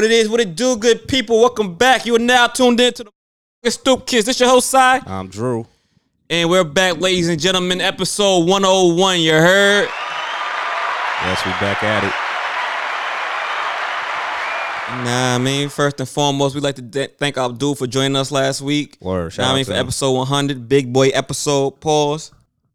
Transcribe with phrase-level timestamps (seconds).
[0.00, 1.40] What it is, what it do, good people.
[1.40, 2.06] Welcome back.
[2.06, 3.04] You are now tuned in to
[3.62, 4.24] the Stoop Kids.
[4.24, 5.66] This your host, side, I'm Drew.
[6.30, 7.82] and we're back, ladies and gentlemen.
[7.82, 9.20] Episode 101.
[9.20, 9.88] You heard?
[11.20, 12.12] Yes, we back at it.
[15.04, 18.32] Nah, I mean, first and foremost, we'd like to de- thank Abdul for joining us
[18.32, 18.96] last week.
[19.02, 19.80] Word, shout Nah, I out mean, for him.
[19.80, 21.72] episode 100, big boy episode.
[21.82, 22.30] Pause.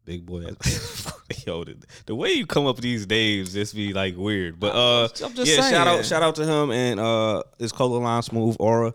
[0.06, 0.44] Big boy.
[1.46, 4.58] Yo, the, the way you come up with these names just be like weird.
[4.58, 8.00] But uh I'm just yeah, shout out shout out to him and uh his color
[8.00, 8.94] line smooth aura.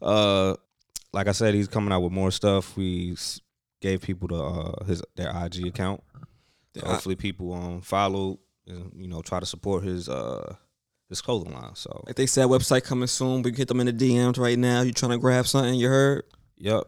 [0.00, 0.54] Uh
[1.12, 2.76] like I said, he's coming out with more stuff.
[2.76, 3.16] We
[3.80, 6.02] gave people the uh his their IG account.
[6.76, 10.54] So hopefully people um follow and you know try to support his uh
[11.08, 11.74] his clothing line.
[11.74, 13.42] So Like they said, website coming soon.
[13.42, 14.82] We can hit them in the DMs right now.
[14.82, 15.74] You trying to grab something?
[15.74, 16.22] You heard?
[16.56, 16.84] yep.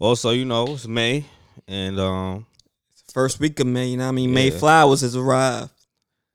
[0.00, 1.24] Also, you know, it's May
[1.68, 2.46] and um
[3.14, 4.34] First week of May, you know what I mean?
[4.34, 4.58] May Yeah.
[4.58, 5.70] flowers has arrived.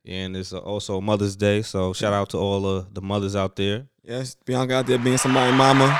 [0.07, 1.61] and it's also Mother's Day.
[1.61, 3.85] So shout out to all of the mothers out there.
[4.01, 5.99] Yes, Bianca out there being somebody mama.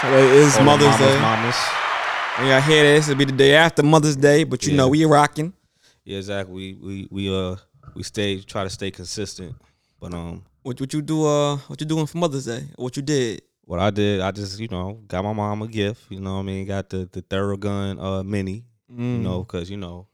[0.00, 1.20] Today is All the Mother's mamas, Day.
[1.20, 1.56] Mamas.
[2.36, 4.76] When y'all hear this, it'll be the day after Mother's Day, but you Yeah.
[4.78, 5.52] know we rocking.
[6.04, 6.52] Yeah, exactly.
[6.52, 7.54] We we we uh
[7.94, 9.54] we stay try to stay consistent.
[10.00, 11.24] But um What what you do?
[11.24, 12.64] Uh, what you doing for Mother's Day?
[12.74, 13.40] What you did?
[13.64, 16.40] what I did, I just, you know, got my mom a gift, you know what
[16.40, 16.66] I mean?
[16.66, 19.22] Got the the Theragun uh mini, you Mm.
[19.22, 20.06] know, cuz you know,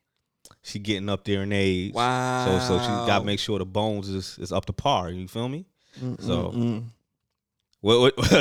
[0.62, 1.94] she getting up there in age.
[1.94, 2.44] Wow.
[2.44, 5.28] So so she got to make sure the bones is is up to par, you
[5.28, 5.66] feel me?
[6.20, 6.84] So Mm-mm.
[7.80, 8.16] what what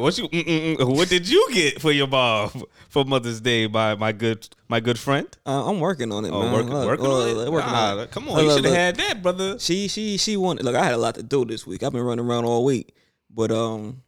[0.00, 2.50] what you mm, mm, what did you get for your mom
[2.88, 5.26] for Mother's Day by my good my good friend?
[5.44, 6.52] Uh, I'm working on it, Oh, man.
[6.52, 7.34] working, Look, working look, on it.
[7.34, 8.10] look, working Nah, on it.
[8.12, 9.58] come on, you should have had that, brother.
[9.58, 10.64] She she she wanted.
[10.64, 11.82] Look, I had a lot to do this week.
[11.82, 12.94] I've been running around all week,
[13.28, 14.02] but um,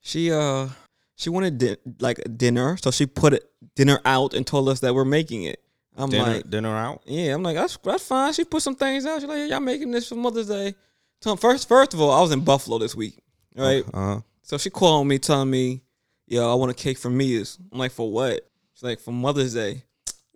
[0.00, 0.68] she uh
[1.16, 4.92] she wanted di- like dinner, so she put it dinner out and told us that
[4.94, 5.62] we're making it.
[5.96, 7.02] I'm Dinner like, dinner out.
[7.06, 8.32] yeah, I'm like that's that's fine.
[8.34, 9.20] She put some things out.
[9.20, 10.74] She's like, yeah, y'all making this for Mother's Day.
[11.22, 13.18] So first first of all, I was in Buffalo this week,
[13.56, 13.82] right?
[13.94, 14.20] Uh-huh.
[14.42, 15.82] So she called me telling me,
[16.26, 17.58] yo, I want a cake for Mia's.
[17.72, 18.46] I'm like, for what?
[18.74, 19.84] She's like, for Mother's Day.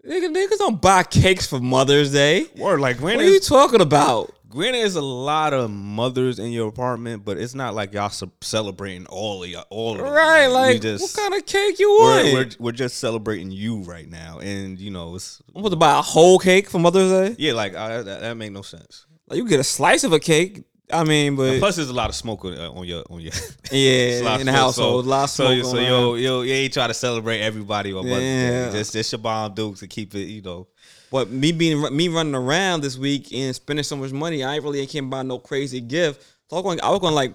[0.07, 2.47] Nigga, niggas don't buy cakes for Mother's Day.
[2.57, 4.33] Word, like What granted, are you talking about?
[4.51, 8.11] Granted, there's a lot of mothers in your apartment, but it's not like y'all
[8.43, 10.13] celebrating all of y'all, all of them.
[10.13, 12.25] Right, we like, just, what kind of cake you want?
[12.25, 15.77] we're, we're we're just celebrating you right now, and you know, it's I'm supposed to
[15.77, 17.37] buy a whole cake for Mother's Day.
[17.39, 19.07] yeah, like I, that, that make no sense.
[19.29, 20.65] Like you get a slice of a cake.
[20.93, 23.33] I mean, but Plus, there's a lot of smoke on, on your on your
[23.73, 25.65] yeah, in the household, a lot of So, smoke.
[25.65, 28.71] so, so yo, yo, you ain't try to celebrate everybody Mother's Yeah.
[28.71, 30.69] Just just your bomb dukes to keep it, you know.
[31.11, 34.65] But me being me running around this week and spending so much money, I ain't
[34.65, 36.23] really can't buy no crazy gift.
[36.49, 37.33] So I was going, I was going to like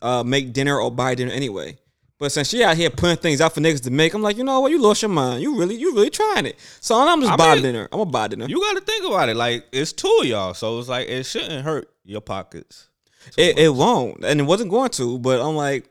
[0.00, 1.76] uh, make dinner or buy dinner anyway.
[2.18, 4.44] But since she out here putting things out for niggas to make, I'm like, you
[4.44, 4.70] know what?
[4.70, 5.42] You lost your mind.
[5.42, 6.58] You really, you really trying it.
[6.80, 7.88] So I'm just I buy mean, dinner.
[7.90, 8.46] I'm gonna buy dinner.
[8.46, 9.36] You got to think about it.
[9.36, 12.89] Like it's two of y'all, so it's like it shouldn't hurt your pockets.
[13.36, 15.18] It, it won't, and it wasn't going to.
[15.18, 15.88] But I'm like,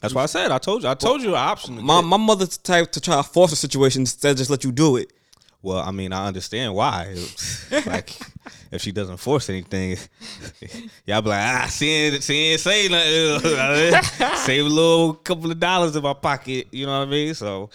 [0.00, 0.88] That's why I said I told you.
[0.88, 1.82] I told you an option.
[1.82, 4.72] my my mother's type to try to force a situation instead of just let you
[4.72, 5.12] do it.
[5.62, 7.14] well, I mean, I understand why.
[7.86, 8.16] like,
[8.72, 9.96] if she doesn't force anything,
[11.06, 14.36] y'all be like, ah, she ain't, she ain't say nothing.
[14.38, 16.68] Save a little couple of dollars in my pocket.
[16.72, 17.34] You know what I mean?
[17.34, 17.68] So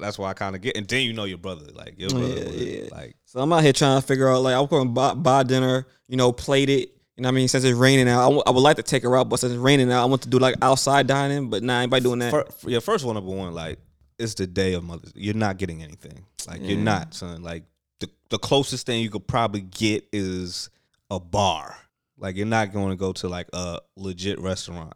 [0.00, 0.76] that's why I kind of get.
[0.76, 2.88] And then you know your brother, like your brother, Yeah, yeah.
[2.92, 5.42] like So I'm out here trying to figure out like I'm going to buy, buy
[5.42, 6.92] dinner, you know, plate it.
[7.20, 7.48] You know what I mean?
[7.48, 9.52] Since it's raining out, I, w- I would like to take her out, but since
[9.52, 12.30] it's raining out, I want to do like outside dining, but nah, anybody doing that.
[12.30, 13.78] For, for, yeah, first one, number one, like,
[14.18, 16.24] it's the day of Mother's You're not getting anything.
[16.48, 17.42] Like, you're not, son.
[17.42, 17.64] Like,
[17.98, 20.70] the, the closest thing you could probably get is
[21.10, 21.76] a bar.
[22.16, 24.94] Like, you're not going to go to like a legit restaurant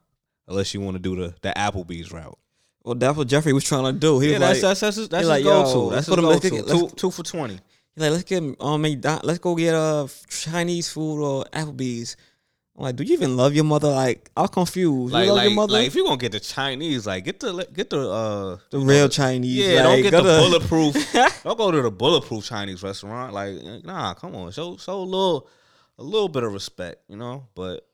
[0.48, 2.38] unless you want to do the, the Applebee's route.
[2.86, 4.18] Well, that's what Jeffrey was trying to do.
[4.18, 5.94] He yeah, was that's, like, that's, that's, his, that's his like, go to.
[5.94, 6.88] That's his go to.
[6.88, 7.60] Two, two for 20.
[7.94, 9.24] He's like, let's get uh, um, McDonald's.
[9.24, 12.16] let's go get a uh, Chinese food or Applebee's.
[12.76, 13.90] I'm like, do you even love your mother?
[13.90, 15.12] Like, I'm confused.
[15.12, 15.72] Like, you love like, your mother?
[15.74, 19.08] like, if you're gonna get the Chinese, like, get the get the uh the real
[19.08, 19.56] Chinese.
[19.56, 20.38] Yeah, like, don't get the to...
[20.38, 21.12] bulletproof.
[21.44, 23.32] don't go to the bulletproof Chinese restaurant.
[23.32, 25.48] Like, eh, nah, come on, show show a little
[25.98, 27.46] a little bit of respect, you know.
[27.54, 27.86] But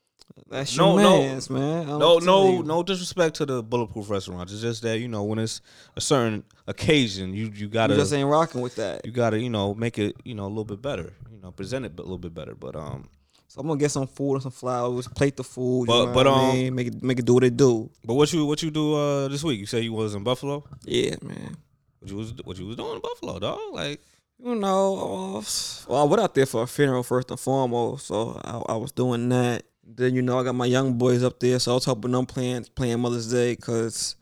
[0.48, 1.18] that's No, your no.
[1.22, 1.86] man's, man.
[1.86, 2.62] No, no, you.
[2.62, 4.52] no disrespect to the bulletproof restaurants.
[4.52, 5.60] It's just that you know when it's
[5.96, 9.04] a certain occasion, you you gotta You just ain't rocking with that.
[9.04, 11.12] you gotta you know make it you know a little bit better.
[11.32, 12.54] You know, present it a little bit better.
[12.54, 13.08] But um,
[13.48, 15.86] So I'm gonna get some food and some flowers, plate the food.
[15.86, 16.74] But- you know but, what I um, mean?
[16.74, 17.90] make it make it do what it do.
[18.04, 19.60] but what you what you do uh this week?
[19.60, 20.64] You say you was in Buffalo.
[20.84, 21.56] Yeah, man.
[22.00, 23.58] What you was what you was doing in Buffalo, dog?
[23.72, 24.00] Like,
[24.42, 25.42] You know,
[25.86, 28.90] well, I went out there for a funeral first and foremost, so I, I was
[28.92, 29.64] doing that.
[29.96, 32.26] Then you know, I got my young boys up there, so I was helping them
[32.26, 34.16] playing playing Mother's Day because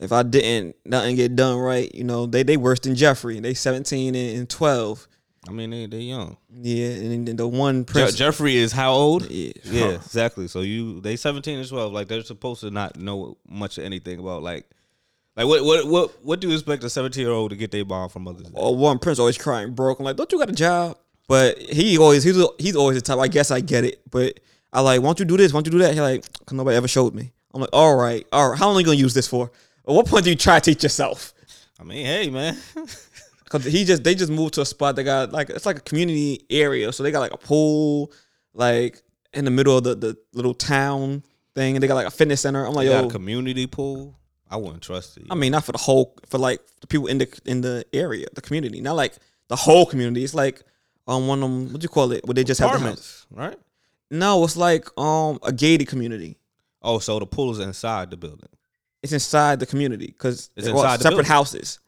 [0.00, 3.38] if I didn't nothing get done right, you know, they they worse than Jeffrey.
[3.40, 5.06] They 17 and, and 12.
[5.46, 6.36] I mean, they they young.
[6.50, 8.14] Yeah, and then the one Je- prince.
[8.14, 9.30] Jeffrey is how old?
[9.30, 10.48] yeah, Yeah, exactly.
[10.48, 11.92] So you they seventeen and twelve.
[11.92, 14.68] Like they're supposed to not know much of anything about like
[15.36, 17.84] like what what what what do you expect a seventeen year old to get their
[17.84, 18.46] ball from others?
[18.54, 19.98] or one prince always crying broke.
[19.98, 20.96] I'm like, don't you got a job?
[21.28, 23.18] But he always he's he's always the type.
[23.18, 24.40] I guess I get it, but
[24.74, 25.52] I like, why don't you do this?
[25.52, 25.94] Why don't you do that?
[25.94, 27.32] He like, cause nobody ever showed me.
[27.54, 28.58] I'm like, all right, all right.
[28.58, 29.50] How long are you gonna use this for?
[29.88, 31.32] At what point do you try to teach yourself?
[31.80, 32.58] I mean, hey man,
[33.48, 35.82] Cause he just they just moved to a spot that got like it's like a
[35.82, 38.10] community area, so they got like a pool,
[38.52, 39.00] like
[39.32, 41.22] in the middle of the the little town
[41.54, 42.66] thing, and they got like a fitness center.
[42.66, 44.18] I'm like, you got yo, a community pool.
[44.50, 45.24] I wouldn't trust it.
[45.30, 48.26] I mean, not for the whole, for like the people in the in the area,
[48.34, 49.14] the community, not like
[49.48, 50.24] the whole community.
[50.24, 50.62] It's like
[51.06, 52.26] um one of them, what do you call it?
[52.26, 53.26] Where they just have the house.
[53.30, 53.56] right?
[54.10, 56.38] No, it's like um a gated community.
[56.82, 58.48] Oh, so the pool is inside the building.
[59.02, 61.24] It's inside the community because It's inside separate building.
[61.26, 61.78] houses.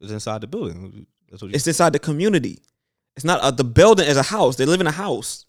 [0.00, 1.06] It's inside the building.
[1.30, 1.54] That's what.
[1.54, 2.58] It's inside the community.
[3.16, 4.56] It's not uh, the building is a house.
[4.56, 5.44] They live in a house.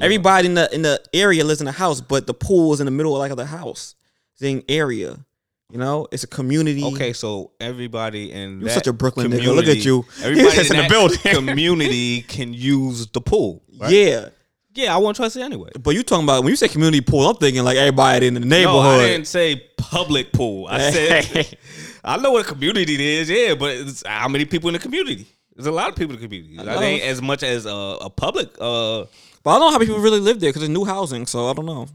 [0.00, 2.86] Everybody in the in the area lives in a house, but the pool is in
[2.86, 3.94] the middle of like of the house.
[4.38, 5.24] thing area.
[5.70, 6.84] You know, it's a community.
[6.84, 9.54] Okay, so everybody in You're such a Brooklyn nigga.
[9.54, 10.04] Look at you.
[10.22, 11.18] Everybody in, in the building.
[11.34, 13.62] community can use the pool.
[13.78, 13.90] right?
[13.90, 14.28] Yeah.
[14.74, 15.70] Yeah, I won't trust it anyway.
[15.80, 18.40] But you talking about when you say community pool, I'm thinking like everybody in the
[18.40, 18.64] neighborhood.
[18.64, 19.04] No, neighborhood.
[19.04, 20.66] I didn't say public pool.
[20.68, 21.56] I said
[22.04, 25.26] I know what a community is, yeah, but it's how many people in the community?
[25.54, 26.56] There's a lot of people in the community.
[26.56, 26.80] That know.
[26.80, 28.48] ain't as much as a, a public.
[28.58, 29.04] Uh,
[29.42, 31.48] but I don't know how many people really live there because it's new housing, so
[31.48, 31.86] I don't know.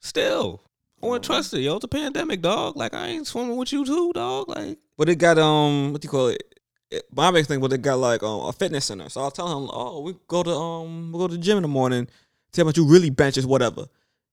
[0.00, 0.62] still,
[1.02, 1.60] I wouldn't trust it.
[1.60, 2.76] Yo, it's a pandemic, dog.
[2.76, 4.48] Like I ain't swimming with you too, dog.
[4.48, 6.49] Like But it got um, what do you call it?
[6.90, 9.08] It my big thing, but they got like um, a fitness center.
[9.08, 11.62] So I'll tell him, oh, we go to um, we go to the gym in
[11.62, 12.08] the morning.
[12.52, 13.86] Tell me you really benches, whatever.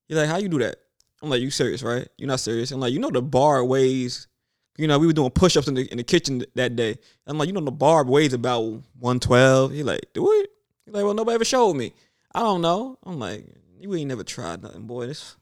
[0.07, 0.77] You're like, how you do that?
[1.21, 2.07] I'm like, you serious, right?
[2.18, 2.71] You're not serious.
[2.71, 4.27] I'm like, you know the bar weighs.
[4.77, 6.98] You know, we were doing push-ups in the in the kitchen that day.
[7.25, 9.71] I'm like, you know, the bar weighs about 112.
[9.71, 10.50] He like, do it?
[10.86, 11.94] He like, well, nobody ever showed me.
[12.33, 12.98] I don't know.
[13.03, 13.45] I'm like,
[13.80, 15.07] you ain't never tried nothing, boy.
[15.07, 15.36] This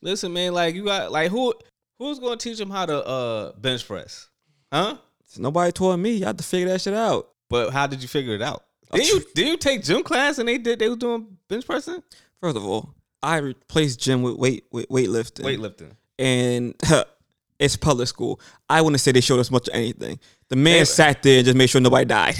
[0.00, 0.52] listen, man.
[0.54, 1.54] Like you got like who
[1.98, 4.28] who's gonna teach him how to uh bench press?
[4.72, 4.96] Huh?
[5.38, 6.12] Nobody told me.
[6.12, 7.28] You had to figure that shit out.
[7.48, 8.64] But how did you figure it out?
[8.92, 12.02] Did you did you take gym class and they did they was doing bench pressing,
[12.40, 15.44] First of all, I replaced gym with weight with weightlifting.
[15.44, 15.92] weightlifting?
[16.18, 16.74] and
[17.58, 18.40] it's public school.
[18.68, 20.18] I wouldn't say they showed us much of anything.
[20.48, 22.36] The man sat there and just made sure nobody died.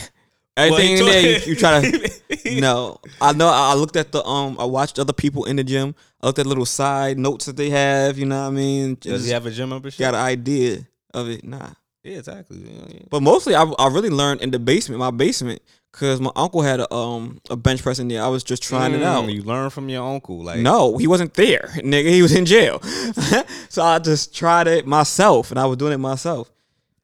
[0.56, 2.10] Everything in there, you, you try to.
[2.60, 3.48] no, I know.
[3.48, 4.56] I looked at the um.
[4.58, 5.94] I watched other people in the gym.
[6.22, 8.18] I looked at little side notes that they have.
[8.18, 8.96] You know what I mean?
[9.00, 10.00] Does he have a gym membership?
[10.00, 11.44] got an idea of it.
[11.44, 11.70] Nah,
[12.06, 12.58] yeah, exactly.
[12.58, 13.00] Yeah, yeah.
[13.10, 15.60] but mostly I, I really learned in the basement, my basement,
[15.92, 18.22] because my uncle had a um a bench press in there.
[18.22, 19.24] I was just trying it out.
[19.24, 22.08] Mm, You learn from your uncle, like No, he wasn't there, nigga.
[22.10, 22.80] He was in jail.
[23.68, 26.50] so I just tried it myself, and I was doing it myself.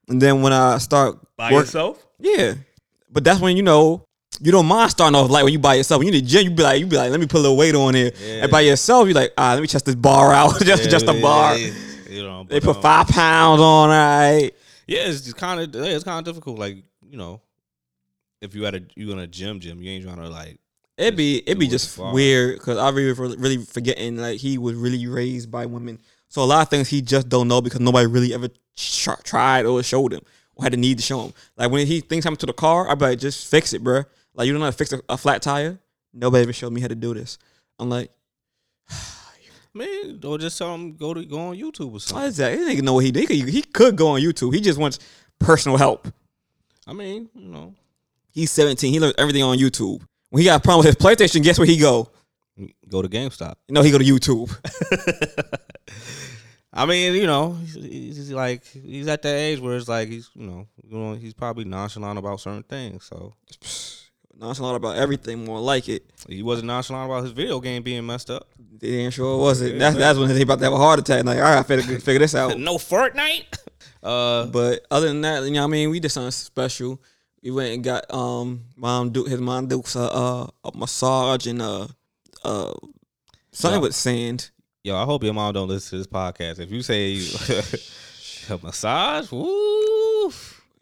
[0.09, 2.05] And then when I start by work- yourself.
[2.19, 2.55] yeah.
[3.11, 4.07] But that's when you know
[4.41, 5.99] you don't mind starting off light when you by yourself.
[6.01, 7.43] When you in the gym, you be like, you be like, let me put a
[7.43, 8.11] little weight on here.
[8.19, 8.43] Yeah.
[8.45, 11.13] And by yourself, you like, ah, let me test this bar out, just just a
[11.21, 11.57] bar.
[11.57, 11.73] yeah,
[12.09, 14.51] You know, They put um, five pounds on, all right.
[14.87, 16.58] Yeah, it's just kind of yeah, it's kind of difficult.
[16.58, 17.40] Like you know,
[18.40, 20.58] if you at a you in a gym, gym, you ain't trying to like
[20.99, 22.12] It'd be it'd be just far.
[22.12, 25.98] weird because I really really forgetting like he was really raised by women.
[26.29, 29.67] So a lot of things he just don't know because nobody really ever tr- tried
[29.67, 30.22] or showed him
[30.55, 31.32] or had the need to show him.
[31.56, 34.05] Like when he things happen to the car, I'd be like, just fix it, bruh.
[34.34, 35.79] Like you don't know how to fix a, a flat tire.
[36.12, 37.39] Nobody ever showed me how to do this.
[37.79, 38.10] I'm like,
[39.74, 42.29] man, or just tell him go to go on YouTube or something.
[42.29, 42.52] is that?
[42.52, 43.29] He didn't know what he did.
[43.29, 44.55] He could, he could go on YouTube.
[44.55, 44.98] He just wants
[45.38, 46.08] personal help.
[46.86, 47.74] I mean, you know,
[48.32, 48.93] He's 17.
[48.93, 50.00] He learns everything on YouTube.
[50.31, 52.08] When he got a problem with his PlayStation, guess where he go?
[52.88, 53.55] go to GameStop.
[53.69, 54.50] You know, he go to YouTube.
[56.72, 60.31] I mean, you know, he's, he's like he's at that age where it's like he's
[60.34, 63.05] you know, you know he's probably nonchalant about certain things.
[63.05, 63.34] So
[64.39, 66.05] Nonchalant about everything, more like it.
[66.29, 68.48] he wasn't nonchalant about his video game being messed up.
[68.79, 69.79] They ain't sure was it.
[69.79, 71.24] That's that's when he about to have a heart attack.
[71.24, 72.58] Like, all right, I gotta figure, figure this out.
[72.58, 73.58] no Fortnite.
[74.03, 77.01] Uh, But other than that, you know, what I mean, we did something special.
[77.41, 81.62] We went and got um mom Duke his mom Duke's a uh, a massage and
[81.62, 81.86] uh
[82.43, 82.72] uh
[83.53, 83.82] something Yeah.
[83.82, 84.51] with sand.
[84.82, 86.58] yo, I hope your mom don't listen to this podcast.
[86.58, 87.15] If you say
[88.53, 90.32] a massage, woo.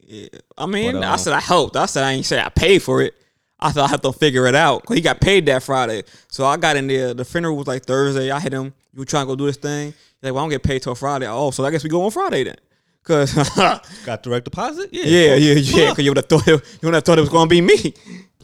[0.06, 1.76] Yeah, I mean, I um, said I helped.
[1.76, 3.14] I said I ain't say I paid for it.
[3.60, 4.84] I thought I had to figure it out.
[4.86, 7.14] 'Cause he got paid that Friday, so I got in there.
[7.14, 8.30] The funeral was like Thursday.
[8.30, 8.72] I hit him.
[8.94, 9.88] You trying to go do this thing?
[9.88, 11.26] He's like, well, I don't get paid till Friday.
[11.28, 12.56] Oh, so I guess we go on Friday then.
[13.02, 13.32] Cause
[14.04, 14.90] Got direct deposit?
[14.92, 15.88] yeah, yeah, yeah.
[15.94, 17.94] Cause you would have thought it, you would have thought it was gonna be me.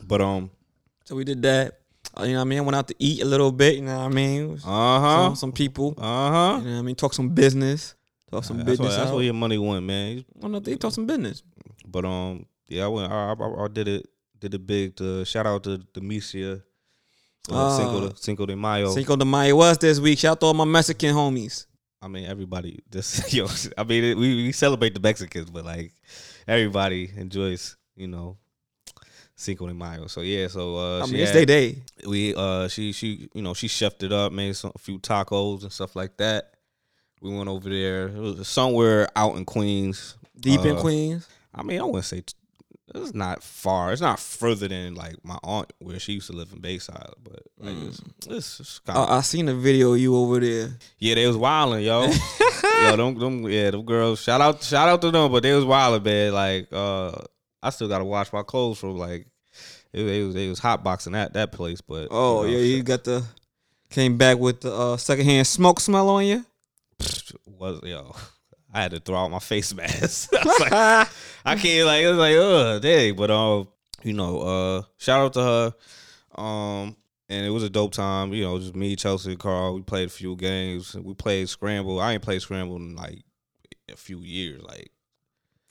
[0.06, 0.50] But um,
[1.04, 1.78] So we did that.
[2.18, 2.58] Uh, you know what I mean?
[2.58, 3.74] I went out to eat a little bit.
[3.76, 4.58] You know what I mean?
[4.64, 5.34] Uh huh.
[5.34, 5.94] some people.
[5.98, 6.58] uh huh.
[6.62, 6.94] You know what I mean?
[6.94, 7.94] Talk some business.
[8.30, 8.96] Talk some That's, where, business.
[8.96, 9.14] that's out.
[9.14, 10.24] where your money went, man.
[10.36, 11.42] Well, no, they talk some business.
[11.86, 13.12] But um, yeah, I went.
[13.12, 14.06] I, I, I did it
[14.40, 16.62] did a big shout out to Demesia.
[17.48, 17.76] Uh, Ah.
[17.76, 18.92] Cinco, de, Cinco de Mayo.
[18.92, 20.18] Cinco de Mayo was this week.
[20.18, 21.66] Shout out to all my Mexican homies.
[22.02, 23.46] I mean, everybody just yo.
[23.78, 25.92] I mean, we we celebrate the Mexicans, but like
[26.48, 28.36] everybody enjoys, you know,
[29.36, 30.06] Cinco de Mayo.
[30.08, 31.82] So yeah, so uh, I mean, it's had- their day.
[32.06, 35.62] we uh she she you know she chefed it up, made some a few tacos
[35.62, 36.52] and stuff like that.
[37.22, 38.08] We went over there.
[38.08, 40.16] It was somewhere out in Queens.
[40.38, 41.26] Deep in Uh, Queens.
[41.54, 42.22] I mean, I wouldn't say
[43.02, 43.92] it's not far.
[43.92, 47.42] It's not further than like my aunt where she used to live in Bayside, but
[47.58, 50.70] like it's, it's, it's kind of I, I seen a video of you over there.
[50.98, 52.10] yeah, they was wilding, yo.
[52.82, 54.20] yo, them, them, yeah, them girls.
[54.22, 56.32] Shout out, shout out to them, but they was wilding, man.
[56.32, 57.12] Like, uh,
[57.62, 59.26] I still gotta wash my clothes from like,
[59.92, 62.64] it, it was, they was hot boxing at that place, but Oh you know, yeah,
[62.64, 63.24] you got the
[63.90, 66.44] came back with the uh, secondhand smoke smell on you.
[67.46, 68.14] was yo.
[68.76, 70.34] I had to throw out my face mask.
[70.34, 70.72] I was like,
[71.46, 73.16] I can't like it was like, ugh, dang.
[73.16, 73.68] But um,
[74.02, 76.42] you know, uh, shout out to her.
[76.42, 76.94] Um,
[77.30, 78.34] and it was a dope time.
[78.34, 79.76] You know, just me, Chelsea, Carl.
[79.76, 80.94] We played a few games.
[80.94, 81.98] We played Scramble.
[82.00, 83.22] I ain't played Scramble in like
[83.90, 84.62] a few years.
[84.62, 84.90] Like,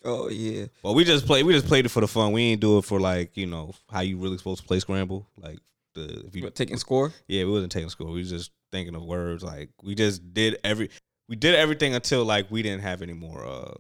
[0.04, 1.46] oh yeah, but we just played.
[1.46, 2.32] We just played it for the fun.
[2.32, 5.28] We ain't do it for like you know how you really supposed to play Scramble.
[5.38, 5.60] Like
[5.94, 7.14] the if you taking score.
[7.28, 8.08] yeah, we wasn't taking score.
[8.08, 9.44] We was just thinking of words.
[9.44, 10.90] Like we just did every
[11.28, 13.74] we did everything until like we didn't have any more uh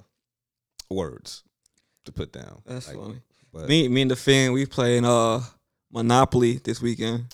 [0.90, 1.44] words
[2.06, 2.62] to put down.
[2.66, 3.22] That's Like, funny.
[3.54, 5.42] But Me, me and the fan, we playing uh
[5.92, 7.26] Monopoly this weekend.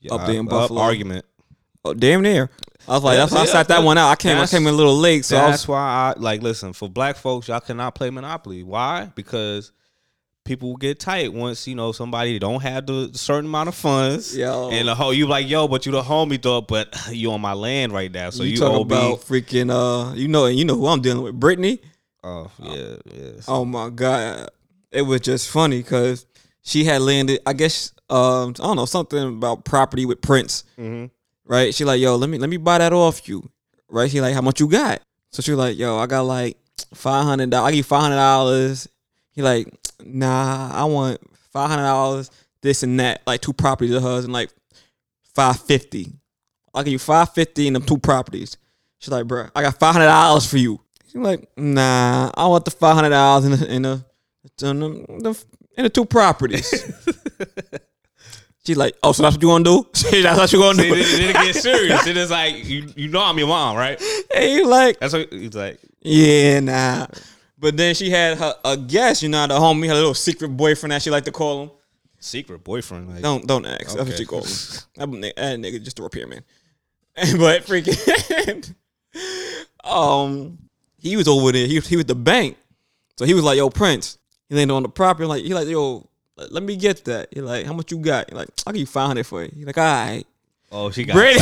[0.00, 0.80] yeah, up there in Buffalo.
[0.80, 1.24] argument.
[1.84, 2.50] Oh damn near.
[2.88, 4.10] I was like, that's why I sat that one out.
[4.10, 6.40] I came, I came in a little late, so I That's was, why I like
[6.40, 7.48] listen for black folks.
[7.48, 8.62] Y'all cannot play Monopoly.
[8.62, 9.10] Why?
[9.16, 9.72] Because
[10.46, 14.36] people will get tight once you know somebody don't have the certain amount of funds.
[14.36, 14.70] Yo.
[14.70, 17.52] and the whole you like yo, but you the homie though, but you on my
[17.52, 20.86] land right now, so you, you, talk about freaking uh, you know, you know who
[20.86, 21.80] I'm dealing with, Brittany.
[22.24, 23.30] Oh yeah, yeah.
[23.46, 24.48] Oh my god,
[24.90, 26.24] it was just funny because
[26.62, 27.40] she had landed.
[27.44, 30.64] I guess um, I don't know something about property with Prince.
[30.78, 31.10] Mhm.
[31.44, 31.74] right?
[31.74, 33.48] She like, yo, let me let me buy that off you,
[33.88, 34.10] right?
[34.10, 35.02] She like, how much you got?
[35.30, 36.56] So she like, yo, I got like
[36.94, 37.72] five hundred dollars.
[37.72, 38.88] I give five hundred dollars.
[39.32, 39.72] He like,
[40.04, 41.20] nah, I want
[41.52, 42.30] five hundred dollars,
[42.62, 44.50] this and that, like two properties of hers, and like
[45.34, 46.12] five fifty.
[46.74, 48.56] I'll give you five fifty and them two properties.
[48.98, 50.80] She's like, bro, I got five hundred dollars for you.
[51.06, 54.04] She's like, nah, I want the five hundred dollars in the in the
[54.62, 54.88] in the,
[55.20, 55.44] the,
[55.76, 56.68] in the two properties.
[58.66, 59.86] She's like, oh, so that's what you gonna do?
[60.22, 60.90] that's what you gonna do?
[60.96, 62.04] then it gets serious.
[62.06, 64.00] It is like you, you know I'm your mom, right?
[64.34, 65.78] And you like, That's what he's like.
[66.00, 67.06] yeah, nah.
[67.66, 70.92] But then she had her a guest, you know, the homie, her little secret boyfriend
[70.92, 71.70] that she like to call him.
[72.20, 73.08] Secret boyfriend.
[73.12, 73.86] Like, Don't don't ask.
[73.86, 74.16] That's what Okay.
[74.18, 74.82] she calls him.
[74.94, 76.44] That, ni- that nigga just a repairman.
[77.16, 78.72] but freaking,
[79.84, 80.58] um,
[81.00, 81.66] he was over there.
[81.66, 82.56] He was, he was the bank,
[83.16, 84.16] so he was like, "Yo, Prince."
[84.48, 85.26] He landed on the property.
[85.26, 88.30] Like he like, "Yo, let let me get that." He like, "How much you got?"
[88.30, 90.24] He like, "I'll give you five hundred for it." He like, "All right."
[90.70, 91.40] oh, she got Brady.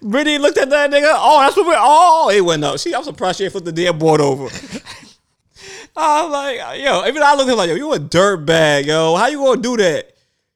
[0.00, 1.12] Brittany looked at that nigga.
[1.14, 1.74] Oh, that's what we.
[1.76, 2.78] Oh, it went up.
[2.78, 4.48] She, I'm surprised she flipped the damn board over.
[5.96, 7.04] I'm like, yo.
[7.06, 9.16] Even I looked at him like, yo, you a dirt bag, yo.
[9.16, 10.12] How you gonna do that?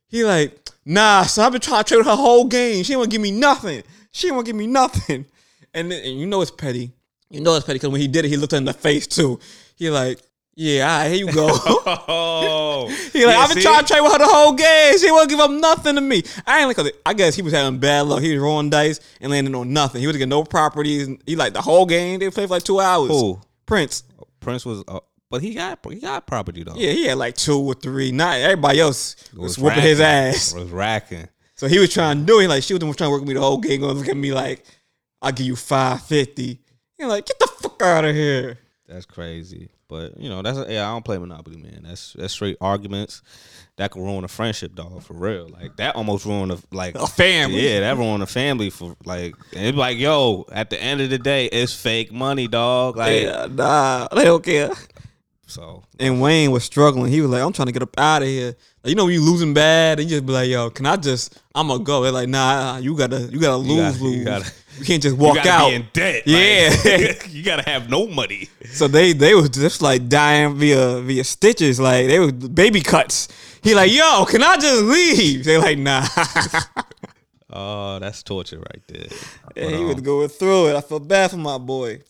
[0.08, 1.22] He like, nah.
[1.24, 2.84] So I've been trying to trade her whole game.
[2.84, 3.82] She ain't wanna give me nothing.
[4.12, 5.26] She ain't wanna give me nothing.
[5.74, 6.92] And, and you know it's petty.
[7.28, 9.06] You know it's petty because when he did it, he looked her in the face
[9.06, 9.38] too.
[9.74, 10.20] He like,
[10.56, 11.48] yeah, all right, here you go.
[12.08, 13.62] oh, He like, Yeah, I've been see?
[13.62, 14.98] trying to trade with her the whole game.
[14.98, 16.22] She won't give up nothing to me.
[16.46, 18.22] I ain't like, I guess he was having bad luck.
[18.22, 20.00] He was rolling dice and landing on nothing.
[20.00, 21.08] He was getting no properties.
[21.26, 22.18] He like the whole game.
[22.18, 23.10] They played for like two hours.
[23.10, 23.38] Who?
[23.66, 24.04] Prince.
[24.40, 26.74] Prince was, uh, but he got he got property though.
[26.76, 28.12] Yeah, he had like two or three.
[28.12, 30.54] Not everybody else was, Was whooping his ass.
[30.54, 31.28] Was racking.
[31.54, 32.48] So he was trying to do it.
[32.48, 33.80] Like she was trying to work with me the whole game.
[33.80, 34.64] Going to look at me like,
[35.20, 36.60] I'll give you five fifty.
[36.96, 38.58] He like, get the fuck out of here.
[38.86, 39.70] That's crazy.
[39.88, 40.88] But you know, that's yeah.
[40.88, 41.82] I don't play Monopoly, man.
[41.84, 43.22] That's that's straight arguments.
[43.76, 45.02] That could ruin a friendship, dog.
[45.02, 47.68] For real, like that almost ruined a like A family.
[47.68, 49.34] Yeah, that ruined a family for like.
[49.52, 52.96] It's like, yo, at the end of the day, it's fake money, dog.
[52.96, 54.70] Like, Yeah, nah, they don't care.
[55.46, 57.10] So And Wayne was struggling.
[57.10, 58.54] He was like, I'm trying to get up out of here.
[58.82, 61.40] Like, you know, you losing bad, and you just be like, yo, can I just,
[61.54, 62.02] I'm to go.
[62.02, 64.24] They're like, nah, you got to, you got to lose, gotta- you lose.
[64.24, 65.68] gotta- you can't just you walk gotta out.
[65.70, 66.22] be in debt.
[66.26, 66.68] Yeah.
[67.08, 68.48] Like, you gotta have no money.
[68.66, 71.80] so they, they was just like dying via, via stitches.
[71.80, 73.28] Like, they was baby cuts.
[73.62, 75.44] He like, yo, can I just leave?
[75.44, 76.06] They like, nah.
[77.48, 79.06] Oh, that's torture right there.
[79.56, 80.76] and he um, was going through it.
[80.76, 82.00] I feel bad for my boy.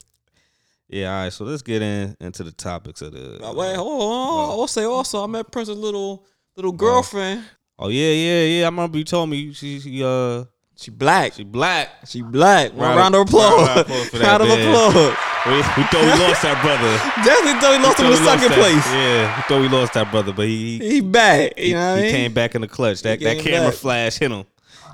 [0.89, 1.33] Yeah, all right.
[1.33, 3.45] So let's get in into the topics of the.
[3.45, 4.51] Uh, wait, hold on.
[4.61, 6.25] I'll say also, I met Prince's little,
[6.57, 7.45] little girlfriend.
[7.79, 8.63] Oh yeah, yeah, yeah.
[8.65, 10.45] I remember you told me she, she uh
[10.77, 11.33] She black.
[11.35, 11.89] she black.
[12.07, 12.71] She black.
[12.75, 13.67] Round Round, of- applause.
[13.69, 14.95] round of applause for that, Round of applause.
[15.47, 16.93] we, we thought we lost that brother.
[17.27, 18.87] Definitely thought we lost him in the we second that- place.
[18.93, 21.59] Yeah, we thought we lost that brother, but he he, He back.
[21.59, 22.13] You he, know what I he mean?
[22.13, 23.03] came back in the clutch.
[23.03, 23.79] That that camera back.
[23.79, 24.45] flash hit him.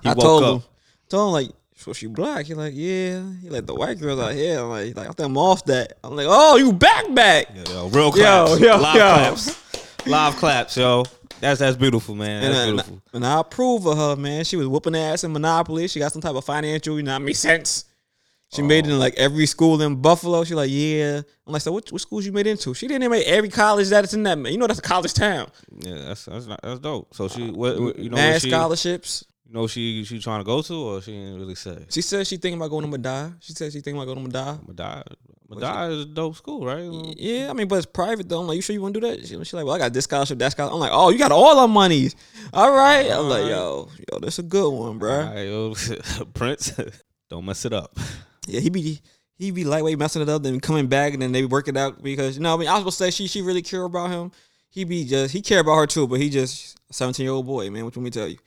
[0.02, 0.54] He I woke told up.
[0.54, 0.68] him,
[1.08, 1.50] told him like,
[1.82, 2.46] so she black?
[2.46, 3.22] He like, yeah.
[3.42, 4.60] He like the white girls out here.
[4.60, 5.98] I'm like, like I think I'm off that.
[6.04, 7.48] I'm like, oh, you back back.
[7.68, 8.60] Yo, real claps.
[8.60, 9.00] yo, Live yo.
[9.00, 10.06] claps.
[10.06, 11.04] Live claps, yo.
[11.40, 12.44] That's that's beautiful, man.
[12.44, 13.02] And, That's I, and, beautiful.
[13.14, 14.44] and I approve of her, man.
[14.44, 15.88] She was whooping ass in Monopoly.
[15.88, 17.84] She got some type of financial, you know, what I mean, sense.
[18.54, 18.64] She oh.
[18.64, 20.44] made it in like every school in Buffalo.
[20.44, 21.22] She like, yeah.
[21.46, 22.74] I'm like, so what, what schools you made into?
[22.74, 24.38] She didn't make every college that it's in that.
[24.38, 24.52] Man.
[24.52, 25.50] You know, that's a college town.
[25.80, 27.12] Yeah, that's that's not, that's dope.
[27.14, 29.24] So she, uh, what, what- you know, Mad scholarships.
[29.52, 31.84] You know, she she trying to go to, or she didn't really say.
[31.90, 33.34] She said she thinking about going to Medaille.
[33.40, 34.64] She said she thinking about going to Medaille.
[34.64, 35.04] Medaille,
[35.50, 36.88] Medaille is a dope school, right?
[37.18, 38.40] Yeah, I mean, but it's private though.
[38.40, 39.26] I'm like, you sure you want to do that?
[39.26, 40.72] She, she like, well, I got this scholarship, that scholarship.
[40.72, 42.16] I'm like, oh, you got all our monies.
[42.54, 43.10] All right.
[43.10, 45.20] I'm like, yo, yo, that's a good one, bro.
[45.20, 45.74] All right, yo,
[46.32, 46.72] Prince,
[47.28, 47.94] don't mess it up.
[48.46, 49.02] Yeah, he be
[49.34, 52.02] he be lightweight messing it up, then coming back, and then they work it out
[52.02, 52.54] because you know.
[52.54, 54.32] I mean, I was gonna say she she really care about him.
[54.70, 57.68] He be just he care about her too, but he just 17 year old boy,
[57.68, 57.84] man.
[57.84, 58.38] What you want me to tell you?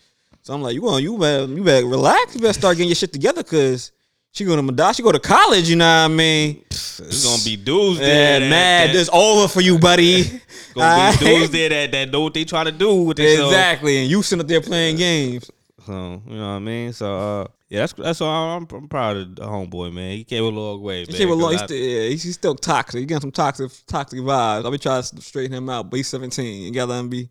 [0.46, 2.36] So I'm like, you want you better you better relax.
[2.36, 3.92] You better start getting your shit together, cause
[4.32, 5.68] she going to Medaille, she go to college.
[5.68, 6.64] You know what I mean?
[6.70, 8.40] It's gonna be dudes Yeah, there.
[8.42, 8.90] that- mad.
[8.90, 10.24] that- This over for you, buddy.
[10.76, 13.40] gonna be dudes there that, that know what they trying to do with this.
[13.40, 15.50] Exactly, and you sitting up there playing games.
[15.84, 16.94] So you know what I mean.
[16.94, 18.58] So uh, yeah, that's that's all.
[18.58, 20.12] I'm, I'm proud of the homeboy, man.
[20.12, 21.06] He came a long way.
[21.06, 21.54] He man, came along.
[21.54, 23.00] 'cause He's still, yeah, he's, he's still toxic.
[23.00, 24.64] He got some toxic, toxic vibes.
[24.64, 26.62] I be trying to straighten him out, but he's 17.
[26.64, 27.30] You gotta let him be,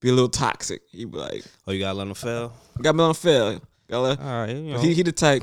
[0.00, 0.82] be a little toxic.
[0.90, 2.52] He be like, oh, you gotta let him fail.
[2.80, 3.60] got me on fail.
[3.88, 4.78] Gotta let, All right, you know.
[4.80, 5.42] he, he the type.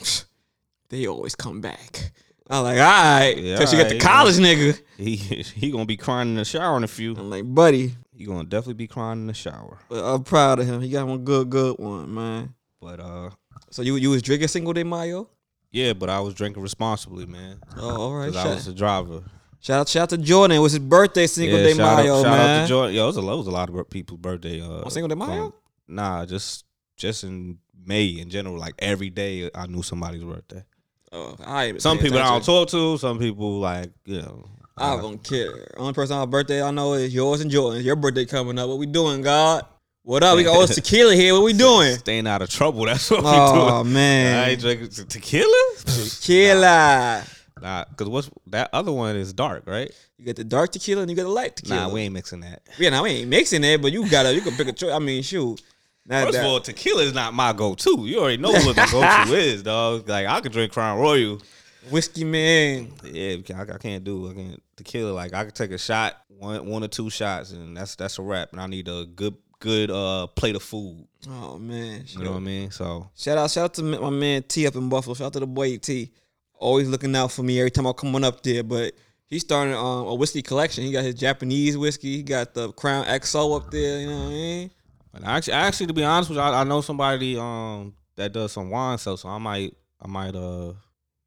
[0.89, 2.11] They always come back.
[2.49, 4.79] I'm like, all right, Yeah, cause you got the college nigga.
[4.97, 5.15] he
[5.55, 7.15] he gonna be crying in the shower in a few.
[7.15, 9.79] I'm like, buddy, He gonna definitely be crying in the shower.
[9.89, 10.79] but I'm proud of him.
[10.81, 12.53] He got one good, good one, man.
[12.79, 13.31] But uh,
[13.71, 15.27] So you you was drinking Cinco de Mayo?
[15.71, 17.59] yeah, but I was drinking responsibly, man.
[17.77, 18.31] Oh, all right.
[18.31, 19.23] Cause I was a driver.
[19.65, 20.57] Shout out, shout out to Jordan.
[20.57, 22.59] It was his birthday single yeah, day shout Mayo, out, shout man.
[22.59, 22.95] out to Jordan.
[22.95, 24.61] Yo, it was a, it was a lot of people's birthday.
[24.61, 25.27] Uh, On Cinco de Mayo?
[25.27, 25.51] going-
[25.87, 26.65] Nah, just
[26.97, 28.57] just in May in general.
[28.57, 30.63] Like every day, I knew somebody's birthday.
[31.11, 32.97] Oh, I Some people I don't talk to.
[32.97, 34.45] Some people like you know.
[34.77, 35.71] I uh, don't care.
[35.77, 37.85] Only person on my birthday I know is yours and Jordan's.
[37.85, 38.67] Your birthday coming up.
[38.67, 39.65] What we doing, God?
[40.01, 40.35] What up?
[40.35, 41.33] We got all this tequila here.
[41.33, 41.95] What we doing?
[41.97, 42.85] staying out of trouble.
[42.85, 43.73] That's what we Oh doing.
[43.73, 45.75] I man, ain't drinking te- tequila.
[45.85, 47.23] tequila.
[47.61, 49.89] Nah, cause what's that other one is dark, right?
[50.17, 51.87] You got the dark tequila and you got the light tequila.
[51.87, 52.63] Nah, we ain't mixing that.
[52.77, 54.91] Yeah, now we ain't mixing it, but you gotta you can pick a choice.
[54.91, 55.61] I mean, shoot.
[56.05, 56.45] Not First that.
[56.45, 58.05] of all, tequila is not my go-to.
[58.05, 60.07] You already know what the go-to is, dog.
[60.07, 61.41] Like I could drink Crown Royal.
[61.89, 62.91] whiskey man.
[63.03, 64.29] Yeah, I, I can't do.
[64.29, 65.11] I can't tequila.
[65.11, 68.21] Like I could take a shot, one one or two shots, and that's that's a
[68.21, 68.51] wrap.
[68.51, 71.07] And I need a good good uh plate of food.
[71.29, 72.69] Oh man, You know what I mean?
[72.69, 75.15] So Shout out, shout out to my man T up in Buffalo.
[75.15, 76.11] Shout out to the boy T.
[76.57, 78.63] Always looking out for me every time I come on up there.
[78.63, 78.93] But
[79.27, 80.83] he's starting um, a whiskey collection.
[80.83, 82.17] He got his Japanese whiskey.
[82.17, 84.01] He got the Crown XO up there.
[84.01, 84.71] You know what I mean?
[85.13, 88.51] and actually, actually, to be honest with you, I, I know somebody um that does
[88.51, 89.19] some wine stuff.
[89.19, 90.73] So I might I might uh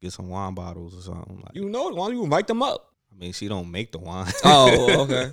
[0.01, 1.37] get some wine bottles or something.
[1.37, 2.85] Like, You know, why don't you invite them up?
[3.11, 4.31] I mean, she don't make the wine.
[4.45, 5.31] Oh, okay.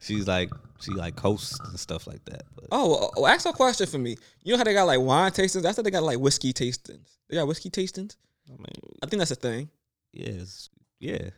[0.00, 0.50] She's like
[0.80, 2.42] she like hosts and stuff like that.
[2.54, 4.16] But Oh, oh, ask a question for me.
[4.42, 5.62] You know how they got like wine tastings?
[5.62, 7.16] That's how they got like whiskey tastings.
[7.28, 8.16] They got whiskey tastings.
[8.48, 9.68] I mean, I think that's a thing.
[10.12, 10.68] yes,
[11.00, 11.30] yeah.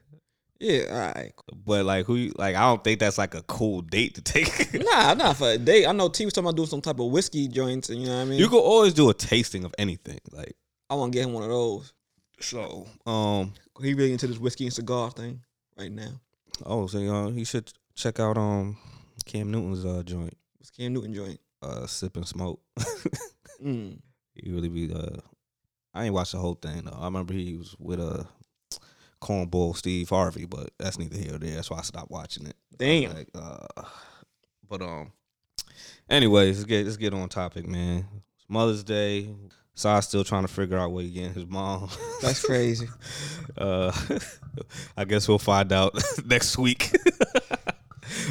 [0.60, 1.32] Yeah, all right.
[1.64, 4.74] But like who you- like I don't think that's like a cool date to take.
[4.84, 5.86] Nah, not for a date.
[5.86, 8.16] I know T was talking about doing some type of whiskey joints, and you know
[8.16, 8.38] what I mean.
[8.40, 10.18] you could always do a tasting of anything.
[10.32, 10.56] Like
[10.90, 11.92] I want to get him one of those.
[12.40, 15.42] so um He really into this whiskey and cigar thing
[15.78, 16.20] right now.
[16.66, 18.76] oh so you know he should check out um
[19.26, 21.38] Cam Newton's uh joint, It's Cam Newton joint.
[21.62, 22.60] uh Sip and Smoke.
[23.62, 23.98] Mm.
[24.34, 25.18] he really be uh
[25.94, 26.96] I ain't watched the whole thing though.
[26.98, 28.24] I remember he was with uh
[29.20, 31.54] cornball Steve Harvey, but that's neither here nor there.
[31.56, 32.56] That's why I stopped watching it.
[32.76, 33.14] Damn.
[33.14, 33.66] Like, uh,
[34.68, 35.12] but um,
[36.08, 38.06] anyways, let's get let's get on topic, man.
[38.36, 39.34] It's Mother's Day.
[39.74, 41.88] Sai's still trying to figure out where he getting his mom.
[42.22, 42.88] That's crazy.
[43.56, 43.92] uh,
[44.96, 46.90] I guess we'll find out next week.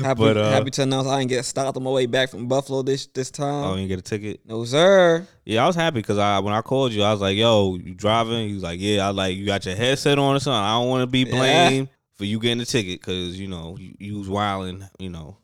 [0.01, 2.47] Happy, But, uh, happy to announce I didn't get stopped on my way back from
[2.47, 3.63] Buffalo this this time.
[3.65, 4.41] oh, you get a ticket?
[4.45, 5.27] no sir.
[5.45, 7.93] Yeah, I was happy because I when I called you, I was like, "Yo, you
[7.93, 10.57] driving?" He was like, "Yeah." I was like, "You got your headset on or something?"
[10.59, 11.31] I don't want to be Yeah.
[11.35, 15.37] blamed for you getting the ticket because you know you, you was wilding, you know,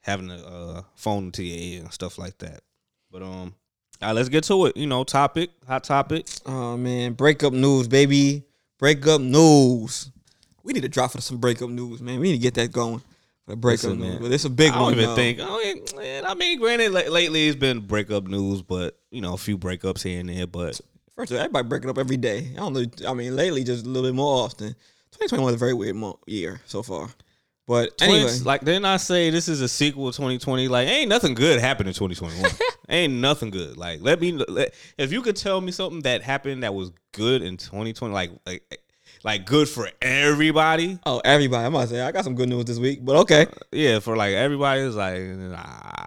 [0.00, 2.60] having a uh, phone into your ear and stuff like that.
[3.10, 3.54] But um,
[4.00, 4.76] all right, let's get to it.
[4.76, 6.26] You know, topic, hot topic.
[6.46, 8.44] Oh man, breakup news, baby.
[8.78, 10.10] Breakup news.
[10.62, 12.20] We need to drop for some breakup news, man.
[12.20, 13.02] We need to get that going.
[13.56, 14.92] Breakup Listen, news, man, but it's a big I don't one.
[14.94, 15.14] even though.
[15.14, 15.40] think.
[15.40, 19.34] I, mean, man, I mean, granted, like, lately it's been breakup news, but you know,
[19.34, 20.46] a few breakups here and there.
[20.46, 20.80] But
[21.16, 22.50] First of all, everybody breaking up every day.
[22.52, 22.84] I don't know.
[23.08, 24.68] I mean, lately just a little bit more often.
[25.12, 27.08] 2021 was a very weird mo- year so far.
[27.66, 30.66] But anyway, like didn't I say this is a sequel to 2020?
[30.66, 32.50] Like ain't nothing good happened in 2021.
[32.88, 33.76] ain't nothing good.
[33.76, 37.42] Like let me let, if you could tell me something that happened that was good
[37.42, 38.64] in 2020, like like
[39.22, 40.98] like good for everybody.
[41.06, 43.04] oh everybody, I'm about to say I got some good news this week.
[43.04, 46.06] But okay, Yeah, for like everybody is like nah,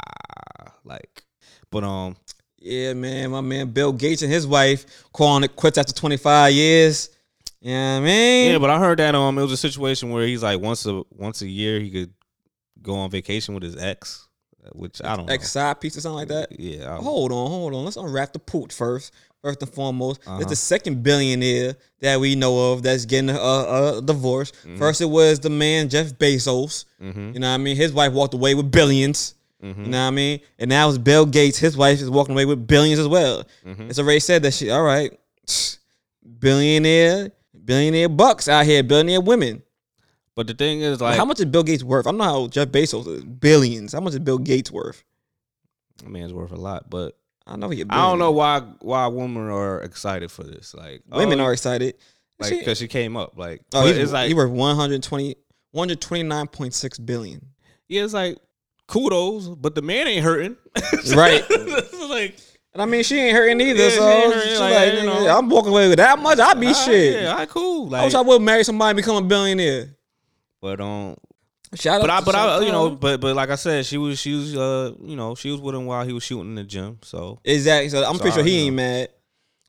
[0.84, 1.24] like
[1.72, 2.16] but um
[2.60, 7.10] yeah, man, my man Bill Gates and his wife calling it quits after 25 years.
[7.62, 10.10] Yeah, you know I mean, yeah, but I heard that um it was a situation
[10.10, 12.14] where he's like once a once a year he could
[12.82, 14.28] go on vacation with his ex,
[14.74, 15.34] which I don't know.
[15.34, 16.60] ex side piece or something like that.
[16.60, 17.86] Yeah, I- Hold on, hold on.
[17.86, 19.14] Let's unwrap the pooch first.
[19.44, 20.40] First and foremost, Uh-huh.
[20.40, 24.52] it's the second billionaire that we know of that's getting a, a, divorce.
[24.52, 24.78] Mm-hmm.
[24.78, 26.86] First, it was the man Jeff Bezos.
[27.02, 27.76] You know what I mean?
[27.76, 29.84] His wife walked away with 1000000000s Mm-hmm.
[29.86, 30.40] You know what I mean?
[30.60, 31.58] And now it's Bill Gates.
[31.58, 33.46] His wife is walking away with billions as well.
[33.66, 33.90] Mm-hmm.
[33.90, 34.70] It's already said that she.
[34.70, 35.18] All right,
[36.40, 37.32] billionaire,
[37.64, 39.64] billionaire bucks out here, billionaire women.
[40.36, 42.08] but the thing is like how much is Bill Gates worth?
[42.08, 43.24] I don't know how Jeff Bezos is.
[43.24, 43.94] Billions.
[43.94, 45.04] How much is Bill Gates worth?
[46.06, 47.84] A man's worth a lot, but I know he.
[47.90, 50.74] I don't know why why women are excited for this.
[50.74, 51.96] Like Women oh, are excited.
[52.40, 53.38] like because she came up.
[53.38, 55.36] Like Oh, he's, it's like he worth 120,
[55.76, 57.46] 129.6 billion.
[57.88, 58.38] yeah, it's like
[58.88, 60.58] kudos, but the man ain't hurting.
[61.16, 61.44] Right.
[62.10, 62.38] Like
[62.74, 63.84] And I mean, she ain't hurting either.
[63.84, 65.38] Yeah, she so ain't hurting, she's like, like, you know.
[65.38, 66.40] I'm walking away with that much.
[66.40, 67.22] I'd be shit.
[67.22, 67.90] Yeah, right, cool.
[67.90, 69.96] Like, I wish I would marry somebody and become a billionaire.
[70.62, 71.16] but um,
[71.76, 74.34] Shout but I, but I, you know, but but like I said, she was she
[74.34, 77.00] was uh, you know, she was with him while he was shooting in the gym.
[77.04, 77.90] So exactly.
[77.90, 79.10] So I'm pretty sure he you ain't mad.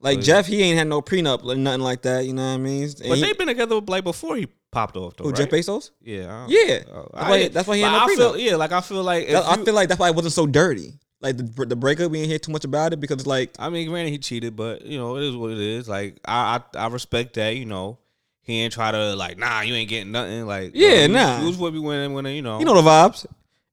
[0.00, 2.26] Like But- Jeff, he ain't had no prenup or nothing like that.
[2.26, 2.82] You know what I mean?
[2.84, 5.24] And But he- they've been together like before he popped off though.
[5.24, 5.38] who, right?
[5.38, 5.90] Jeff Bezos?
[6.02, 6.26] Yeah.
[6.30, 6.80] I- Yeah.
[6.92, 8.36] uh, That's why- that's why he had no I feel.
[8.36, 10.92] Yeah, like I feel like That- I feel like that's why it wasn't so dirty.
[11.22, 13.88] Like the the breakup, we ain't hear too much about it because like I mean,
[13.88, 15.88] granted he cheated, but you know it is what it is.
[15.88, 17.56] Like I I, I respect that.
[17.56, 17.98] You know
[18.44, 20.46] he ain't try to like nah you ain't getting nothing.
[20.46, 21.38] Like Yeah, he- nah.
[21.38, 23.26] Who's was with me when you know you know the vibes.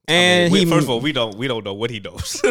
[0.07, 2.41] I mean, And he first of all we don't we don't know what he knows.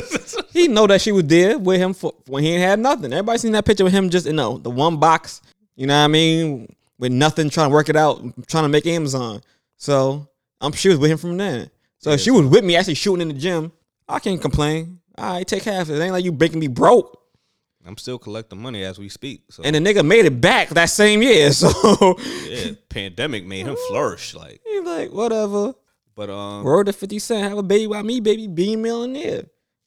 [0.52, 3.12] he know that she was there with him for when he ain't had nothing.
[3.12, 5.42] Everybody seen that picture with him just you know the one box.
[5.76, 6.74] You know what I mean?
[6.98, 9.42] With nothing, trying to work it out, trying to make Amazon.
[9.76, 10.28] So
[10.60, 11.70] I'm she was with him from then.
[11.98, 13.72] So if she was with me actually shooting in the gym.
[14.08, 14.98] I can't complain.
[15.16, 15.98] All right, take half of it.
[15.98, 17.19] It ain't like you making me broke.
[17.86, 19.42] I'm still collecting money as we speak.
[19.50, 21.50] So And the nigga made it back that same year.
[21.52, 21.70] So
[22.46, 24.34] yeah, pandemic made him flourish.
[24.34, 25.74] Like, he's like, whatever.
[26.14, 29.44] but um, Word to 50 Cent, have a baby by me, baby, be millionaire.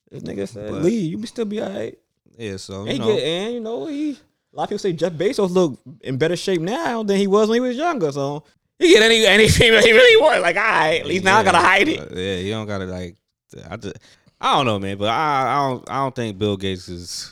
[0.10, 1.98] This nigga said, But- leave, you be still be all right.
[2.38, 2.58] yeah.
[2.58, 4.12] So He you know, good, and you know he.
[4.12, 7.50] A lot of people say Jeff Bezos look in better shape now than he was
[7.50, 8.12] when he was younger.
[8.12, 8.44] So
[8.78, 10.42] he get any any female he really want.
[10.44, 12.00] Like, all right, at least now I gotta hide it.
[12.00, 13.16] uh, yeah, you don't gotta like.
[13.70, 13.98] I just,
[14.40, 14.98] I don't know, man.
[15.00, 17.32] But I I don't I don't think Bill Gates is.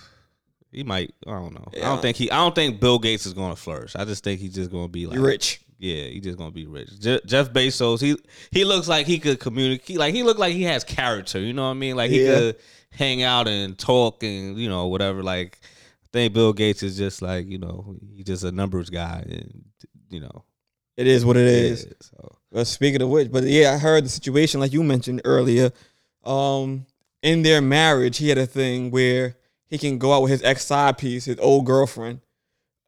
[0.71, 1.13] He might.
[1.27, 1.67] I don't know.
[1.75, 2.31] I don't think he.
[2.31, 3.95] I don't think Bill Gates is going to flourish.
[3.95, 5.61] I just think he's just going to be like You rich.
[5.77, 6.89] Yeah, he's just gonna be rich.
[6.99, 8.15] Je- Jeff Bezos, he
[8.51, 9.97] he looks like he could communicate.
[9.97, 11.39] Like he looked like he has character.
[11.39, 11.95] You know what I mean?
[11.95, 12.35] Like he Yeah.
[12.35, 12.55] could
[12.91, 15.23] hang out and talk and you know whatever.
[15.23, 19.25] Like I think Bill Gates is just like you know he's just a numbers guy
[19.27, 19.63] and
[20.11, 20.43] you know
[20.97, 21.85] It is what it is.
[21.85, 22.35] yeah, so.
[22.51, 25.71] But speaking of which, but yeah, I heard the situation like you mentioned earlier.
[26.23, 26.85] Um,
[27.23, 29.35] in their marriage, he had a thing where
[29.71, 32.19] he can go out with his ex side piece, his old girlfriend,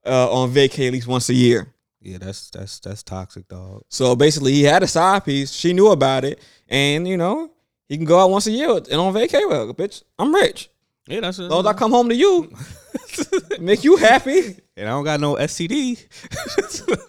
[0.05, 1.73] uh, on vacay at least once a year.
[2.01, 3.83] Yeah, that's that's that's toxic, dog.
[3.89, 5.51] So basically, he had a side piece.
[5.51, 7.49] She knew about it, and you know,
[7.87, 9.49] he can go out once a year and on vacay.
[9.49, 10.69] Well, bitch, I'm rich.
[11.07, 12.53] Yeah, that's long as I come home to you,
[13.59, 14.57] make you happy.
[14.77, 16.05] and I don't got no STD.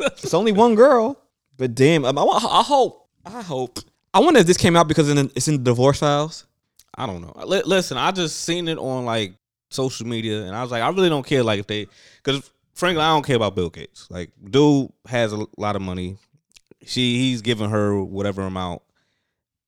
[0.24, 1.20] It's only one girl,
[1.56, 3.78] but damn, I, I hope, I hope.
[4.12, 6.46] I wonder if this came out because in it's in the divorce files.
[6.96, 7.32] I don't know.
[7.44, 9.34] Li- listen, I just seen it on like
[9.74, 11.42] social media, and I was like, I really don't care.
[11.42, 11.86] Like if they,
[12.22, 14.06] because frankly, I don't care about Bill Gates.
[14.10, 16.16] Like, dude has a lot of money.
[16.84, 18.82] She, he's giving her whatever amount.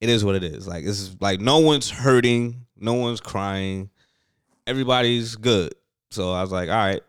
[0.00, 0.68] It is what it is.
[0.68, 3.90] Like it's like no one's hurting, no one's crying,
[4.66, 5.74] everybody's good.
[6.10, 7.02] So I was like, all right.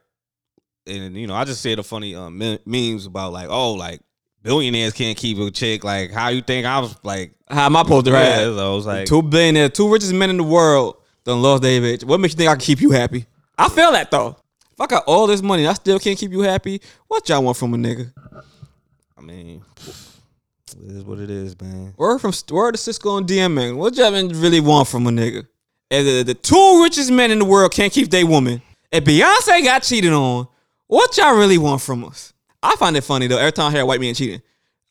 [0.86, 4.00] And you know, I just said a funny um, memes about like, oh, like
[4.42, 5.84] billionaires can't keep a chick.
[5.84, 7.34] Like, how you think I was like?
[7.50, 10.38] How am I supposed to so I was like, two billionaires, two richest men in
[10.38, 12.04] the world done lost their bitch?
[12.04, 13.26] What makes you think I can keep you happy?
[13.58, 14.38] I feel that though.
[14.72, 16.82] If I got all this money, I still can't keep you happy.
[17.08, 18.12] What y'all want from a nigga?
[19.18, 21.94] I mean, it is what it is, man.
[21.98, 23.76] Word from word to Cisco and DMing.
[23.76, 25.48] What y'all really want from a nigga?
[25.90, 28.62] If the, the two richest men in the world can't keep their woman,
[28.92, 30.48] and Beyonce got cheated on,
[30.88, 32.34] what y'all really want from us?
[32.62, 33.38] I find it funny though.
[33.38, 34.42] Every time I hear a white man cheating,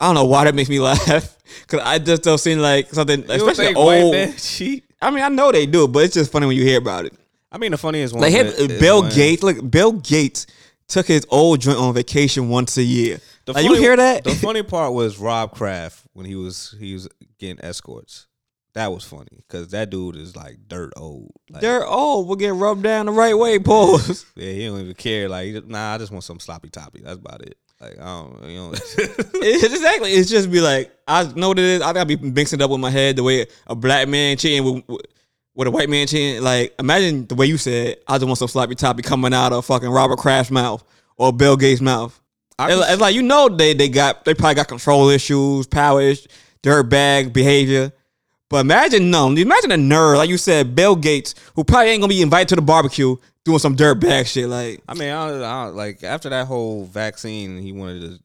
[0.00, 1.36] I don't know why that makes me laugh.
[1.68, 4.36] Cause I just don't seem like something, especially old.
[4.38, 4.84] cheat.
[5.00, 7.14] I mean, I know they do, but it's just funny when you hear about it.
[7.52, 8.22] I mean, the funniest one.
[8.22, 10.46] Like him, is- Bill when- Gates, look, Bill Gates
[10.88, 13.20] took his old joint on vacation once a year.
[13.44, 14.24] The Like, you hear that?
[14.24, 18.26] The funny part was Rob Kraft when he was he was getting escorts.
[18.74, 21.32] That was funny because that dude is like dirt old.
[21.48, 22.26] Like, They're old.
[22.26, 24.26] We'll get rubbed down the right way, pause.
[24.36, 25.28] yeah, he don't even care.
[25.30, 27.00] Like, nah, I just want some sloppy toppy.
[27.02, 27.56] That's about it.
[27.80, 28.72] Like, I don't, you know.
[29.48, 30.12] It's exactly.
[30.12, 31.82] It's just be like I know what it is.
[31.82, 34.84] I gotta be mixing it up with my head the way a black man cheating
[34.88, 35.02] with,
[35.54, 36.42] with, a white man cheating.
[36.42, 37.98] Like imagine the way you said.
[38.08, 40.82] I just want some sloppy toppy coming out of fucking Robert Kraft's mouth
[41.16, 42.18] or Bill Gates' mouth.
[42.58, 46.28] It's, it's like you know they they got they probably got control issues, power issues,
[46.62, 47.92] dirtbag behavior.
[48.48, 52.08] But imagine no, imagine a nerd like you said, Bill Gates, who probably ain't gonna
[52.08, 54.48] be invited to the barbecue doing some dirtbag shit.
[54.48, 58.18] Like I mean, I, I, like after that whole vaccine, he wanted to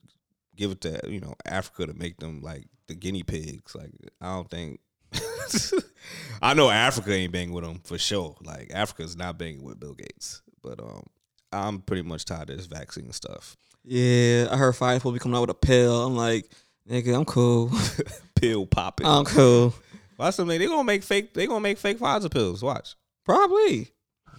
[0.56, 3.74] give it to you know Africa to make them like the guinea pigs.
[3.74, 4.80] Like, I don't think.
[6.42, 8.36] I know Africa ain't banging with him for sure.
[8.42, 11.04] Like Africa's not banging with Bill Gates, but um,
[11.52, 13.56] I'm pretty much tired of this vaccine stuff.
[13.84, 16.04] yeah, I heard Pfizer supposed to be coming out with a pill.
[16.04, 16.50] I'm like,
[16.88, 17.70] nigga, I'm cool.
[18.34, 19.06] Pill popping.
[19.06, 19.72] I'm cool.
[20.18, 20.58] Watch something.
[20.58, 21.32] They gonna make fake.
[21.32, 22.62] They gonna make fake Pfizer pills.
[22.62, 22.96] Watch.
[23.24, 23.92] Probably.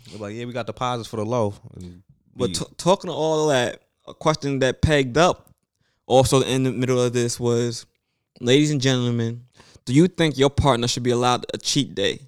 [0.09, 1.53] They're like, yeah, we got deposits for the low.
[2.35, 5.49] But t- talking to all of that, a question that pegged up
[6.05, 7.85] also in the middle of this was,
[8.39, 9.45] ladies and gentlemen,
[9.85, 12.19] do you think your partner should be allowed a cheat day?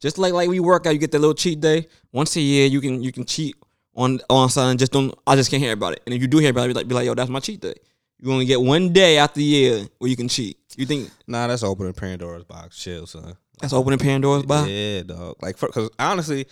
[0.00, 2.66] Just like like we work out, you get that little cheat day once a year.
[2.66, 3.54] You can you can cheat
[3.94, 4.78] on on something.
[4.78, 5.14] Just don't.
[5.26, 6.02] I just can't hear about it.
[6.06, 7.60] And if you do hear about it, be like be like, yo, that's my cheat
[7.60, 7.74] day.
[8.18, 10.58] You only get one day out the year where you can cheat.
[10.76, 12.78] You think nah, that's opening Pandora's box.
[12.78, 13.36] Chill, son.
[13.60, 14.68] that's opening Pandora's box?
[14.68, 15.36] Yeah, dog.
[15.42, 16.46] Like, because honestly,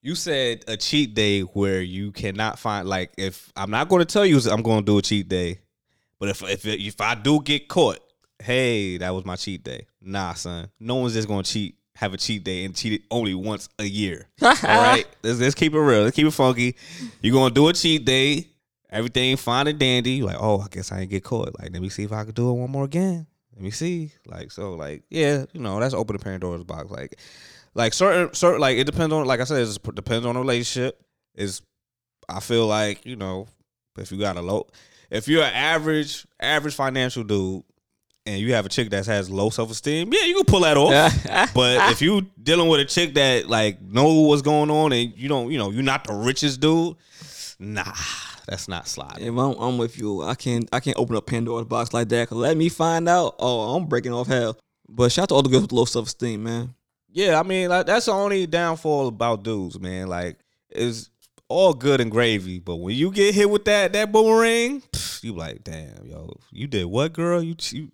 [0.00, 2.88] you said a cheat day where you cannot find.
[2.88, 5.60] Like, if I'm not going to tell you I'm going to do a cheat day,
[6.18, 7.98] but if if if I do get caught,
[8.38, 9.86] hey, that was my cheat day.
[10.00, 10.70] Nah, son.
[10.78, 11.74] No one's just going to cheat.
[11.96, 14.28] Have a cheat day and cheat it only once a year.
[14.42, 16.04] All right, let's, let's keep it real.
[16.04, 16.76] Let's keep it funky.
[17.20, 18.46] You're gonna do a cheat day.
[18.88, 20.12] Everything fine and dandy.
[20.12, 21.58] You're like, oh, I guess I ain't get caught.
[21.58, 23.26] Like, let me see if I could do it one more again.
[23.52, 24.12] Let me see.
[24.24, 26.88] Like, so, like, yeah, you know, that's opening Pandora's box.
[26.88, 27.18] Like,
[27.74, 29.26] like certain, certain, like it depends on.
[29.26, 31.00] Like I said, it depends on the relationship.
[31.34, 31.62] Is
[32.28, 33.46] I feel like you know,
[33.96, 34.66] if you got a low,
[35.10, 37.62] if you're an average, average financial dude,
[38.28, 40.76] and you have a chick that has low self esteem, yeah, you can pull that
[40.76, 41.54] off.
[41.54, 45.28] But if you dealing with a chick that like know what's going on and you
[45.28, 46.96] don't, you know, you're not the richest dude,
[47.58, 47.84] nah,
[48.46, 49.26] that's not sliding.
[49.26, 52.28] If I'm, I'm with you, I can't I can't open up Pandora's box like that.
[52.28, 53.36] Cause let me find out.
[53.38, 54.58] Oh, I'm breaking off hell.
[54.88, 56.74] But shout out to all the girls with low self esteem, man.
[57.18, 60.06] Yeah, I mean, like that's the only downfall about dudes, man.
[60.06, 60.38] Like,
[60.70, 61.10] it's
[61.48, 65.32] all good and gravy, but when you get hit with that that boomerang, pff, you
[65.32, 67.42] like, damn, yo, you did what, girl?
[67.42, 67.90] You you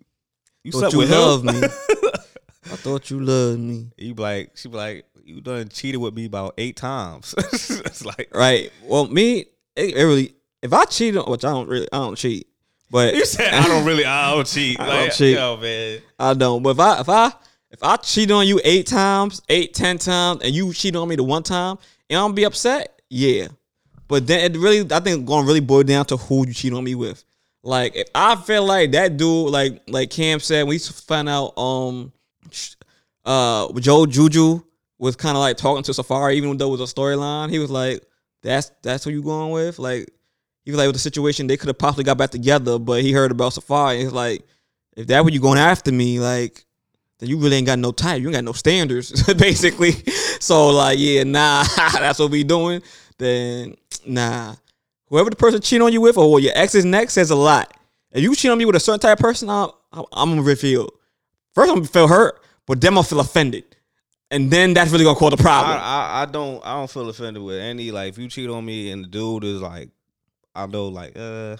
[0.63, 1.59] you Thought you loved me.
[1.63, 3.89] I thought you loved me.
[3.97, 7.33] You like, she be like, you done cheated with me about eight times.
[7.51, 8.71] it's like, Right.
[8.83, 10.35] Well, me, it, it really.
[10.61, 12.47] If I cheat, on, which I don't really, I don't cheat.
[12.91, 14.79] But you said I don't really, I don't cheat.
[14.79, 15.35] I like, don't cheat.
[15.35, 15.99] yo, man.
[16.19, 16.61] I don't.
[16.61, 17.33] But if I if I
[17.75, 21.17] if I cheat on you eight times, eight, ten times, and you cheat on me
[21.17, 21.77] the one time,
[22.09, 23.49] and I'm gonna be upset, yeah.
[24.07, 26.71] But then it really, I think, going to really boil down to who you cheat
[26.71, 27.25] on me with.
[27.63, 32.13] Like, if I feel like that dude, like like Cam said, we find out, um,
[33.25, 34.61] uh, Joe Juju
[34.97, 37.49] was kind of like talking to Safaree, even though it was a storyline.
[37.49, 38.05] He was like,
[38.41, 40.09] "That's that's who you going with." Like,
[40.63, 43.11] he was like, with the situation, they could have possibly got back together, but he
[43.11, 43.99] heard about Safaree.
[43.99, 44.45] He's like,
[44.95, 46.63] if that what you going after me, like,
[47.19, 48.21] then you really ain't got no type.
[48.21, 49.91] You ain't got no standards, basically.
[50.39, 52.81] So like, yeah, nah, that's what we doing.
[53.17, 53.75] Then
[54.05, 54.55] nah,
[55.07, 57.73] whoever the person cheating on you with or your ex is next says a lot.
[58.11, 60.89] If you cheat on me with a certain type of person, I'm, I'm gonna feel.
[61.53, 63.63] First, I'm gonna feel hurt, but then I'm gonna feel offended,
[64.29, 65.77] and then that's really gonna cause a I, problem.
[65.81, 68.91] I I don't I don't feel offended with any like if you cheat on me
[68.91, 69.89] and the dude is like
[70.53, 71.57] I know like uh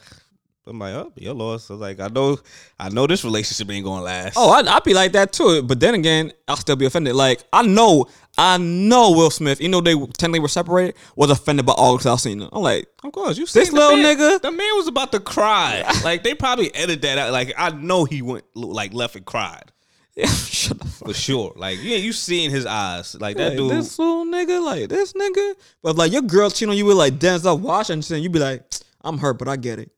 [0.68, 1.66] I'm like oh your loss.
[1.66, 2.38] So like I know
[2.80, 4.34] I know this relationship ain't gonna last.
[4.36, 5.62] Oh, I, I'd be like that too.
[5.62, 7.16] But then again, I'll still be offended.
[7.16, 11.66] Like I know, I know Will Smith, even though they technically were separated, was offended
[11.68, 12.50] by August Alsina.
[12.52, 15.12] I'm like, of course you This seen the little man- nigga- The man was about
[15.12, 15.84] to cry.
[16.04, 17.32] like they probably edited that out.
[17.32, 19.72] Like I know he went like left and cried
[20.16, 21.10] yeah, shut the fuck.
[21.10, 21.54] for sure.
[21.58, 23.16] Like yeah, you seen his eyes.
[23.20, 23.72] Like that Like, dude.
[23.72, 25.54] this little nigga, like this nigga.
[25.84, 28.64] But like your girl cheating on you with like Denzel Washington, you'd be like,
[29.02, 29.92] I'm hurt, but I get it.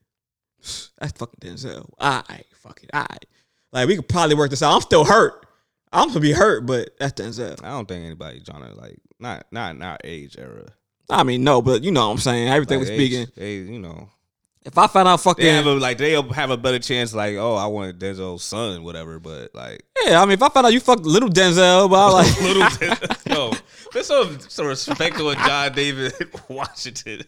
[0.97, 1.89] That's fucking Denzel.
[2.01, 2.89] Alright, fuck it.
[2.93, 3.25] Alright.
[3.71, 4.73] Like we could probably work this out.
[4.75, 5.45] I'm still hurt.
[5.91, 7.63] I'm gonna be hurt, but that's Denzel.
[7.63, 10.65] I don't think anybody trying to like not not in our age era.
[11.09, 12.49] I mean, no, but you know what I'm saying.
[12.49, 13.27] Everything Like, we're age- speaking.
[13.41, 14.09] age, you know.
[14.65, 17.55] If I find out fucking They a like they'll have a better chance like oh
[17.55, 20.81] I wanted Denzel's son whatever but like Yeah, I mean, if I find out you
[20.81, 23.51] fucked little Denzel, but I like, little Denzel, yo
[23.93, 26.13] there's some some respect to John David
[26.49, 27.21] Washington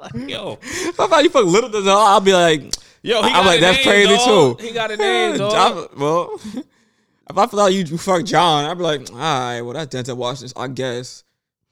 [0.00, 2.62] like yo if I out you fuck little Denzel, I'll be like,
[3.02, 4.58] Yo, he I'm like, that's name, crazy dog.
[4.58, 4.66] too.
[4.66, 5.98] He got a name, dog.
[5.98, 10.16] Well, if I like you, fuck John, I'd be like, all right, well, that's Denzel
[10.16, 11.24] Washington, I guess.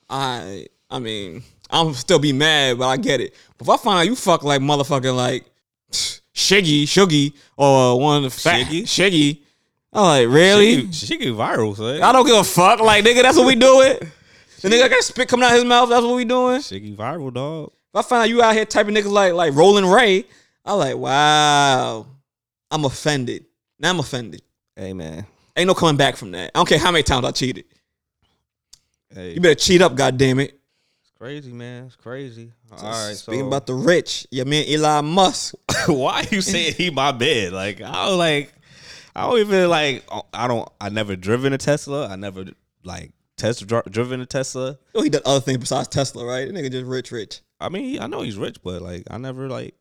[0.09, 3.35] I, I mean, I'm still be mad, but I get it.
[3.59, 5.45] But if I find out you fuck like motherfucking like
[5.91, 8.83] Shiggy, Shuggy, or one of the fat Shiggy?
[8.85, 9.43] Shiggy,
[9.93, 10.91] I'm like, really?
[10.93, 12.03] She, get viral, son.
[12.03, 12.81] I don't give a fuck.
[12.81, 13.99] Like, nigga, that's what we doing.
[14.61, 15.89] The nigga got spit coming out his mouth.
[15.89, 16.63] That's what we doing.
[16.63, 17.73] She get viral, dog.
[17.95, 20.25] If I find out you out here typing niggas like like Roland Ray,
[20.65, 22.07] I'm like, wow.
[22.71, 23.47] I'm offended.
[23.79, 24.43] Now I'm offended.
[24.77, 25.27] Hey, man.
[25.57, 26.51] Ain't no coming back from that.
[26.55, 27.65] I don't care how many times I cheated.
[29.15, 30.61] Hey, You better cheat up, goddamn it.
[31.01, 31.87] it's crazy, man.
[31.87, 32.53] It's crazy.
[32.71, 35.55] All right, Speaking so about the rich, your man Elon Musk.
[35.87, 37.53] why you saying he my bed?
[37.53, 38.53] Like I was like,
[39.17, 40.05] I don't even like.
[40.35, 40.69] I don't.
[40.81, 42.09] I never driven a Tesla.
[42.09, 42.45] I never
[42.85, 44.79] like test driven a Tesla.
[44.95, 46.47] Oh, he done other things besides Tesla, right?
[46.47, 47.41] That nigga just rich, rich.
[47.61, 49.75] I mean, I know he's rich, but like I never like,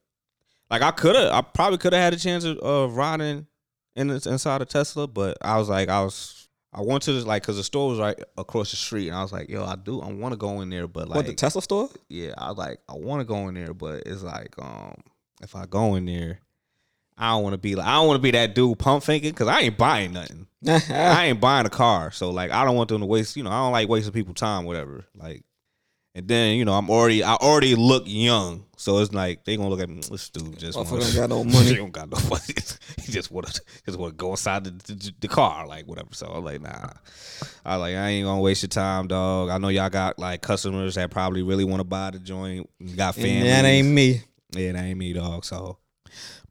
[0.69, 1.31] like I could have.
[1.31, 3.47] I probably could have had a chance of uh, riding
[3.95, 6.33] in the, inside a Tesla, but I was like, I was.
[6.73, 9.21] I went to this like because the store was right across the street, and I
[9.21, 11.33] was like, "Yo, I do, I want to go in there, but like, what the
[11.33, 11.89] Tesla store?
[12.09, 14.95] yeah, I was like, I want to go in there, but it's like, um,
[15.41, 16.41] if I go in there,
[17.17, 19.31] I don't want to be like, I don't want to be that dude pump faking
[19.31, 20.47] because I ain't buying nothing.
[20.67, 23.37] I ain't buying a car, so like, I don't want them to waste.
[23.37, 25.05] You know, I don't like wasting people time, whatever.
[25.15, 25.43] Like,
[26.17, 29.69] and then you know, I'm already, I already look young, so it's like they gonna
[29.69, 30.01] look at me.
[30.09, 31.67] This dude just wanna- don't got no money.
[31.67, 32.43] he don't got no money.
[33.03, 36.09] he just want to, just want to go inside the, the, the car, like whatever.
[36.13, 36.89] So I'm like, nah.
[37.63, 39.49] I like, I ain't gonna waste your time, dog.
[39.51, 42.67] I know y'all got like customers that probably really want to buy the joint.
[42.79, 44.23] You got And that ain't me.
[44.55, 45.45] Yeah, that ain't me, dog.
[45.45, 45.77] So,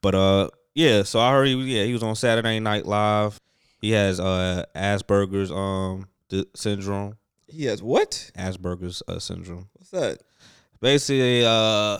[0.01, 1.03] but uh, yeah.
[1.03, 3.41] So I heard he was yeah he was on Saturday Night Live.
[3.81, 6.07] He has uh Asperger's um
[6.55, 7.17] syndrome.
[7.49, 8.31] He has what?
[8.37, 9.69] Asperger's uh, syndrome.
[9.75, 10.19] What's that?
[10.81, 11.99] Basically, uh,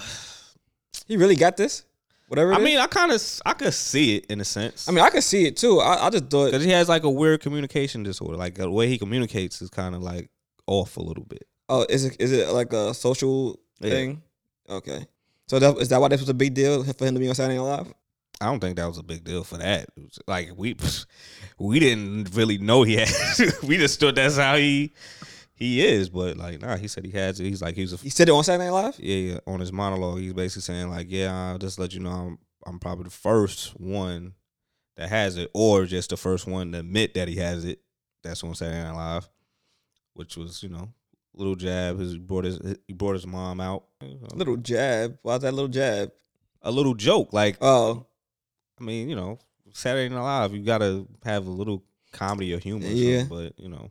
[1.07, 1.85] He really got this?
[2.29, 2.51] Whatever.
[2.53, 2.65] it I is?
[2.65, 4.89] mean, I kind of I could see it in a sense.
[4.89, 5.79] I mean, I can see it too.
[5.81, 8.37] I, I just thought because he has like a weird communication disorder.
[8.37, 10.29] Like the way he communicates is kind of like
[10.67, 11.47] off a little bit.
[11.69, 13.91] Oh, is it is it like a social Yeah.
[13.91, 14.23] thing?
[14.69, 15.07] Okay.
[15.47, 17.35] So that, is that why this was a big deal for him to be on
[17.37, 17.95] Saturday Night Live?
[18.41, 19.89] I don't think that was a big deal for that.
[20.27, 20.77] Like we
[21.61, 23.09] we didn't really know he had.
[23.63, 24.93] we just thought that's how he
[25.57, 26.09] he is.
[26.11, 27.45] But like, nah, he said he has it.
[27.45, 28.97] He's like he was a He said it on Saturday Night Live.
[29.01, 30.21] yeah, yeah on his monologue.
[30.21, 33.79] He's basically saying like, yeah, I'll just let you know I'm I'm probably the first
[33.81, 34.35] one
[34.97, 37.81] that has it, or just the first one to admit that he has it.
[38.23, 39.29] That's on Saturday Night Live,
[40.15, 40.89] which was you know
[41.35, 41.99] little jab.
[41.99, 43.85] His he brought his he brought his mom out.
[44.35, 45.19] Little jab.
[45.23, 46.13] Why's that little jab?
[46.63, 48.07] a little joke like Oh,
[48.81, 49.39] I mean, you know,
[49.73, 52.87] Saturday Night Live, you gotta have a little comedy or humor.
[52.87, 53.25] or Yeah.
[53.29, 53.91] but you know,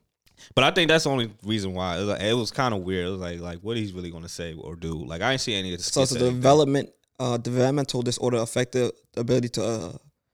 [0.53, 3.07] but I think that's the only reason why it was, like, was kind of weird.
[3.07, 4.93] It was like, like what he's really gonna say or do.
[5.05, 8.91] Like I didn't see any of the so it's a development, uh, developmental disorder affected
[9.13, 9.91] the ability to uh,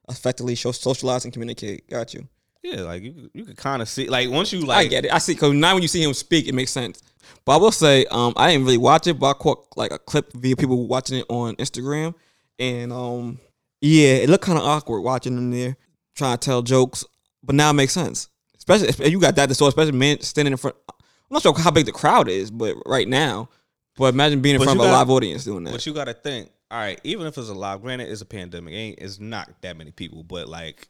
[0.10, 1.90] effectively show, socialize and communicate.
[1.90, 2.28] Got you.
[2.64, 5.14] Yeah, like you, you could kind of see, like once you like, I get it.
[5.14, 5.34] I see.
[5.34, 7.02] Cause now when you see him speak, it makes sense.
[7.44, 9.98] But I will say, um, I didn't really watch it, but I caught like a
[9.98, 12.14] clip via people watching it on Instagram,
[12.60, 13.40] and um,
[13.82, 15.76] yeah, it looked kind of awkward watching them there
[16.16, 17.04] trying to tell jokes.
[17.44, 18.30] But now it makes sense,
[18.74, 20.76] especially you got that so especially men standing in front.
[20.90, 20.96] I'm
[21.36, 23.50] not sure how big the crowd is, but right now,
[23.98, 25.72] but imagine being in But front of a gotta- live audience doing that.
[25.72, 28.26] But you got to think, all right, even if it's a live, granted, it's a
[28.26, 30.90] pandemic, ain't it's not that many people, but like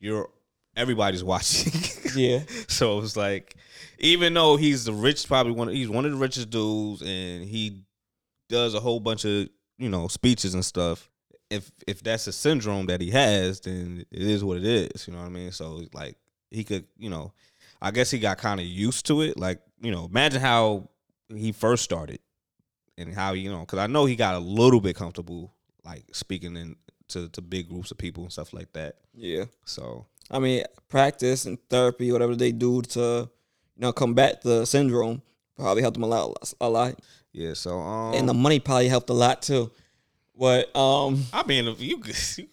[0.00, 0.28] you're
[0.76, 1.72] everybody's watching.
[2.16, 3.56] yeah, So it's like,
[3.98, 7.82] even though he's the rich, probably one, he's one of the richest dudes, and he
[8.48, 11.08] does a whole bunch of you know speeches and stuff.
[11.50, 15.06] If if that's a syndrome that he has, then it is what it is.
[15.06, 15.50] You know what I mean?
[15.52, 16.16] So like
[16.52, 17.32] he could, you know,
[17.80, 19.38] I guess he got kind of used to it.
[19.38, 20.88] Like you know, imagine how
[21.34, 22.20] he first started
[22.98, 25.52] and how you know, because I know he got a little bit comfortable
[25.84, 26.76] like speaking in
[27.08, 28.96] to to big groups of people and stuff like that.
[29.14, 29.44] yeah.
[29.64, 33.28] So I mean, practice and therapy, whatever they do to,
[33.76, 35.20] you know, combat the syndrome,
[35.56, 36.52] probably helped them a lot.
[36.60, 36.98] A lot.
[37.32, 39.70] yeah, so um, and the money probably helped a lot too.
[40.38, 42.14] But um, I mean, if you could-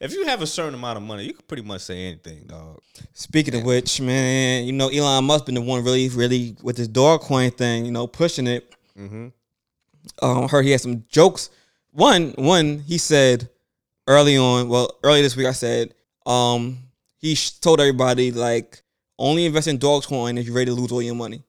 [0.00, 2.80] if you have a certain amount of money, you can pretty much say anything, dog.
[3.12, 6.88] speaking of which, man, you know Elon Musk been the one really, really with this
[6.88, 8.74] Dogecoin thing, you know, pushing it.
[8.98, 9.28] Mm-hmm.
[10.22, 11.50] Um, heard he had some jokes.
[11.92, 13.48] One, one he said
[14.06, 15.94] early on, well, early this week, I said,
[16.26, 16.78] um,
[17.18, 18.82] he sh- told everybody like
[19.18, 21.42] only invest in Dogecoin if you're ready to lose all your money.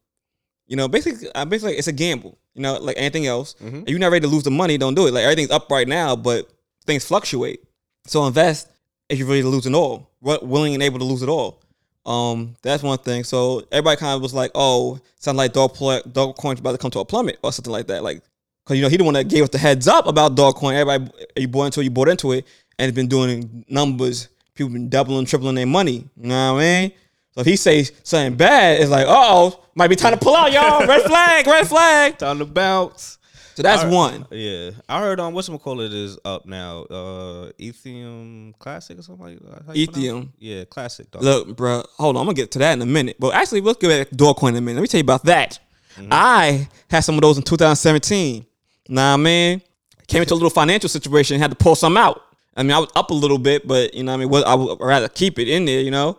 [0.68, 2.38] You know, basically, uh, basically, it's a gamble.
[2.54, 3.56] You know, like anything else.
[3.60, 5.14] If you're not ready to lose the money, don't do it.
[5.14, 6.50] Like everything's up right now, but
[6.86, 7.64] things fluctuate.
[8.06, 8.68] So invest
[9.10, 10.10] if you're ready to lose it all.
[10.22, 11.62] Willing and able to lose it all.
[12.06, 13.24] Um, that's one thing.
[13.24, 16.78] So everybody kind of was like, "Oh, sounds like dog pl- dog coin's about to
[16.78, 18.22] come to a plummet or something like that." Like,
[18.64, 20.76] because you know he the one that gave us the heads up about dog coin.
[20.76, 22.46] Everybody, you bought into it, you bought into it.
[22.80, 24.30] and it's been doing numbers.
[24.56, 26.08] People been doubling, tripling their money.
[26.18, 26.92] You know what I mean?
[27.34, 30.52] So if he says something bad, it's like, oh, might be time to pull out,
[30.52, 30.86] y'all.
[30.86, 32.18] Red flag, red flag.
[32.20, 33.18] Time to bounce.
[33.56, 34.26] So that's I- one.
[34.32, 36.84] Yeah, I heard on what's call it is up now.
[36.84, 39.64] Uh, Ethereum Classic or something like that.
[39.68, 40.30] How you pronounce Ethereum.
[40.40, 41.10] Yeah, Classic.
[41.12, 41.22] Dog.
[41.22, 42.22] Look, bro, hold on.
[42.22, 43.18] I'm gonna get to that in a minute.
[43.20, 44.80] But actually, let's get back to Dogecoin in a minute.
[44.80, 45.60] Let me tell you about that.
[45.96, 46.10] Mm-hmm.
[46.12, 48.46] I had some of those in 2017.
[48.90, 49.62] Nah, man,
[50.08, 52.22] came into a little financial situation, and had to pull some out.
[52.56, 54.56] I mean, I was up a little bit, but you know, what I mean, I
[54.56, 56.18] would rather keep it in there, you know.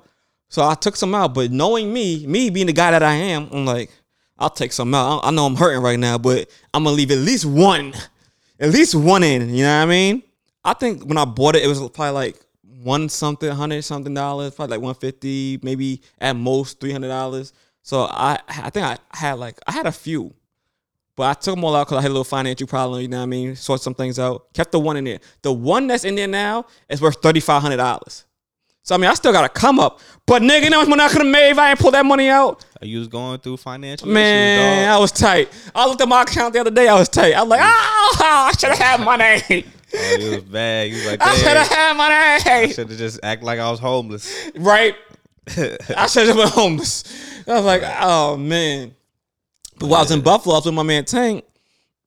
[0.49, 1.35] So I took some out.
[1.35, 3.91] But knowing me, me being the guy that I am, I'm like,
[4.39, 5.21] I'll take some out.
[5.25, 7.95] I know I'm hurting right now, but I'm gonna leave at least one,
[8.59, 9.55] at least one in.
[9.55, 10.23] You know what I mean?
[10.65, 12.45] I think when I bought it, it was probably like
[12.83, 17.53] one something, hundred something dollars, probably like one fifty, maybe at most three hundred dollars.
[17.83, 20.35] So I, I think I had like I had a few,
[21.17, 23.03] but I took them all out because I had a little financial problem.
[23.03, 23.57] You know what I mean?
[23.57, 24.53] Sort some things out.
[24.53, 25.21] Kept the one in there.
[25.43, 28.25] The one that's in there now is worth thirty five hundred dollars.
[28.85, 30.01] So I mean, I still got to come up.
[30.27, 31.95] But nigga, you know how much money I could have made if I ain't pulled
[31.95, 32.65] that money out.
[32.83, 35.49] You was going through financial Man, issues, I was tight.
[35.75, 36.87] I looked at my account the other day.
[36.87, 37.33] I was tight.
[37.33, 37.57] Mm.
[37.59, 39.63] Ah, I was like, oh, I should have had money.
[39.63, 39.73] dog.
[39.97, 40.89] Oh, you was bad.
[40.91, 42.73] You was like, I should have had money.
[42.73, 44.51] Should have just act like I was homeless.
[44.57, 44.95] Right?
[45.97, 47.05] I should have been homeless.
[47.47, 48.95] I was like, oh man.
[49.79, 51.45] But while I was in Buffalo, I was with my man Tank,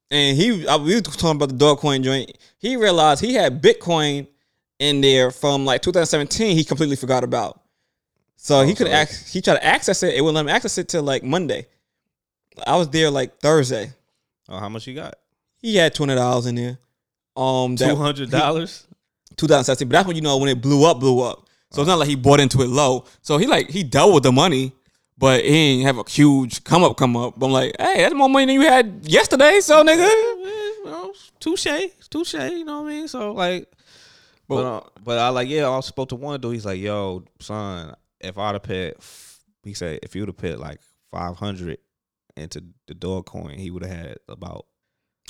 [0.09, 2.37] and he I, we was talking about the Dogecoin joint.
[2.59, 4.27] He realized he had Bitcoin
[4.79, 6.55] in there from like 2017.
[6.55, 7.61] He completely forgot about.
[8.35, 9.29] So he could act.
[9.29, 10.13] He tried to access it.
[10.15, 11.67] It wouldn't let him access it till like Monday.
[12.65, 13.91] I was there like Thursday.
[14.49, 15.15] Oh, how much you got?
[15.59, 16.77] He had twenty dollars in there.
[17.35, 18.85] Um, Two hundred dollars.
[19.35, 19.87] 2017.
[19.87, 21.47] But that's when you know when it blew up, blew up.
[21.71, 23.05] So it's not like he bought into it low.
[23.21, 24.73] So he like he doubled the money,
[25.17, 27.37] but he didn't have a huge come up, come up.
[27.37, 29.59] But I'm like, hey, that's more money than you had yesterday.
[29.59, 31.67] So nigga, you know, touche,
[32.09, 32.33] touche.
[32.33, 33.07] You know what I mean?
[33.07, 33.67] So like,
[34.47, 35.69] but uh, but I like yeah.
[35.69, 36.53] I spoke to one dude.
[36.53, 38.97] He's like, yo, son, if I'd have put,
[39.63, 40.79] he said, if you would have put like
[41.11, 41.79] five hundred
[42.35, 44.65] into the dog coin, he would have had about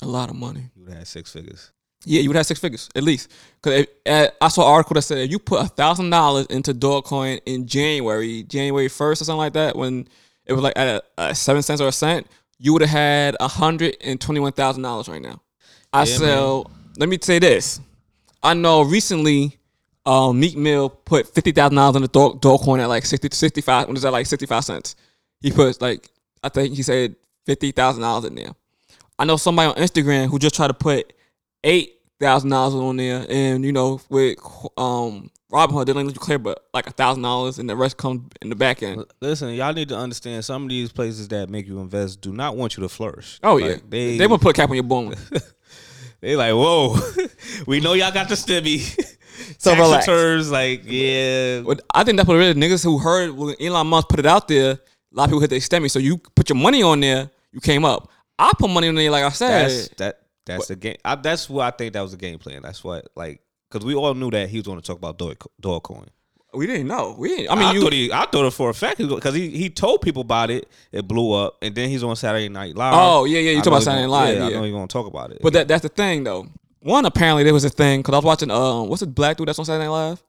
[0.02, 0.70] a lot of money.
[0.74, 1.72] he would have had six figures.
[2.06, 3.32] Yeah, you would have six figures at least.
[3.62, 6.74] Cause uh, I saw an article that said if you put a thousand dollars into
[6.74, 10.08] Dogecoin in January, January first or something like that, when
[10.46, 12.28] it was like at a, a seven cents or a cent,
[12.60, 15.42] you would have had a hundred and twenty one thousand dollars right now.
[15.92, 16.72] I Yeah, sell.
[16.98, 17.80] Let me say this.
[18.44, 19.58] I know recently,
[20.06, 23.36] um, Meek Mill put fifty thousand dollars on the Dog, coin at like 60 to
[23.36, 23.88] 65.
[23.88, 24.96] When is that like sixty five cents?
[25.42, 26.10] He put like
[26.44, 27.16] I think he said
[27.46, 28.52] fifty thousand dollars in there.
[29.20, 31.14] I know somebody on Instagram who just tried to put
[31.64, 34.38] eight thousand dollars on there, and you know with
[34.78, 37.98] um Robinhood they don't let you clear but like a thousand dollars, and the rest
[37.98, 39.06] comes in the back end.
[39.22, 40.44] Listen, y'all need to understand.
[40.44, 43.40] Some of these places that make you invest do not want you to flourish.
[43.44, 45.16] Oh Like, yeah, they they, will put a cap on your bone.
[46.22, 46.96] they like whoa.
[47.68, 48.82] we know y'all got the stimmy.
[49.60, 50.08] So Tax relax.
[50.08, 51.62] returns, like yeah.
[51.94, 52.56] I think that's what it is.
[52.56, 54.80] Niggas who heard when Elon Musk put it out there, a
[55.12, 55.92] lot of people hit their stemmy.
[55.92, 58.10] So you put your money on there, you came up.
[58.40, 59.70] I put money on there, like I said.
[59.70, 60.20] That's that.
[60.48, 60.96] That's the game.
[61.06, 62.62] I, that's what I think that was the game plan.
[62.64, 65.46] That's what like because we all knew that he was going to talk about Dog-
[65.62, 66.08] Dogecoin.
[66.58, 67.16] We didn't know.
[67.18, 67.50] We didn't.
[67.50, 67.82] I I mean, mean, you.
[67.82, 70.68] thought he, I thought it for a fact because he, he told people about it.
[70.92, 72.94] It blew up, and then he's on Saturday Night Live.
[72.96, 74.88] Oh, yeah, yeah, you I talk about Saturday Night Live, Yeah, I know you're going
[74.88, 75.40] to talk about it.
[75.42, 76.48] but that that's the thing though.
[76.80, 79.48] One apparently there was a thing because I was watching um what's the black dude
[79.48, 80.24] that's on Saturday Night Live?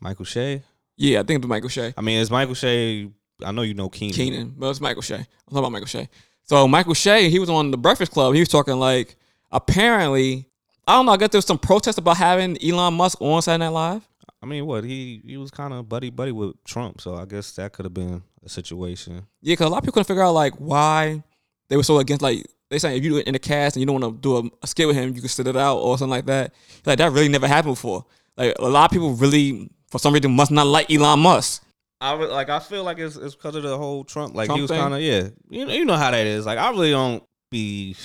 [0.00, 0.62] Michael Che.
[0.96, 1.94] Yeah, I think it was Michael Che.
[1.96, 3.10] I mean, it's Michael Che.
[3.44, 4.14] I know you know Keenan.
[4.14, 5.14] Keenan, but it's Michael Che.
[5.14, 6.08] I'm talking about Michael Che.
[6.44, 8.34] So Michael Che, he was on the Breakfast Club.
[8.34, 9.16] He was talking like
[9.52, 10.46] apparently,
[10.86, 11.12] I don't know.
[11.12, 14.08] I guess there was some protest about having Elon Musk on Saturday Night Live.
[14.42, 17.52] I mean, what he he was kind of buddy buddy with Trump, so I guess
[17.52, 19.26] that could have been a situation.
[19.42, 21.22] Yeah, because a lot of people couldn't figure out like why
[21.68, 24.00] they were so against like they saying if you in the cast and you don't
[24.00, 26.10] want to do a, a skit with him, you can sit it out or something
[26.10, 26.54] like that.
[26.86, 28.06] Like that really never happened before.
[28.36, 31.62] Like a lot of people really for some reason must not like Elon Musk.
[32.00, 32.48] I re- like.
[32.48, 34.34] I feel like it's it's because of the whole Trump.
[34.34, 35.28] Like Trump he was kind of yeah.
[35.50, 36.46] You know you know how that is.
[36.46, 37.96] Like I really don't be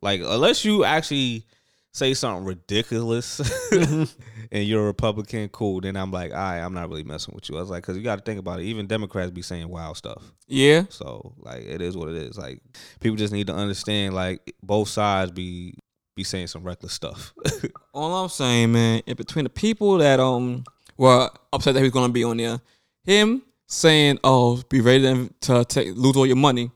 [0.00, 1.44] like unless you actually
[1.92, 4.04] say something ridiculous mm-hmm.
[4.50, 5.80] and you're a Republican, cool.
[5.80, 7.56] Then I'm like, all right, I'm not really messing with you.
[7.56, 8.64] I was like, because you got to think about it.
[8.64, 10.22] Even Democrats be saying wild stuff.
[10.46, 12.38] Yeah, So like it is what it is.
[12.38, 12.60] Like
[13.00, 15.74] people just need to understand like both sides be
[16.14, 17.34] be saying some reckless stuff.
[17.92, 20.64] all I'm saying, man, in between the people that um
[20.96, 22.60] were upset that he was gonna be on there,
[23.04, 26.70] him saying, "Oh, be ready to, to take, lose all your money,"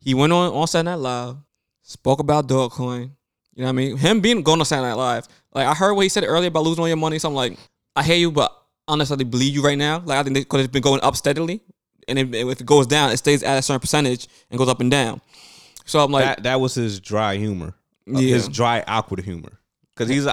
[0.00, 1.36] he went on on Saturday Night Live,
[1.82, 3.10] spoke about Dogecoin.
[3.54, 3.96] You know what I mean?
[3.96, 5.28] Him being going on Saturday Night Live,
[5.58, 7.18] like I heard what he said earlier about losing all your money.
[7.18, 7.58] So I'm like,
[7.96, 8.50] I hear you, but
[8.86, 10.02] I don't necessarily believe you right now.
[10.04, 11.60] Like I think because it's been going up steadily,
[12.08, 14.80] and if, if it goes down, it stays at a certain percentage and goes up
[14.80, 15.20] and down.
[15.84, 17.74] So I'm like, that that was his dry humor.
[18.08, 18.34] Uh, Yeah.
[18.34, 19.52] His dry awkward humor.
[19.94, 20.26] because he's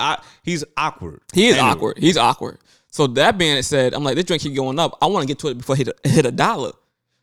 [0.43, 1.21] he's awkward.
[1.33, 1.69] He is Anyway.
[1.71, 1.97] awkward.
[1.97, 2.59] He's awkward.
[2.91, 4.97] So that being said, I'm like, this drink keep going up.
[5.01, 6.71] I want to get to it before it hit a, hit a dollar.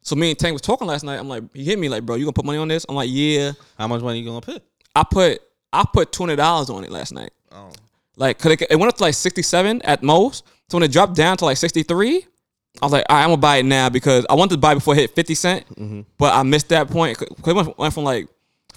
[0.02, 1.18] So me and Tank was talking last night.
[1.18, 2.84] I'm like, he hit me like, bro, you gonna put money on this?
[2.88, 3.52] I'm like, yeah.
[3.78, 4.62] How much money you gonna put?
[4.94, 5.40] I put
[5.72, 7.30] I put twenty dollars on it last night.
[7.52, 7.70] Oh,
[8.16, 10.44] Like, cause it, it went up to like sixty seven at most.
[10.68, 12.26] So when it dropped down to like sixty three,
[12.80, 14.72] I was like, all right, I'm gonna buy it now because I wanted to buy
[14.72, 16.00] it before it hit fifty cent, Mm-hmm.
[16.18, 17.18] but I missed that point.
[17.18, 18.28] 'Cause it went, went from like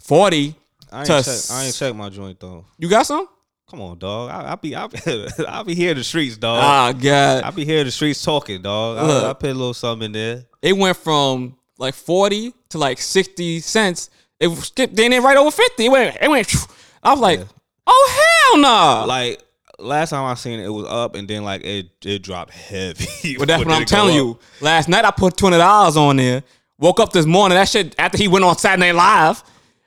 [0.02, 0.56] forty
[0.92, 1.36] I ain't to check.
[1.52, 2.66] I ain't check my joint though.
[2.78, 3.28] you got some?
[3.70, 4.30] Come on, dog.
[4.30, 5.00] I, I be I be,
[5.48, 6.60] I be here in the streets, dog.
[6.62, 7.44] Ah, God.
[7.44, 9.06] I be here in the streets talking, dog.
[9.08, 9.24] Look.
[9.24, 10.46] I, I put a little something in there.
[10.62, 14.10] it went from like 40 to like 60 cents.
[14.40, 15.84] It skipped then it right over 50.
[15.86, 16.54] It went, it went,
[17.02, 17.40] I was like,
[17.88, 19.06] oh, hell no.
[19.08, 19.42] Like
[19.80, 23.36] last time I seen it, it was up and then like it it dropped heavy.
[23.38, 24.40] but that's what I'm telling you.
[24.62, 26.44] Last night I put twenty dollars on there.
[26.78, 29.42] Woke up this morning, that shit, after he went on Saturday Live,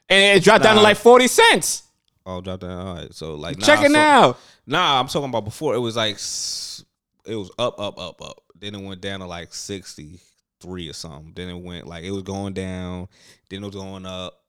[0.09, 1.83] and it dropped down to like 40 cents.
[2.25, 2.87] Oh, dropped down.
[2.87, 3.15] All right.
[3.15, 4.37] So like, Check nah, it so- now.
[4.67, 5.75] Nah, I'm talking about before.
[5.75, 8.43] It was like it was up, up, up, up.
[8.59, 11.33] Then it went down to like 63 or something.
[11.35, 13.09] Then it went like it was going down.
[13.49, 14.43] Then it was going up.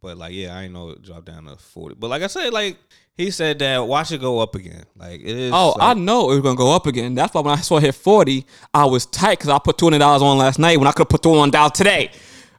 [0.00, 1.96] But like, yeah, I ain't know it dropped down to 40.
[1.96, 2.76] But like I said, like
[3.14, 4.84] he said that watch it go up again.
[4.96, 5.52] Like it is.
[5.54, 7.14] Oh, I know it was gonna go up again.
[7.14, 10.00] That's why when I saw it hit 40, I was tight because I put $200
[10.22, 12.10] on last night when I could have put $200 today.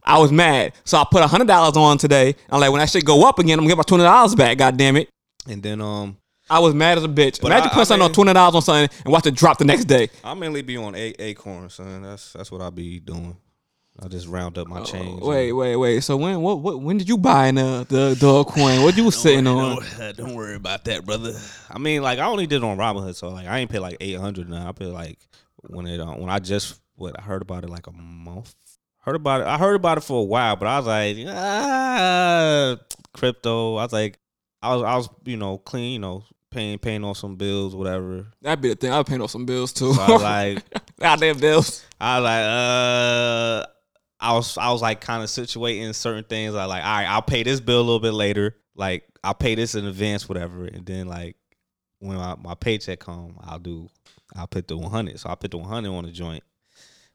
[0.04, 0.74] I was mad.
[0.84, 2.36] So I put $100 on today.
[2.50, 4.76] I'm like, when that shit go up again, I'm gonna get my $200 back, God
[4.76, 5.10] damn it.
[5.48, 6.18] And then um,
[6.50, 7.40] I was mad as a bitch.
[7.40, 9.36] But Imagine I- putting I something on two hundred dollars on something and watch it
[9.36, 10.10] drop the next day.
[10.24, 12.02] I mainly be on a Acorn, son.
[12.02, 13.38] That's that's what I be doing.
[14.02, 15.20] I just round up my change.
[15.22, 16.00] Oh, Wait, wait, wait.
[16.02, 18.82] So when what, what when did you buy the the dog coin?
[18.82, 19.84] What you was sitting on?
[19.98, 21.34] Don't, don't worry about that, brother.
[21.70, 23.98] I mean, like I only did it on Robinhood, so like I ain't pay like
[24.00, 24.70] eight hundred now.
[24.70, 25.20] I pay like
[25.68, 28.56] when it uh, when I just what I heard about it like a month.
[29.00, 29.48] Heard about it.
[29.48, 32.78] I heard about it for a while, but I was like, ah,
[33.14, 33.76] crypto.
[33.76, 34.18] I was like,
[34.62, 38.28] I was I was you know clean, you know paying paying on some bills, whatever.
[38.42, 38.92] That'd be the thing.
[38.92, 39.94] I was paying off some bills too.
[39.94, 40.64] So I was like.
[41.00, 41.86] Goddamn bills.
[42.00, 43.72] I was like, uh,
[44.20, 46.56] I was, I was like kind of situating certain things.
[46.56, 48.56] I like, all right, I'll pay this bill a little bit later.
[48.76, 50.66] Like, I'll pay this in advance, whatever.
[50.66, 51.36] And then like,
[52.00, 53.90] when my, my paycheck come, I'll do,
[54.36, 55.20] I'll put the one hundred.
[55.20, 56.44] So I put the one hundred on the joint.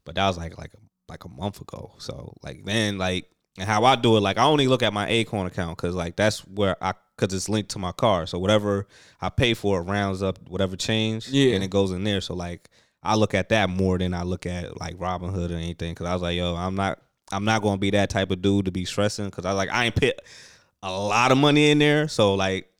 [0.05, 0.79] But that was like like a,
[1.09, 1.93] like a month ago.
[1.99, 3.27] So like then like
[3.59, 6.17] and how I do it, like I only look at my Acorn account because like
[6.17, 8.27] that's where I because it's linked to my car.
[8.27, 8.87] So whatever
[9.23, 11.55] I pay for it rounds up whatever change, Yeah.
[11.55, 12.21] and it goes in there.
[12.21, 12.69] So like
[13.05, 16.13] I look at that more than I look at like Robinhood or anything because I
[16.13, 17.01] was like, yo, I'm not
[17.33, 19.87] I'm not gonna be that type of dude to be stressing because I like I
[19.87, 20.21] ain't put
[20.83, 22.09] a lot of money in there.
[22.09, 22.71] So like,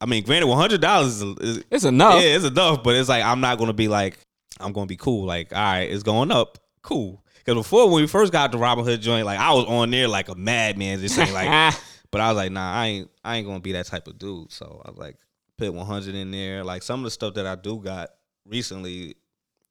[0.00, 2.22] I mean, granted, one hundred dollars is, is It's enough.
[2.22, 4.18] yeah, it's enough, but it's like I'm not gonna be like
[4.60, 5.26] I'm gonna be cool.
[5.26, 7.22] Like, all right, it's going up, cool.
[7.38, 10.08] Because before when we first got the Robin Hood joint, like I was on there
[10.08, 11.74] like a madman, just saying like.
[12.14, 14.52] but I was like, nah, I ain't, I ain't gonna be that type of dude.
[14.52, 15.16] So I was like,
[15.58, 16.62] put 100 in there.
[16.62, 18.10] Like some of the stuff that I do got
[18.46, 19.16] recently,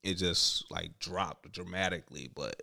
[0.03, 2.29] it just like dropped dramatically.
[2.33, 2.61] But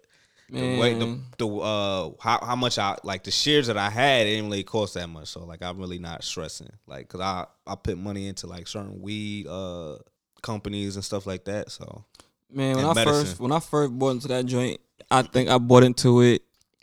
[0.50, 4.26] the way the, the uh how, how much I like the shares that I had
[4.26, 5.28] it didn't really cost that much.
[5.28, 6.70] So like I'm really not stressing.
[6.86, 9.96] Like cause I I put money into like certain weed uh
[10.42, 11.70] companies and stuff like that.
[11.70, 12.04] So
[12.52, 13.24] Man, when and I medicine.
[13.26, 14.80] first when I first bought into that joint,
[15.10, 16.42] I think I bought into it.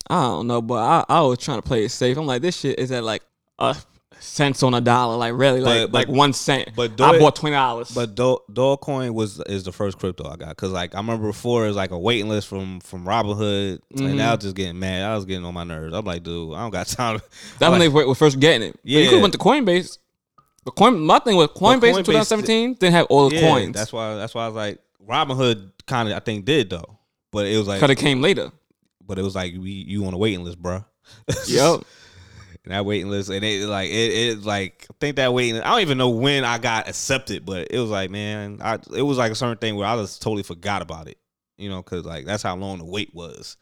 [0.10, 2.16] I don't know, but I, I was trying to play it safe.
[2.16, 3.24] I'm like, this shit is at like
[3.60, 3.76] a
[4.20, 6.70] cents on a dollar, like really, like But- but- like one cent.
[6.76, 7.92] but do I bought twenty dollars.
[7.92, 11.66] But Do- Dogecoin was is the first crypto I got because like I remember before
[11.66, 14.10] it was like a waiting list from from Robinhood Mhm.
[14.12, 15.04] and I was just getting mad.
[15.04, 15.94] I was getting on my nerves.
[15.96, 17.22] I'm like, dude, I don't got time.
[17.60, 18.80] That when like- they were first getting it.
[18.84, 19.10] Yeah, you Yeah.
[19.12, 19.98] could went to Coinbase.
[20.66, 23.74] The coin, my thing was Coinbase, in Coinbase 2017 didn't have all the yeah, coins.
[23.74, 24.16] That's why.
[24.16, 26.98] That's why I was like, Robinhood kind of I think did though,
[27.32, 28.52] but it was like, because it came later.
[29.06, 30.84] but it was like we you on a waiting list, bro.
[31.48, 31.82] Yep.
[32.68, 35.62] And that waiting list, and it like it, it like I think that waiting.
[35.62, 39.04] I don't even know when I got accepted, but it was like man, I it
[39.04, 41.18] was like a certain thing where I just totally forgot about it,
[41.58, 43.56] you know, because like that's how long the wait was.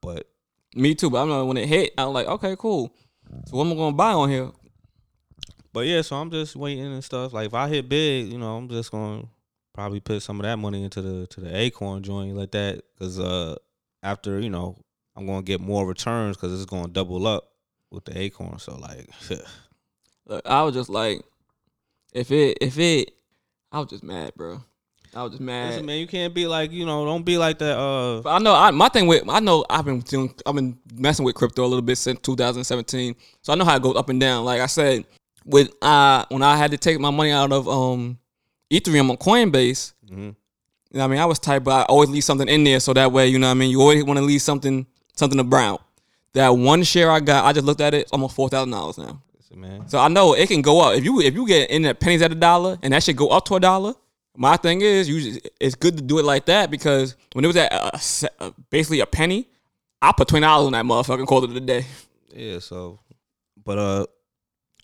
[0.00, 0.26] But
[0.74, 1.10] Me too.
[1.10, 2.94] But I remember when it hit, I was like, okay, cool.
[3.44, 4.50] So what am I gonna buy on here?
[5.74, 7.34] but yeah, so I'm just waiting and stuff.
[7.34, 9.24] Like if I hit big, you know, I'm just gonna
[9.74, 13.20] probably put some of that money into the to the Acorn joint like that, because
[13.20, 13.56] uh
[14.02, 14.78] after you know
[15.14, 17.49] I'm gonna get more returns because it's gonna double up
[17.90, 18.58] with the Acorn.
[18.58, 19.08] So like.
[20.26, 21.22] Look, I was just like,
[22.12, 23.12] if it, if it,
[23.72, 24.60] I was just mad, bro.
[25.14, 25.70] I was just mad.
[25.70, 27.76] Listen, man, you can't be like, you know, don't be like that.
[27.76, 30.78] Uh, But I know I, my thing with I know I've been doing I've been
[30.94, 34.08] messing with crypto a little bit since 2017, so I know how it goes up
[34.08, 34.44] and down.
[34.44, 35.04] Like I said,
[35.44, 38.18] with uh when I had to take my money out of um
[38.70, 40.16] Ethereum on Coinbase, mhm.
[40.16, 40.34] you know
[40.92, 43.10] what I mean I was tight, but I always leave something in there so that
[43.10, 44.86] way you know what I mean you always want to leave something
[45.16, 45.80] something to brown.
[46.34, 48.98] That one share I got, I just looked at it, it's almost four thousand dollars
[48.98, 49.22] now.
[49.40, 49.88] So, man.
[49.88, 52.22] So I know it can go up if you if you get in at pennies
[52.22, 53.94] at a dollar and that should go up to a dollar.
[54.36, 57.56] My thing is, you it's good to do it like that because when it was
[57.56, 59.48] at a, uh, basically a penny,
[60.00, 61.84] I put twenty dollars on that motherfucker and called it a day.
[62.32, 62.60] Yeah.
[62.60, 63.00] So,
[63.64, 64.06] but uh,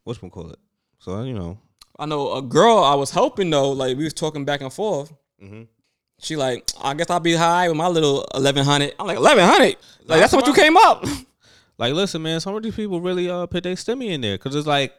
[0.02, 0.58] what's one call it?
[0.98, 1.58] So you know.
[1.98, 5.12] I know a girl I was helping though, like we was talking back and forth.
[5.42, 5.62] Mm-hmm.
[6.18, 8.94] She like, I guess I'll be high with my little eleven hundred.
[8.98, 9.76] I'm like eleven hundred.
[10.00, 11.04] Like Nah, that's what you came up.
[11.78, 14.54] Like, listen, man, some of these people really uh put their stimmy in there because
[14.54, 14.94] it's like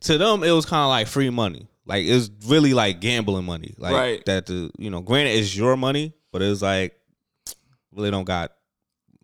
[0.00, 1.68] to them it was kind of like free money.
[1.86, 3.74] Like it's really like gambling money.
[3.76, 4.24] Like Right.
[4.26, 6.94] that the you know, granted it's your money, but it's like
[7.92, 8.52] really don't got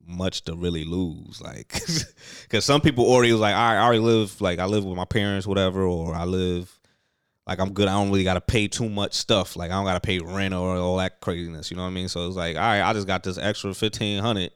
[0.07, 1.41] much to really lose.
[1.41, 1.69] Like
[2.43, 4.97] because some people already was like, all right, I already live like I live with
[4.97, 6.77] my parents, whatever, or I live
[7.47, 7.89] like I'm good.
[7.89, 9.57] I don't really gotta pay too much stuff.
[9.57, 11.71] Like I don't gotta pay rent or all that craziness.
[11.71, 12.09] You know what I mean?
[12.09, 14.51] So it's like, all right, I just got this extra fifteen hundred.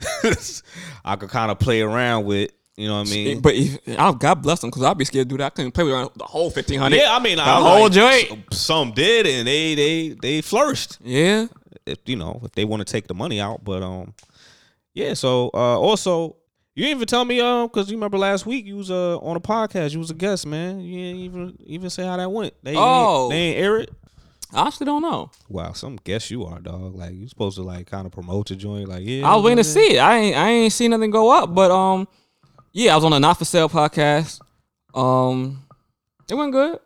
[1.04, 2.50] I could kind of play around with.
[2.76, 3.40] You know what I mean?
[3.40, 5.46] but if, I, God bless them because I'd be scared to do that.
[5.46, 6.96] I couldn't play with the whole fifteen hundred.
[6.96, 8.54] Yeah, I mean, the I whole like, joint.
[8.54, 10.96] Some did, and they they they flourished.
[11.02, 11.48] Yeah.
[11.84, 14.14] If you know, if they want to take the money out, but um,
[14.94, 15.12] yeah.
[15.12, 16.36] So uh, also,
[16.74, 19.36] you didn't even tell me um, because you remember last week you was uh on
[19.36, 20.80] a podcast, you was a guest, man.
[20.80, 22.54] You didn't even even say how that went.
[22.62, 23.28] They Oh.
[23.28, 23.90] they ain't air it.
[24.52, 25.30] I actually don't know.
[25.48, 26.96] Wow, some guess you are, dog.
[26.96, 29.28] Like you supposed to like kind of promote the joint, like yeah.
[29.30, 29.98] I was waiting to see it.
[29.98, 32.08] I ain't I ain't seen nothing go up, but um,
[32.72, 34.40] yeah, I was on a not for sale podcast.
[34.94, 35.62] Um,
[36.28, 36.78] it went good.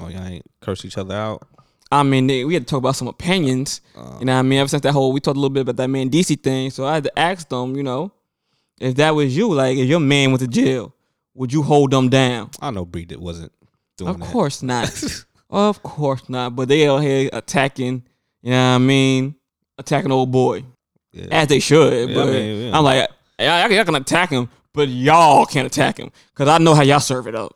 [0.00, 1.46] Oh, y'all ain't curse each other out.
[1.90, 3.80] I mean, they, we had to talk about some opinions.
[3.96, 4.58] you know what I mean?
[4.58, 6.70] Ever since that whole, we talked a little bit about that man DC thing.
[6.70, 8.12] So I had to ask them, you know,
[8.78, 10.94] if that was you, like if your man went to jail,
[11.34, 12.50] would you hold them down?
[12.60, 13.52] I know Bree that wasn't
[13.96, 14.28] doing Of that.
[14.28, 14.88] course not.
[15.50, 16.56] of course not.
[16.56, 18.04] But they out here attacking,
[18.42, 19.34] you know what I mean?
[19.78, 20.64] Attacking old boy.
[21.12, 21.26] Yeah.
[21.30, 22.10] As they should.
[22.10, 22.76] Yeah, but I mean, yeah.
[22.76, 26.10] I'm like, I, I can attack him, but y'all can't attack him.
[26.34, 27.52] Cause I know how y'all serve it up.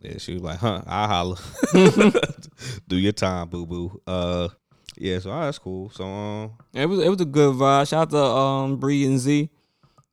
[0.00, 1.38] Yeah, she was like, huh, I holla.
[2.88, 4.00] Do your time, boo boo.
[4.06, 4.48] Uh
[4.96, 5.90] yeah, so right, that's cool.
[5.90, 7.88] So um It was it was a good vibe.
[7.88, 9.48] Shout out to um Bree and Z.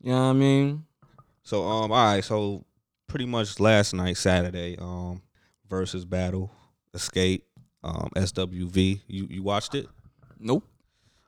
[0.02, 0.86] You know what I mean?
[1.44, 2.66] so um all right, so
[3.08, 5.22] pretty much last night, Saturday, um,
[5.68, 6.52] versus battle,
[6.96, 7.42] Xscape,
[7.84, 9.02] um, SWV.
[9.08, 9.88] You you watched it?
[10.40, 10.66] Nope.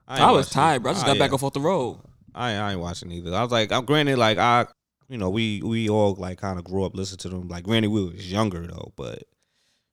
[0.09, 0.53] ain't I, was watched it.
[0.55, 0.91] tired, bro.
[0.91, 1.35] I just Ah, got back yeah.
[1.35, 1.99] off off the road.
[2.33, 3.33] I I ain't watching either.
[3.35, 4.65] I was like, I'm granted, like I,
[5.09, 7.47] you know, we we all like kind of grew up listening to them.
[7.47, 9.23] Like, granted, we was younger though, but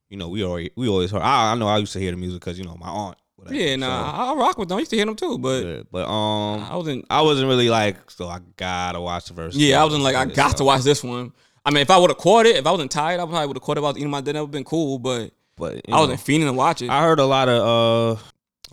[0.09, 1.21] you know, we already we always heard.
[1.21, 3.17] I, I know I used to hear the music because you know my aunt.
[3.35, 3.55] Whatever.
[3.55, 4.75] Yeah, nah, I, I rock with them.
[4.77, 7.05] I used to hear them too, but Yeah, but um, I wasn't.
[7.09, 9.55] I wasn't really like, so I gotta watch the verse.
[9.55, 11.31] Yeah, I wasn't like I got to watch this one.
[11.65, 13.55] I mean, if I would have caught it, if I wasn't tired, I probably would
[13.57, 13.79] have caught it.
[13.79, 14.99] If I was eating my dinner, would have been cool.
[14.99, 16.89] But But I wasn't know, fiending to watch it.
[16.89, 18.21] I heard a lot of uh,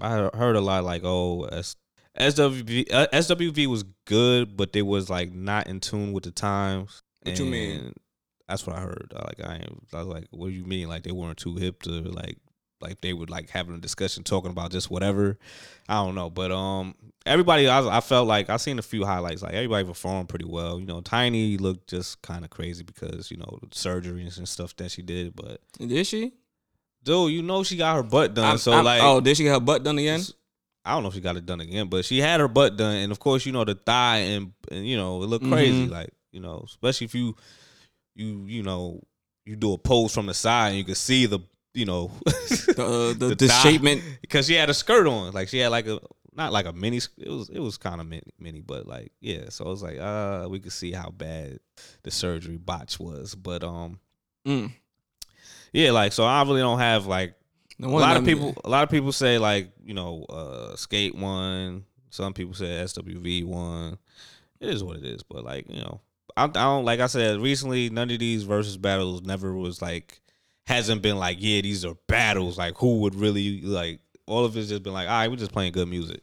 [0.00, 1.76] I heard- a lot like oh, S,
[2.18, 7.02] SWV uh, SWV was good, but they was like not in tune with the times.
[7.22, 7.92] What you mean?
[8.48, 9.12] That's what I heard.
[9.12, 10.88] Like I, I was like, what do you mean?
[10.88, 12.38] Like they weren't too hip to like
[12.80, 15.38] like they were like having a discussion talking about just whatever.
[15.88, 19.42] I don't know, but um, everybody I, I felt like I seen a few highlights.
[19.42, 20.78] Like everybody performed pretty well.
[20.78, 24.90] You know, Tiny looked just kind of crazy because you know surgeries and stuff that
[24.90, 25.34] she did.
[25.34, 26.32] But did she?
[27.06, 28.44] Dude, you know she got her butt done.
[28.44, 30.20] I'm- so I'm- like, oh, did she get her butt done again?
[30.84, 32.94] I don't know if she got it done again, but she had her butt done,
[32.96, 35.86] and of course, you know the thigh and, and you know it looked crazy.
[35.86, 35.90] Mhm.
[35.90, 37.34] Like you know, especially if you
[38.14, 39.02] you you know
[39.44, 41.40] you do a pose from the side and you can see the
[41.74, 44.02] you know The uh, the, The the shapement.
[44.20, 45.98] because she had a skirt on, like she had like a
[46.34, 46.98] not like a mini.
[47.18, 49.48] It was it was kind of mini, mini, but like yeah.
[49.48, 51.58] So it was like uh we could see how bad
[52.04, 53.98] the surgery botch was, but um
[54.46, 54.70] Mm.
[55.72, 57.34] Yeah, like so I really don't have like
[57.78, 61.14] No a lot of people a lot of people say like you know uh skate
[61.14, 63.98] one some people say swv one.
[64.60, 66.00] It is what it is but like you know
[66.36, 70.20] I, I don't like i said recently none of these versus battles never was like
[70.66, 72.58] hasn't been like yeah these are battles.
[72.58, 75.52] Like who would really like all of it's just been like all right we're just
[75.52, 76.20] playing good music.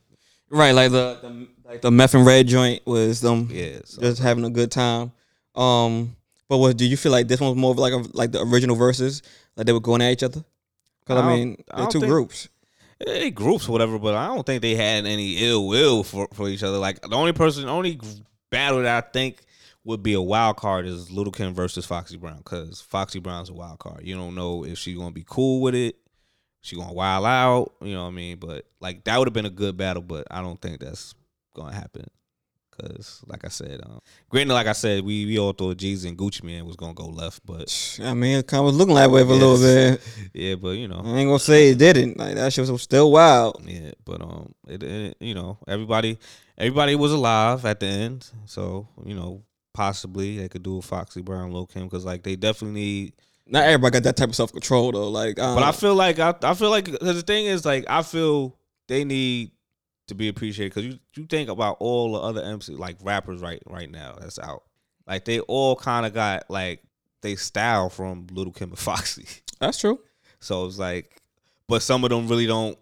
[0.49, 4.21] Right, like the, the like the meth and red joint was them yeah so, just
[4.21, 5.11] having a good time.
[5.55, 6.15] Um,
[6.49, 8.41] but what do you feel like this one was more of like a, like the
[8.41, 9.21] original verses,
[9.55, 10.43] like they were going at each other?
[11.01, 12.49] Because I I, mean, I they're two think- groups.
[13.05, 16.47] they groups or whatever but i don't think they had any ill will for, for
[16.47, 17.99] each other like the only person the only
[18.49, 19.43] battle that i think
[19.83, 23.53] would be a wild card is Lil Kim versus Foxy Brown because Foxy Brown's a
[23.53, 23.99] wild card.
[24.05, 25.97] You don't know if she's gonna be cool with it.
[26.61, 27.73] She gonna wild out.
[27.81, 28.37] You know what I mean?
[28.37, 31.13] But like that would have been a good battle, but I don't think that's
[31.53, 32.05] gonna happen.
[32.79, 33.99] Cause like I said, um,
[34.29, 37.05] granted, like I said, we we all thought Jeezy and Gucci Mane was gonna go
[37.05, 40.01] left, but I mean, it kind of was looking that way for a little bit.
[40.33, 42.17] yeah, but you know, I ain't gonna say it didn't.
[42.17, 43.61] Like that shit was still wild.
[43.65, 46.17] Yeah, but um, it, it you know everybody
[46.57, 49.43] everybody was alive at the end, so you know
[49.73, 53.13] possibly they could do a Foxy Brown, Lil Kim, because like they definitely need.
[53.45, 55.09] Not everybody got that type of self control though.
[55.09, 57.85] Like, I But I feel like I, I feel like 'cause the thing is like
[57.89, 58.55] I feel
[58.87, 59.51] they need
[60.07, 63.61] to be appreciated because you you think about all the other MC like rappers right
[63.67, 64.63] right now that's out,
[65.07, 66.83] like they all kind of got like
[67.21, 69.25] they style from Lil Kim and Foxy.
[69.59, 69.99] that's true.
[70.39, 71.21] So it's like,
[71.67, 72.77] but some of them really don't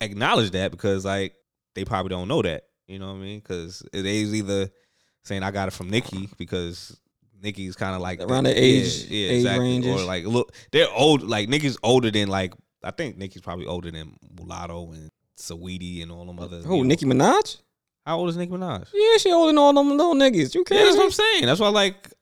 [0.00, 1.34] acknowledge that because like
[1.74, 2.64] they probably don't know that.
[2.86, 3.38] You know what I mean?
[3.38, 4.68] Because they either
[5.22, 6.98] saying I got it from Nicki because
[7.42, 9.64] Nicki's kind of like Around the yeah, age- yeah, age exactly.
[9.64, 10.02] ranges.
[10.02, 11.22] Or like look, they're old.
[11.22, 12.52] Like Nicki's older than like
[12.82, 16.58] I think Nicki's probably older than Mulatto and Saweetie and all them other.
[16.58, 16.88] Who, you know.
[16.88, 17.56] Nicki Minaj?
[18.06, 18.86] How old is Nicki Minaj?
[18.92, 20.54] Yeah, she older than all them little niggas.
[20.54, 20.84] You Yeah, crazy?
[20.84, 21.46] that's what I'm saying.
[21.46, 22.12] That's why like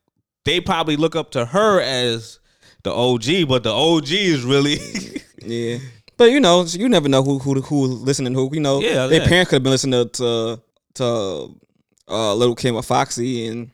[0.44, 2.38] they probably look up to her as
[2.84, 4.76] the OG, but the OG is really
[5.44, 5.78] Yeah,
[6.16, 8.50] but you know, you never know who who who listening to who.
[8.54, 9.28] You know, Yeah, their yeah.
[9.28, 10.62] parents could have been listening to to
[10.94, 11.60] to
[12.08, 13.70] uh, Lil Kim or Foxy, and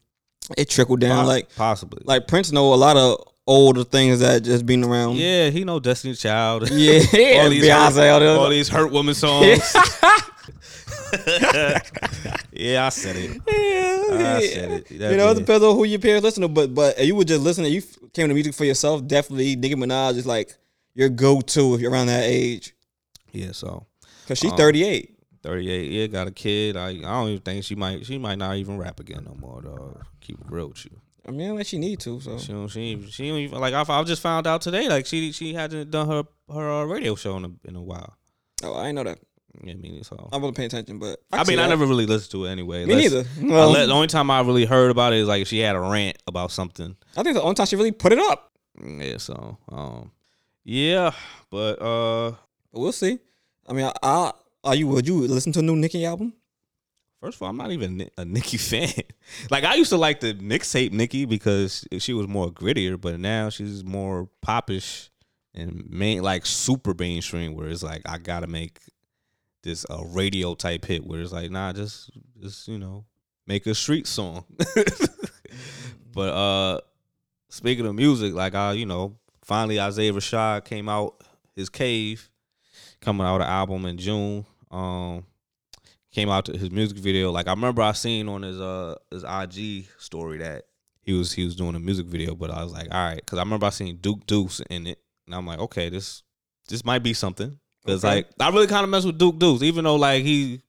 [0.56, 1.26] it trickled down.
[1.26, 2.02] Like possibly.
[2.04, 5.16] like Prince know a lot of older things that just been around.
[5.16, 6.70] Yeah, he know Destiny's Child.
[6.70, 6.92] yeah,
[7.40, 9.74] all these Beyonce, hurt, all all these hurt woman songs.
[12.52, 13.40] yeah, I said it.
[13.48, 14.90] Yeah, I said it.
[14.90, 16.48] You know, it depends on who your parents listen to.
[16.48, 17.82] But but if you would just listen, and you
[18.12, 19.06] came to music for yourself.
[19.06, 20.54] Definitely, Nicki Minaj is like
[20.94, 22.74] your go to if you're around that age.
[23.32, 23.86] Yeah, so
[24.26, 25.14] Cause she's Um, 38.
[25.42, 25.90] 38.
[25.90, 26.76] Yeah, got a kid.
[26.76, 29.62] I I don't even think she might she might not even rap again no more.
[29.62, 30.04] Dog.
[30.20, 31.00] Keep it real with you.
[31.28, 32.20] I mean, like she need to.
[32.20, 35.04] So She don't she she don't even like I, I just found out today like
[35.04, 38.16] she she hasn't done her her uh, radio show in a, in a while.
[38.64, 39.18] oh, I know that.
[39.62, 40.28] Yeah, I mean so.
[40.32, 41.68] I wasn't paying attention, but I, see mean, I that.
[41.68, 42.86] never really listened to it anyway.
[42.86, 43.24] Me neither.
[43.42, 45.80] Well, let- the only time I really heard about it is like she had a
[45.80, 46.96] rant about something.
[47.16, 48.50] I think the only time she really put it up.
[48.82, 50.12] Yeah, so um,
[50.64, 51.10] yeah,
[51.50, 52.32] but uh,
[52.72, 53.18] we'll see.
[53.68, 54.32] I mean, I, I
[54.64, 54.86] are you?
[54.88, 56.32] Would you listen to a new Nicki album?
[57.20, 58.92] First of all, I'm not even a Nicki fan.
[59.50, 63.50] like I used to like the mixtape Nicki because she was more grittier, but now
[63.50, 65.10] she's more popish
[65.54, 67.54] and main like super mainstream.
[67.54, 68.80] Where it's like I gotta make
[69.62, 71.06] this a radio type hit.
[71.06, 72.10] Where it's like nah, just
[72.40, 73.04] just you know
[73.46, 74.44] make a street song.
[76.12, 76.80] but uh,
[77.48, 81.22] speaking of music, like I you know finally Isaiah Rashad came out
[81.56, 82.30] his cave
[83.00, 84.44] coming out an album in June.
[84.70, 85.24] Um,
[86.12, 87.30] came out to his music video.
[87.30, 90.64] Like I remember I seen on his uh his IG story that
[91.02, 93.38] he was he was doing a music video, but I was like, all right, because
[93.38, 96.22] I remember I seen Duke Deuce in it, and I'm like, okay, this
[96.68, 97.58] this might be something.
[97.86, 98.16] Cause Okay.
[98.16, 100.60] like I really kind of mess with Duke Deuce, even though like he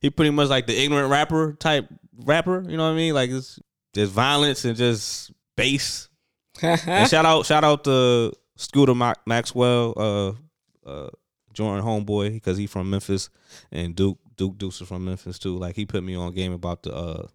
[0.00, 1.86] he pretty much like the ignorant rapper type
[2.24, 2.64] rapper.
[2.68, 3.14] You know what I mean?
[3.14, 3.58] Like it's
[3.94, 6.08] just violence and just bass
[6.62, 8.94] and shout out, shout out to Scooter
[9.26, 11.08] Maxwell, uh, uh,
[11.52, 13.28] Jordan homeboy, because he from Memphis,
[13.72, 15.56] and Duke Duke Deuce from Memphis too.
[15.58, 17.26] Like he put me on game about the uh,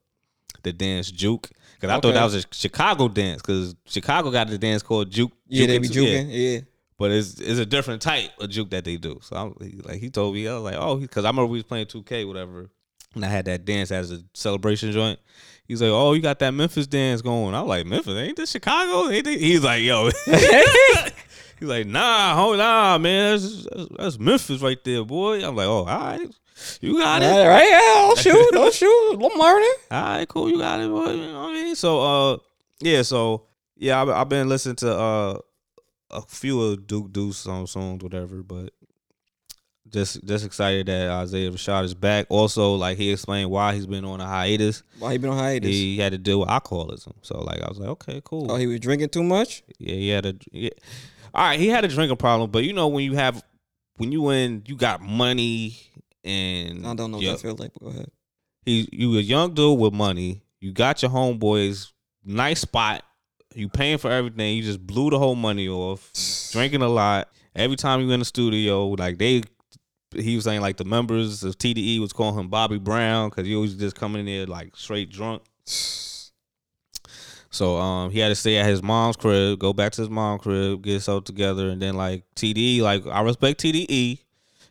[0.63, 4.57] the dance juke, because I thought that was a Chicago dance, because Chicago got the
[4.57, 5.31] dance called juke.
[5.47, 6.35] yeah, they be juking, yeah.
[6.35, 6.59] Yeah.
[6.97, 9.19] but it's it's a different type of juke that they do.
[9.21, 11.65] So I'm like he told me, I was like, oh, because I remember we was
[11.65, 12.69] playing 2K, whatever,
[13.15, 15.19] and I had that dance as a celebration joint.
[15.65, 17.53] He's like, oh, you got that Memphis dance going.
[17.53, 19.09] I was like, Memphis, ain't this Chicago?
[19.09, 19.37] Ain't they?
[19.37, 20.09] He's like, yo.
[21.59, 23.33] He's like, nah, hold on, man.
[23.33, 25.45] That's, that's, that's Memphis right there, boy.
[25.45, 26.35] I'm like, oh, all right.
[26.82, 27.47] You got it.
[27.47, 29.14] Right, yeah, don't shoot, don't shoot.
[29.14, 29.74] I'm learning.
[29.91, 30.49] All right, cool.
[30.49, 31.12] You got it, boy.
[31.12, 31.76] You know what I mean?
[31.76, 32.38] So, uh,
[32.80, 33.45] yeah, so,
[33.76, 35.38] yeah, I've, I've been listening to uh
[36.12, 38.74] a few of Duke Deuce song songs, whatever, but
[39.89, 42.26] just just excited that Isaiah Rashad is back.
[42.30, 44.84] Also, like, he explained why he's been on a hiatus.
[44.99, 45.70] Why he been on hiatus?
[45.70, 47.14] He had to deal with alcoholism.
[47.22, 48.51] So, like, I was like, okay, cool.
[48.51, 49.64] oh, he was drinking too much.
[49.78, 50.36] Yeah, he had a.
[50.51, 50.70] Yeah.
[51.34, 53.43] All right, he had a drinking problem, but you know when you have
[53.97, 55.78] when you in you got money
[56.24, 57.72] and I don't know your- what that feels like.
[57.74, 58.11] But go ahead.
[58.65, 60.43] he you a young dude with money.
[60.59, 61.91] You got your homeboys,
[62.26, 63.03] nice spot.
[63.55, 64.57] You paying for everything.
[64.57, 66.11] You just blew the whole money off.
[66.51, 67.30] Drinking a lot.
[67.55, 69.41] Every time you in the studio, like they,
[70.15, 73.55] he was saying like the members of TDE was calling him Bobby Brown because he
[73.55, 75.41] was just coming in there like straight drunk.
[77.51, 80.41] So um, he had to stay at his mom's crib, go back to his mom's
[80.43, 84.20] crib, get himself together, and then like TDE, like I respect TDE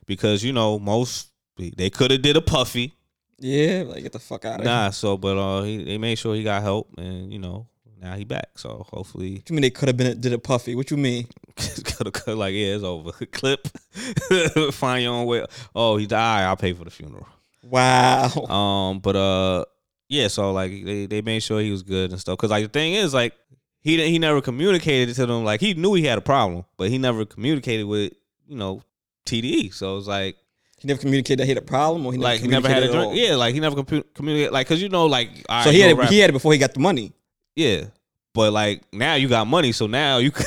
[0.06, 1.27] because you know most
[1.58, 2.94] they could have did a puffy,
[3.38, 4.72] Yeah, like get the fuck out of here.
[4.72, 7.66] Nah, so but uh, he they made sure he got help, and you know
[8.00, 8.58] now he back.
[8.58, 10.74] So hopefully, you mean they could have been did a puffy?
[10.74, 11.26] What you mean?
[11.56, 13.12] could have like yeah, it's over.
[13.32, 13.66] Clip,
[14.72, 15.44] find your own way.
[15.74, 16.44] Oh, he died.
[16.44, 17.26] I'll pay for the funeral.
[17.64, 18.28] Wow.
[18.48, 19.64] Um, but uh,
[20.08, 20.28] yeah.
[20.28, 22.38] So like they they made sure he was good and stuff.
[22.38, 23.34] Cause like the thing is like
[23.80, 25.44] he didn't- he never communicated to them.
[25.44, 28.12] Like he knew he had a problem, but he never communicated with
[28.46, 28.82] you know
[29.26, 29.74] TDE.
[29.74, 30.36] So it's like
[30.80, 32.82] He never communicated that he had a problem, or he never like he never had
[32.82, 33.14] a drink.
[33.16, 34.52] Yeah, like he never compu- communicated.
[34.52, 36.52] Like cause you know like all So right, he had it, he had it before
[36.52, 37.12] he got the money.
[37.56, 37.86] Yeah,
[38.34, 40.32] but like now you got money, so now you.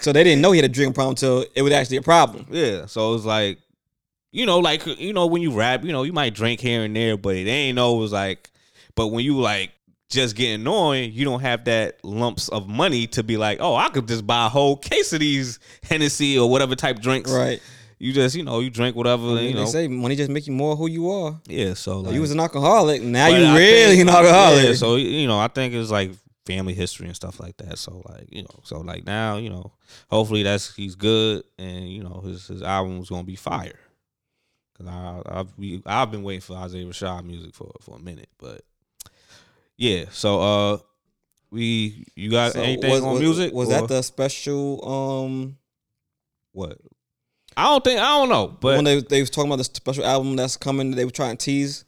[0.00, 2.46] So they didn't know he had a drinking problem until it was actually a problem.
[2.50, 3.58] yeah, so it's like,
[4.30, 6.94] you know, like you know when you rap, you know you might drink here and
[6.94, 8.50] there, but it ain't know it was like.
[8.94, 9.72] But when you like
[10.08, 13.88] just getting on, you don't have that lumps of money to be like, oh, I
[13.88, 17.32] could just buy a whole case of these Hennessy or whatever type drinks.
[17.32, 17.60] Right.
[18.02, 19.60] You just you know you drink whatever I mean, you know.
[19.64, 21.40] they say money just make you more who you are.
[21.46, 23.00] yeah, so like, you was an alcoholic.
[23.00, 24.64] Now you I really think- an alcoholic.
[24.64, 26.10] Yeah, so you know, I think it's like
[26.44, 27.78] family history and stuff like that.
[27.78, 29.70] So like you know, so like now you know,
[30.10, 33.78] hopefully that's he's good and you know his his album's gonna be fire.
[34.76, 35.52] Cause I I've
[35.86, 38.62] I've been waiting for Isaiah Rashad music for for a minute, but
[39.76, 40.06] yeah.
[40.10, 40.78] So uh,
[41.52, 43.52] we you got So anything was, on was- music?
[43.54, 44.84] Was or that the special?
[45.24, 45.56] Um,
[46.50, 46.78] what?
[47.56, 50.04] I don't think I don't know, but when they they was talking about the special
[50.04, 51.84] album that's coming, they were trying to tease.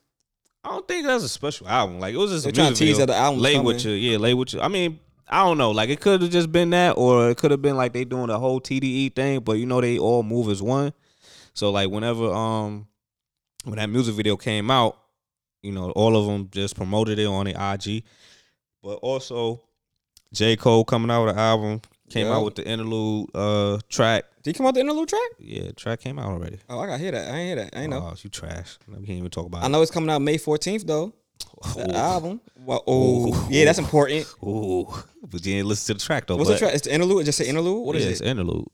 [0.62, 2.00] I don't think that's a special album.
[2.00, 3.66] Like it was just a trying to tease that the album's lay coming.
[3.66, 4.60] with you, yeah, lay with you.
[4.60, 4.98] I mean,
[5.28, 5.70] I don't know.
[5.70, 8.28] Like it could have just been that, or it could have been like they doing
[8.28, 9.40] the whole TDE thing.
[9.40, 10.92] But you know, they all move as one.
[11.54, 12.86] So like whenever um
[13.64, 14.98] when that music video came out,
[15.62, 18.04] you know, all of them just promoted it on their IG.
[18.82, 19.62] But also,
[20.32, 21.80] J Cole coming out with an album
[22.10, 22.34] came Yeah.
[22.36, 24.24] out with the interlude uh track.
[24.42, 25.20] Did he come out the interlude track?
[25.38, 26.58] Yeah, track came out already.
[26.68, 27.30] Oh, I got to hear that.
[27.32, 27.76] I ain't hear that.
[27.78, 27.98] I ain't know.
[27.98, 28.78] Oh, you trash.
[28.88, 29.68] We can't even talk about I it.
[29.70, 31.12] know it's coming out May fourteenth though.
[31.76, 31.94] The Ooh.
[31.94, 32.40] album.
[32.64, 34.26] Well, oh, yeah, that's important.
[34.42, 34.86] Ooh,
[35.22, 36.36] but you didn't listen to the track though.
[36.36, 36.74] What's the track?
[36.74, 37.22] It's the interlude.
[37.22, 37.86] It just say interlude.
[37.86, 38.12] What is yeah, it?
[38.12, 38.66] It's interlude.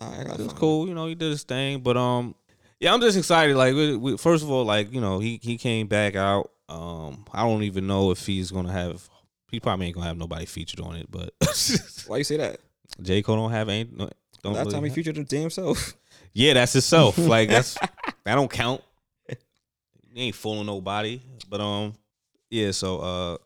[0.00, 1.06] Right, I gotta It's cool, you know.
[1.06, 2.34] He did his thing, but um,
[2.80, 3.54] yeah, I'm just excited.
[3.56, 6.50] Like, we, we, first of all, like you know, he he came back out.
[6.68, 9.08] Um, I don't even know if he's gonna have.
[9.52, 11.32] He probably ain't gonna have nobody featured on it, but.
[12.08, 12.58] Why you say that?
[13.00, 14.10] J Cole don't have ain't no,
[14.42, 14.54] don't.
[14.54, 15.94] Last really time he have- featured his damn self.
[16.32, 17.16] yeah, that's himself.
[17.18, 17.74] like that's
[18.24, 18.80] that don't count.
[20.14, 21.20] He ain't fooling nobody.
[21.48, 21.94] But um,
[22.50, 22.70] yeah.
[22.72, 23.36] So uh,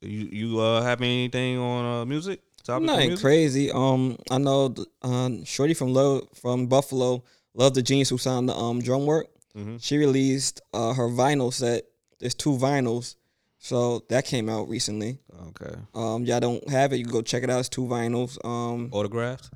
[0.00, 2.40] you you uh have anything on uh music?
[2.64, 3.24] Topic Nothing music?
[3.24, 3.70] crazy.
[3.72, 7.22] Um, I know um, Shorty from Love from Buffalo,
[7.54, 9.24] Love the Genius who signed the um Drumwork.
[9.56, 9.82] Mhm.
[9.82, 11.84] She released uh her vinyl set.
[12.20, 13.16] There's two vinyls,
[13.58, 15.18] so that came out recently.
[15.48, 15.74] Okay.
[15.94, 17.60] Um, y'all don't have it, you can go check it out.
[17.60, 18.42] It's two vinyls.
[18.44, 19.50] Um, Autographed.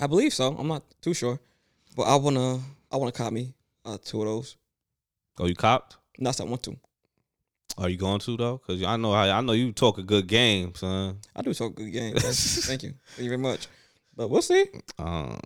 [0.00, 0.54] I believe so.
[0.58, 1.38] I'm not too sure,
[1.96, 3.52] but I wanna I wanna copy
[3.84, 4.56] uh two of those.
[5.40, 5.96] Oh, you copped?
[6.18, 6.76] Not that I want to.
[7.76, 8.58] Are you going to though?
[8.58, 11.18] Cause I know I, I know you talk a good game, son.
[11.34, 12.14] I do talk good game.
[12.18, 12.94] Thank you.
[13.14, 13.66] Thank you very much.
[14.16, 14.66] But we'll see.
[14.98, 15.36] Uh,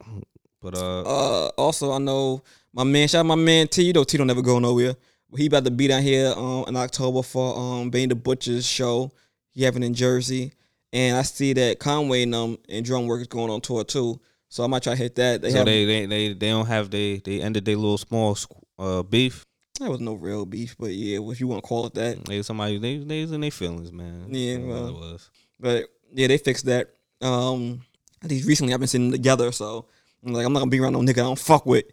[0.63, 2.43] but uh, Uh, also, I know
[2.73, 3.83] my man, shout out my man T.
[3.83, 4.97] You know T don't never go nowhere.
[5.37, 9.11] He about to be down here um in October for um Benny the Butcher's show.
[9.53, 10.53] He having in Jersey,
[10.93, 14.21] and I see that Conway and um and Drumwork is going on tour too.
[14.49, 15.43] So I might try to hit that.
[15.43, 18.37] They so they, they they they don't have they they ended their little small
[18.79, 19.47] uh beef.
[19.81, 22.25] That was no real beef, but yeah, if you want to call it that.
[22.27, 24.27] They somebody they they was in their feelings, man.
[24.29, 24.89] Yeah, well.
[24.89, 25.31] it was.
[25.59, 26.91] But yeah, they fixed that.
[27.21, 27.83] Um,
[28.23, 29.87] at least recently I've been seeing them together, so
[30.25, 31.85] I'm like I'm not gonna be around no nigga I don't fuck with.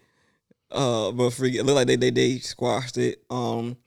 [0.71, 3.23] Uh, but freak, it looked like they they they squashed it.
[3.29, 3.77] Um,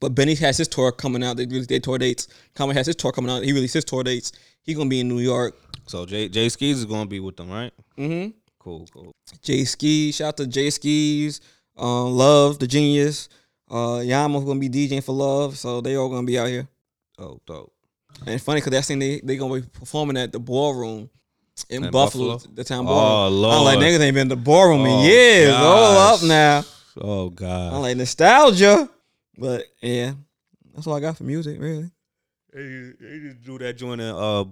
[0.00, 1.36] but Benny has his tour coming out.
[1.36, 2.28] They released their tour dates.
[2.54, 3.42] Conway has his tour coming out.
[3.42, 4.32] He released his tour dates.
[4.62, 5.56] He gonna be in New York.
[5.86, 7.72] So Jay Jae Skeese is gonna be with them, right?
[7.98, 8.30] Mm-hmm.
[8.58, 9.12] Cool, cool.
[9.42, 11.40] Jae Skeese, shout out to Jae Skeese.
[11.76, 13.28] Um, Love the Genius.
[13.70, 16.68] Uh, Yama's gonna be DJing for Love, so they all gonna be out here.
[17.18, 17.72] Oh, dope.
[18.26, 21.10] And funny because that's thing they they gonna be performing at the ballroom
[21.68, 22.54] in In Buffalo, Buffalo?
[22.54, 23.42] the town Oh, ballroom.
[23.42, 23.56] Lord.
[23.56, 25.50] I'm like niggas ain't been in the ballroom Oh, in years.
[25.50, 26.22] Gosh.
[26.22, 26.64] up now.
[27.00, 27.74] Oh God.
[27.74, 28.88] I'm like nostalgia,
[29.36, 30.12] but yeah,
[30.74, 31.90] that's all I got for music really.
[32.52, 34.44] They, they just do that joint in uh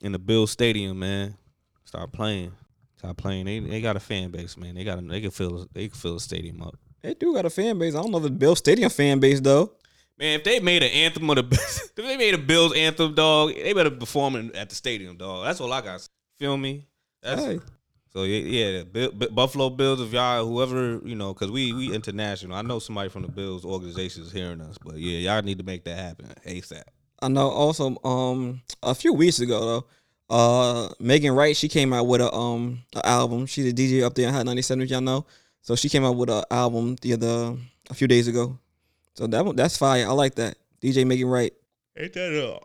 [0.00, 1.36] in the Bill Stadium, man.
[1.84, 2.52] Start playing.
[2.96, 3.46] Start playing.
[3.46, 4.74] They they got a fan base, man.
[4.74, 6.76] They got a, they can fill they can fill the stadium up.
[7.02, 7.94] They do got a fan base.
[7.94, 9.72] I don't know the Bill Stadium fan base though.
[10.18, 13.54] Man, if they made an anthem of the if they made a Bills anthem, dog,
[13.54, 15.44] they better perform it at the stadium, dog.
[15.44, 16.06] That's all I got.
[16.38, 16.86] Feel me?
[17.22, 17.60] That's Hey.
[18.12, 18.78] So yeah, yeah.
[18.78, 22.56] the Bill, B- Buffalo Bills, if y'all whoever you know, because we we international.
[22.56, 25.64] I know somebody from the Bills organization is hearing us, but yeah, y'all need to
[25.64, 26.84] make that happen asap.
[27.20, 27.48] I know.
[27.48, 29.86] Also, um, a few weeks ago though,
[30.30, 33.46] uh, Megan Ryte she came out with a um a album.
[33.46, 35.26] She's a DJ up there in Hot 97, if y'all know.
[35.62, 37.56] So she came out with an album the other
[37.90, 38.58] a few days ago.
[39.14, 40.06] So that one that's fire.
[40.06, 40.56] I like that.
[40.80, 41.52] DJ Megan Ryte.
[41.96, 42.58] Ain't that uh?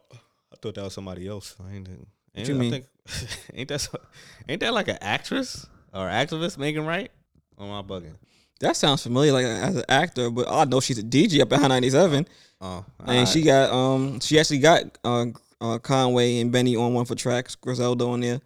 [0.52, 1.56] I thought that was somebody else.
[1.60, 1.90] I ain't.
[2.36, 2.72] ain't you I mean?
[2.72, 2.86] Think,
[3.54, 4.00] ain't that so-
[4.48, 7.12] ain't that like an actress or activist Megan Wright?
[7.58, 8.16] On my bugging.
[8.60, 11.60] That sounds familiar, like as an actor, but I know she's a DJ up at
[11.60, 12.26] Hot 97,
[12.62, 15.26] Oh, and she got um she actually got uh,
[15.60, 17.56] uh Conway and Benny on one for tracks.
[17.56, 18.40] Griselda on there.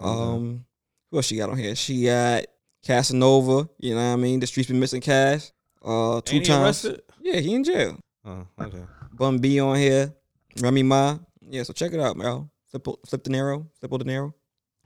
[0.00, 0.64] Um,
[1.10, 1.76] who else she got on here?
[1.76, 2.46] She got
[2.84, 3.68] Casanova.
[3.78, 4.40] You know what I mean?
[4.40, 5.52] The streets been missing Cash.
[5.84, 6.84] Uh, two times.
[6.84, 7.02] arrested?
[7.20, 7.98] Yeah, he in jail.
[8.24, 8.82] Oh, okay.
[9.12, 10.12] Bun B on here.
[10.60, 11.18] Remy Ma.
[11.48, 12.48] Yeah, so check it out, bro.
[12.70, 14.32] Flip, flip De Niro, flip De Niro.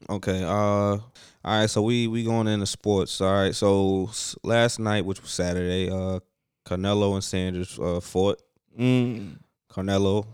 [0.08, 0.42] Okay.
[0.42, 0.48] Uh.
[0.48, 1.00] All
[1.44, 1.70] right.
[1.70, 3.20] So we we going into sports.
[3.20, 3.54] All right.
[3.54, 4.10] So
[4.42, 6.20] last night, which was Saturday, uh,
[6.66, 8.40] Canelo and Saunders uh fought.
[8.78, 9.38] Mm.
[9.70, 10.26] Canelo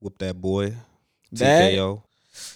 [0.00, 0.74] whooped that boy.
[1.32, 1.74] Bad?
[1.74, 2.02] TKO.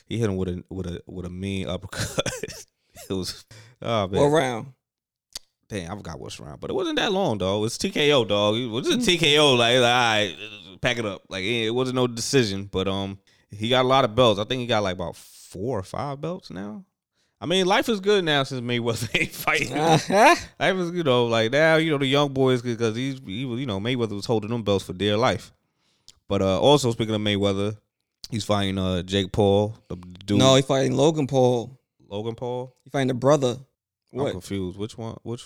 [0.06, 2.26] He hit him with a with a with a mean uppercut.
[2.42, 3.44] it was
[3.80, 4.20] oh man.
[4.20, 4.72] What round?
[5.68, 7.64] Dang, I forgot what's round, but it wasn't that long, dog.
[7.64, 8.56] It's TKO, dog.
[8.56, 9.56] It was just TKO.
[9.56, 10.36] Like, like, all right,
[10.82, 11.22] pack it up.
[11.30, 13.18] Like, it wasn't no decision, but um,
[13.52, 14.40] he got a lot of belts.
[14.40, 16.84] I think he got like about four or five belts now.
[17.40, 19.76] I mean, life is good now since Mayweather ain't fighting.
[19.76, 20.36] Uh-huh.
[20.60, 23.60] life is, you know, like now, you know, the young boys because he's he was,
[23.60, 25.52] you know, Mayweather was holding them belts for dear life.
[26.28, 27.76] But uh, also speaking of Mayweather,
[28.30, 30.38] he's fighting uh Jake Paul, the dude.
[30.38, 31.78] No, he's fighting Logan Paul.
[32.08, 32.74] Logan Paul.
[32.84, 33.56] He fighting the brother.
[34.14, 34.78] I'm confused.
[34.78, 35.16] Which one?
[35.22, 35.44] Which?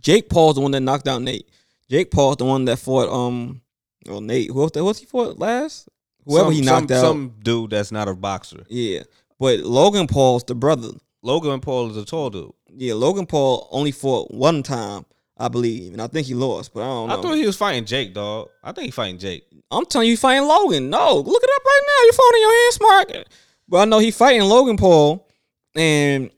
[0.00, 1.48] Jake Paul's the one that knocked out Nate.
[1.88, 3.60] Jake Paul's the one that fought um
[4.06, 4.50] well Nate.
[4.50, 5.88] Who else who else he fought last?
[6.28, 7.02] Whoever some, he knocked some, out.
[7.02, 8.62] Some dude that's not a boxer.
[8.68, 9.02] Yeah.
[9.40, 10.90] But Logan Paul's the brother.
[11.22, 12.52] Logan Paul is a tall dude.
[12.76, 15.04] Yeah, Logan Paul only fought one time,
[15.36, 17.18] I believe, and I think he lost, but I don't know.
[17.18, 18.50] I thought he was fighting Jake, dog.
[18.62, 19.44] I think he fighting Jake.
[19.70, 20.90] I'm telling you, fighting Logan.
[20.90, 22.04] No, look it up right now.
[22.04, 23.28] Your phone in your hand, smart.
[23.68, 25.28] But I know he fighting Logan Paul,
[25.74, 26.30] and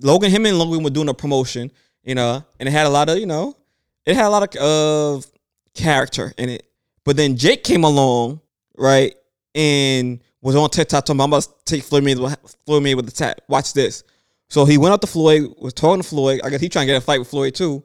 [0.00, 1.70] Logan, him and Logan were doing a promotion,
[2.04, 3.56] you know, and it had a lot of, you know,
[4.04, 5.26] it had a lot of uh,
[5.74, 6.64] character in it.
[7.04, 8.40] But then Jake came along,
[8.76, 9.14] right,
[9.54, 12.36] and was on TikTok talking about, I'm about to take Floyd Mayweather,
[12.66, 13.40] Floyd Mayweather with the tap.
[13.48, 14.04] Watch this.
[14.48, 16.40] So he went up to Floyd, was talking to Floyd.
[16.42, 17.84] I guess he trying to get a fight with Floyd too,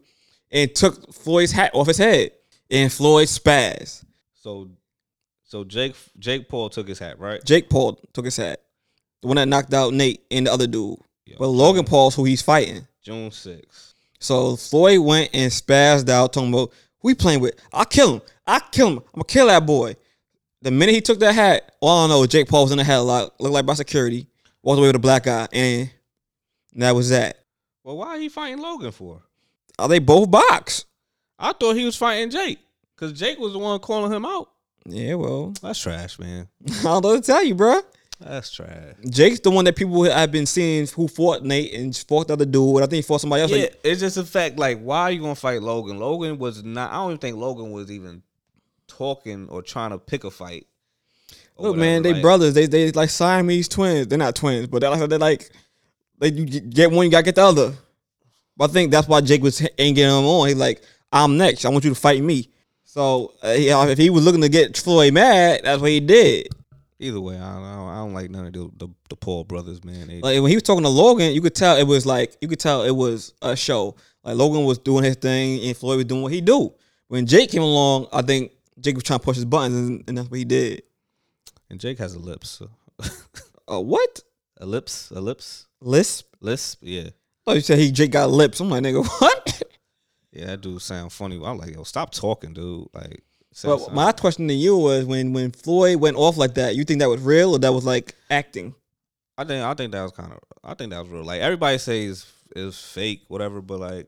[0.52, 2.32] and took Floyd's hat off his head,
[2.72, 4.06] and Floyd spazzed.
[4.34, 4.70] So,
[5.44, 7.44] so Jake Jake Paul took his hat, right?
[7.44, 8.62] Jake Paul took his hat.
[9.22, 11.00] The one that knocked out Nate and the other dude.
[11.26, 12.88] Yo, But Logan Paul's who he's fighting.
[13.02, 13.94] June 6th.
[14.20, 17.56] So Floyd went and spazzed out, talking about he playing with.
[17.74, 18.22] I'll kill him.
[18.48, 18.98] I'll kill him.
[18.98, 19.96] I'm gonna kill that boy.
[20.64, 22.86] The minute he took that hat, all I don't know, Jake Paul was in the
[22.86, 24.28] headlock, looked like by security,
[24.62, 25.90] walked away with a black eye, and
[26.76, 27.38] that was that.
[27.84, 29.22] Well, why are he fighting Logan for?
[29.78, 30.86] Are they both box?
[31.38, 32.60] I thought he was fighting Jake
[32.96, 34.52] because Jake was the one calling him out.
[34.86, 36.48] Yeah, well, That's trash, man.
[36.70, 37.82] I don't know what to tell you, bro.
[38.22, 38.96] That's trash.
[39.10, 42.46] Jake's the one that people have been seeing who fought Nate and fought the other
[42.46, 42.78] dude.
[42.78, 43.52] I think he fought somebody else.
[43.52, 44.58] Yeah, Like, it's just a fact.
[44.58, 46.00] Like, why are you gonna fight Logan?
[46.00, 46.90] Logan was not.
[46.90, 48.24] I don't even think Logan was even
[48.98, 50.68] talking or trying to pick a fight.
[51.58, 52.54] Look, man, they Like, brothers.
[52.54, 54.08] They they like Siamese twins.
[54.08, 55.52] They're not twins, but they're like they're like
[56.20, 57.74] they you get one, you gotta get the other.
[58.58, 60.48] But I think that's why Jake was ain't getting him on.
[60.48, 61.66] He's like, I'm next.
[61.66, 62.50] I want you to fight me.
[62.84, 66.48] So uh, yeah, if he was looking to get Floyd mad, that's what he did.
[67.00, 69.44] Either way, I don't, I don't, I don't like none of the, the the Paul
[69.44, 70.08] brothers, man.
[70.08, 72.48] They, Like when he was talking to Logan, you could tell it was like you
[72.48, 73.96] could tell it was a show.
[74.24, 76.74] Like Logan was doing his thing and Floyd was doing what he do.
[77.10, 80.18] When Jake came along, I think Jake was trying to push his buttons, and, and
[80.18, 80.84] that's what he did.
[81.70, 82.70] and Jake has a lips, so.
[83.72, 84.20] Uh, what
[84.58, 86.28] a lips, a lips, lisp?
[86.42, 86.80] lisp.
[86.82, 87.10] Yeah,
[87.48, 88.60] Oh, you said he Jake got lips.
[88.60, 89.64] I'm like, nigga, what?
[90.32, 91.42] yeah, that dude sound funny.
[91.44, 92.88] I'm like, yo, stop talking, dude.
[92.94, 96.76] Like, say Well, my question to you was when when Floyd went off like that,
[96.76, 98.76] you think that was real or that was like acting?
[99.38, 101.24] I think I think that was kind of I think that was real.
[101.24, 104.08] Like everybody says is fake, whatever, but like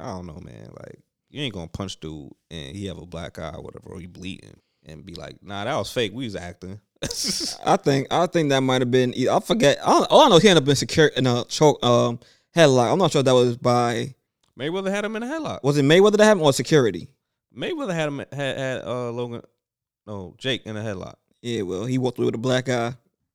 [0.00, 0.70] I don't know, man.
[0.78, 1.00] Like
[1.34, 4.06] you ain't gonna punch dude and he have a black eye, or whatever, or he
[4.06, 4.56] bleeding,
[4.86, 6.12] and be like, nah, that was fake.
[6.14, 6.80] We was acting.
[7.66, 9.12] I think I think that might have been.
[9.28, 9.78] I forget.
[9.84, 12.18] I don't, all I know he ended up in secure in a choke um
[12.56, 12.92] headlock.
[12.92, 14.14] I'm not sure that was by
[14.58, 15.62] Mayweather had him in a headlock.
[15.64, 17.08] was it Mayweather that happened or security?
[17.56, 19.42] Mayweather had him had, had uh Logan,
[20.06, 21.16] no Jake in a headlock.
[21.42, 22.94] Yeah, well, he walked away with a black eye.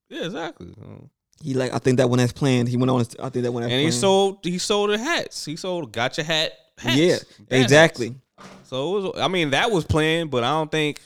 [0.10, 0.74] Yeah, exactly.
[0.82, 1.06] Uh,
[1.44, 2.70] He like I think that one as planned.
[2.70, 3.00] He went on.
[3.00, 5.46] his- I think that one And he sold he sold the hats.
[5.46, 6.54] He sold gotcha hat.
[6.80, 7.18] Hats, Yeah,
[7.50, 8.16] Bad exactly.
[8.38, 8.48] hats.
[8.70, 9.20] So it was.
[9.22, 11.02] I mean, that was planned, but I don't think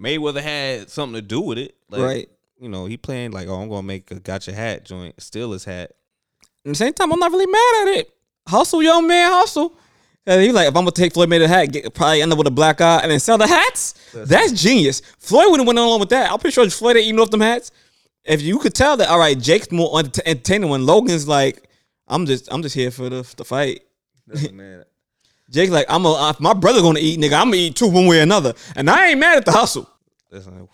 [0.00, 1.74] Mayweather had something to do with it.
[1.90, 2.28] Like, right.
[2.58, 5.64] You know, he planned like, oh, I'm gonna make a gotcha hat joint, steal his
[5.64, 5.92] hat.
[6.64, 8.10] At the same time, I'm not really mad at it.
[8.48, 9.76] Hustle, young man, hustle.
[10.28, 12.46] And he like, if I'm gonna take Floyd Mayweather hat, get, probably end up with
[12.46, 13.94] a black eye and then sell the hats.
[14.12, 15.02] That's genius.
[15.18, 16.32] Floyd wouldn't went along with that.
[16.32, 17.70] I'm pretty sure Floyd ain't even off them hats.
[18.24, 21.68] If you could tell that, all right, Jake's more enter- entertaining when Logan's like,
[22.08, 23.82] I'm just, I'm just here for the the fight.
[24.52, 24.84] man.
[25.50, 27.34] Jake's like, I'm a, my brother gonna eat, nigga.
[27.40, 29.88] I'm gonna eat too one way or another, and I ain't mad at the hustle.
[30.30, 30.68] Listen,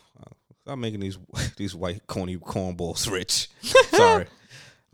[0.67, 1.19] I'm making these
[1.57, 3.49] these white corny cornballs rich.
[3.91, 4.27] Sorry.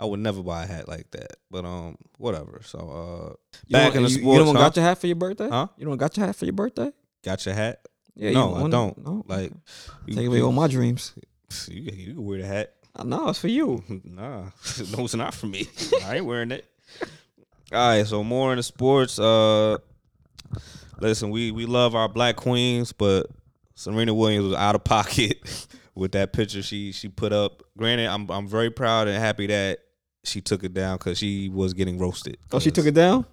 [0.01, 1.39] I would never buy a hat like that.
[1.51, 2.61] But um, whatever.
[2.65, 3.35] So uh,
[3.67, 4.63] You back in the you, sports, you don't huh?
[4.63, 5.49] got your hat for your birthday?
[5.49, 5.67] Huh?
[5.77, 6.93] You don't got your hat for your birthday?
[7.25, 7.81] got your hat?
[8.15, 8.99] Yeah, no, you I don't.
[9.05, 9.25] no?
[9.27, 9.53] Like,
[10.07, 11.15] you, Take away all my dreams.
[11.69, 12.75] you, you can wear the hat.
[13.05, 13.83] No, it's for you.
[14.05, 14.43] nah,
[14.97, 15.69] no, it's not for me.
[16.05, 16.65] I ain't wearing it.
[17.73, 19.19] All right, so more in the sports.
[19.19, 19.77] Uh,
[21.01, 23.27] listen, we we love our black queens, but
[23.75, 27.63] Serena Williams was out of pocket with that picture she she put up.
[27.77, 29.81] Granted, I'm I'm very proud and happy that
[30.25, 32.39] she took it down because she was getting roasted.
[32.53, 33.27] Oh, she took it down.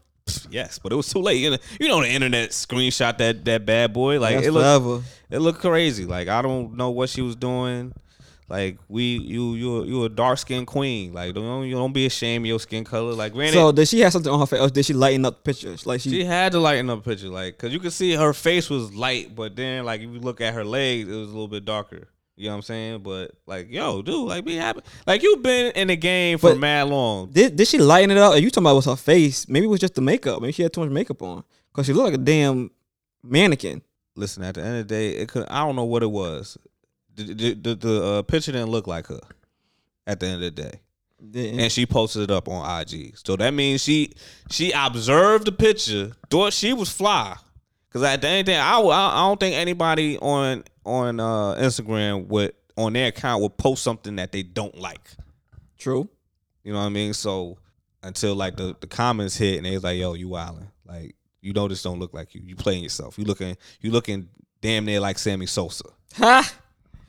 [0.49, 1.37] Yes, but it was too late.
[1.37, 4.19] You know, you know the internet screenshot that that bad boy.
[4.19, 5.03] Like That's it looked forever.
[5.29, 6.05] it looked crazy.
[6.05, 7.93] Like I don't know what she was doing.
[8.47, 11.13] Like we you you you a dark skinned queen.
[11.13, 13.13] Like don't you don't be ashamed of your skin color.
[13.13, 15.37] Like granted, So did she have something on her face, or did she lighten up
[15.37, 15.85] the pictures?
[15.87, 18.33] Like she, she had to lighten up the picture, like because you could see her
[18.33, 21.31] face was light, but then like if you look at her legs, it was a
[21.31, 22.07] little bit darker.
[22.37, 22.99] You know what I'm saying?
[23.01, 24.81] But like, yo, dude, like be happy.
[25.07, 27.31] Like you've been in the game for But- mad long.
[27.31, 28.33] did did she lighten it up?
[28.33, 29.47] Are you talking about was her face?
[29.49, 30.39] Maybe it was just the makeup.
[30.41, 32.69] Maybe she had too much makeup on because she looked like a damn
[33.23, 33.81] mannequin.
[34.17, 35.45] Listen, at the end of the day, it could.
[35.49, 36.57] I don't know what it was.
[37.15, 39.21] The the, the, uh, picture didn't look like her.
[40.07, 40.79] At the end of the day,
[41.31, 43.17] Didn't- and she posted it up on IG.
[43.17, 44.13] So that means she
[44.51, 47.35] she observed the picture, thought she was fly.
[47.89, 51.19] Cause at the end of the day, I, I I don't think anybody on on
[51.19, 55.09] uh, Instagram would on their account would post something that they don't like.
[55.77, 56.07] True.
[56.63, 57.13] You know what I mean?
[57.13, 57.57] So
[58.03, 60.67] until like the, the comments hit and they was like, "Yo, you wildin'.
[60.85, 62.41] Like you know this don't look like you.
[62.43, 63.17] You playing yourself.
[63.17, 64.27] You looking you looking
[64.61, 65.85] damn near like Sammy Sosa.
[66.17, 66.53] Ha!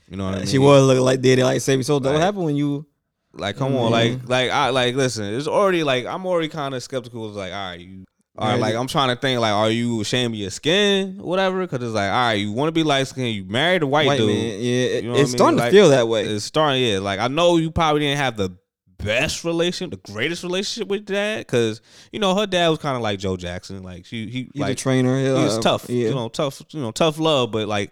[0.09, 0.47] You know what I mean?
[0.47, 1.83] She was looking like Daddy, like Sammy.
[1.83, 2.85] So what happened when you?
[3.33, 4.95] Like, come on, like, like, I like.
[4.95, 7.27] Listen, it's already like I'm already kind of skeptical.
[7.27, 8.05] It's like, all right, you,
[8.35, 11.59] all right, like I'm trying to think, like, are you ashamed of your skin, whatever?
[11.61, 14.07] Because it's like, all right, you want to be light skinned, you married a white,
[14.07, 14.27] White dude.
[14.29, 16.23] man, yeah, it- You know it's starting Like, to feel that way.
[16.25, 16.97] It's starting, yeah.
[16.99, 18.57] Like I know you probably didn't have the
[18.97, 21.81] best relation, the greatest relationship with dad, because
[22.11, 23.83] you know her dad was kind of like Joe Jackson.
[23.83, 25.19] Like she, he, He's like a trainer.
[25.23, 26.09] he was uh, tough, Yeah.
[26.09, 27.91] you know, tough, you know, tough love, but like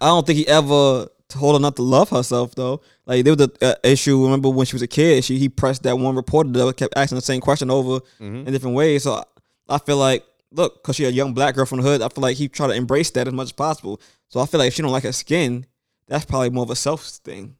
[0.00, 2.80] I don't think he ever told her not to love herself though.
[3.06, 4.22] Like there was a uh, issue.
[4.24, 5.24] Remember when she was a kid?
[5.24, 8.46] She he pressed that one reporter that kept asking the same question over Mhm.
[8.46, 9.02] in different ways.
[9.04, 9.24] So I,
[9.68, 12.02] I feel like look, cause she a young black girl from the hood.
[12.02, 14.00] I feel like he tried to embrace that as much as possible.
[14.28, 15.66] So I feel like if she don't like her skin,
[16.08, 17.56] that's probably more of a self thing.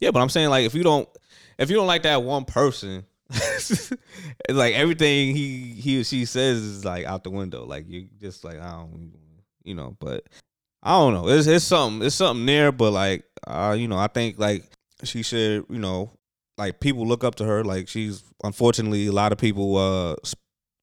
[0.00, 1.08] Yeah, but I'm saying like if you don't
[1.58, 3.92] if you don't like that one person, it's
[4.48, 7.64] like everything he he or she says is like out the window.
[7.64, 9.12] Like you just like I don't
[9.62, 10.24] you know, but
[10.84, 11.28] I don't know.
[11.28, 14.64] It's it's something it's something there, but like uh, you know, I think like
[15.02, 16.12] she should, you know,
[16.58, 17.64] like people look up to her.
[17.64, 20.16] Like she's unfortunately a lot of people uh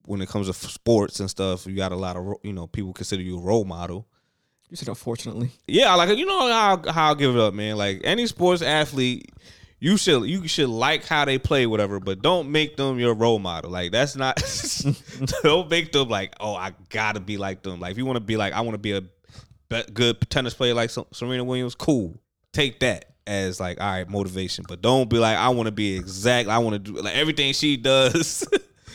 [0.05, 2.93] when it comes to sports and stuff, you got a lot of you know people
[2.93, 4.07] consider you a role model.
[4.69, 5.51] You said unfortunately.
[5.67, 7.77] Yeah, like you know how how I'll give it up, man.
[7.77, 9.31] Like any sports athlete,
[9.79, 13.37] you should you should like how they play, whatever, but don't make them your role
[13.37, 13.69] model.
[13.69, 14.37] Like that's not
[15.43, 17.79] don't make them like, oh, I gotta be like them.
[17.79, 19.03] Like if you want to be like, I want to be a
[19.93, 22.19] good tennis player like Serena Williams, cool.
[22.53, 24.65] Take that as like, all right, motivation.
[24.67, 26.49] But don't be like, I want to be exact.
[26.49, 28.47] I want to do like everything she does.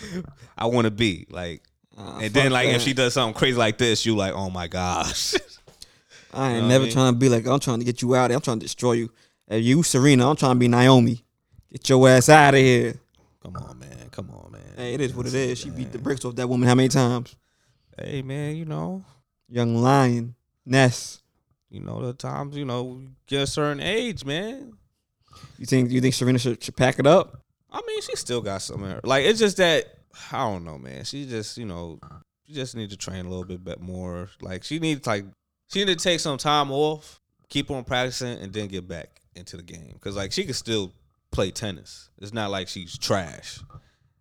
[0.58, 1.62] I want to be like,
[1.96, 4.66] Uh, and then like if she does something crazy like this, you like, oh my
[4.66, 5.34] gosh.
[6.34, 6.92] I ain't know never I mean?
[6.92, 8.36] trying to be like I'm trying to get you out of here.
[8.36, 9.10] I'm trying to destroy you.
[9.48, 11.24] If you Serena, I'm trying to be Naomi.
[11.72, 12.94] Get your ass out of here.
[13.42, 14.08] Come on, man.
[14.10, 14.62] Come on, man.
[14.76, 15.58] Hey, it is what it is.
[15.58, 17.34] She beat the bricks off that woman how many times?
[17.98, 18.56] Hey, man.
[18.56, 19.04] You know,
[19.48, 20.34] Young lion,
[20.66, 21.22] Ness.
[21.70, 22.56] you know the times.
[22.56, 24.72] You know, get a certain age, man.
[25.58, 27.40] You think you think Serena should, should pack it up?
[27.70, 28.84] I mean, she still got some.
[28.84, 29.00] in her.
[29.04, 29.84] Like it's just that
[30.32, 31.04] I don't know, man.
[31.04, 31.98] She just, you know,
[32.46, 34.28] she just need to train a little bit bit more.
[34.40, 35.24] Like she needs like
[35.70, 39.56] she need to take some time off, keep on practicing, and then get back into
[39.56, 39.96] the game.
[40.00, 40.92] Cause like she could still
[41.30, 42.08] play tennis.
[42.18, 43.60] It's not like she's trash.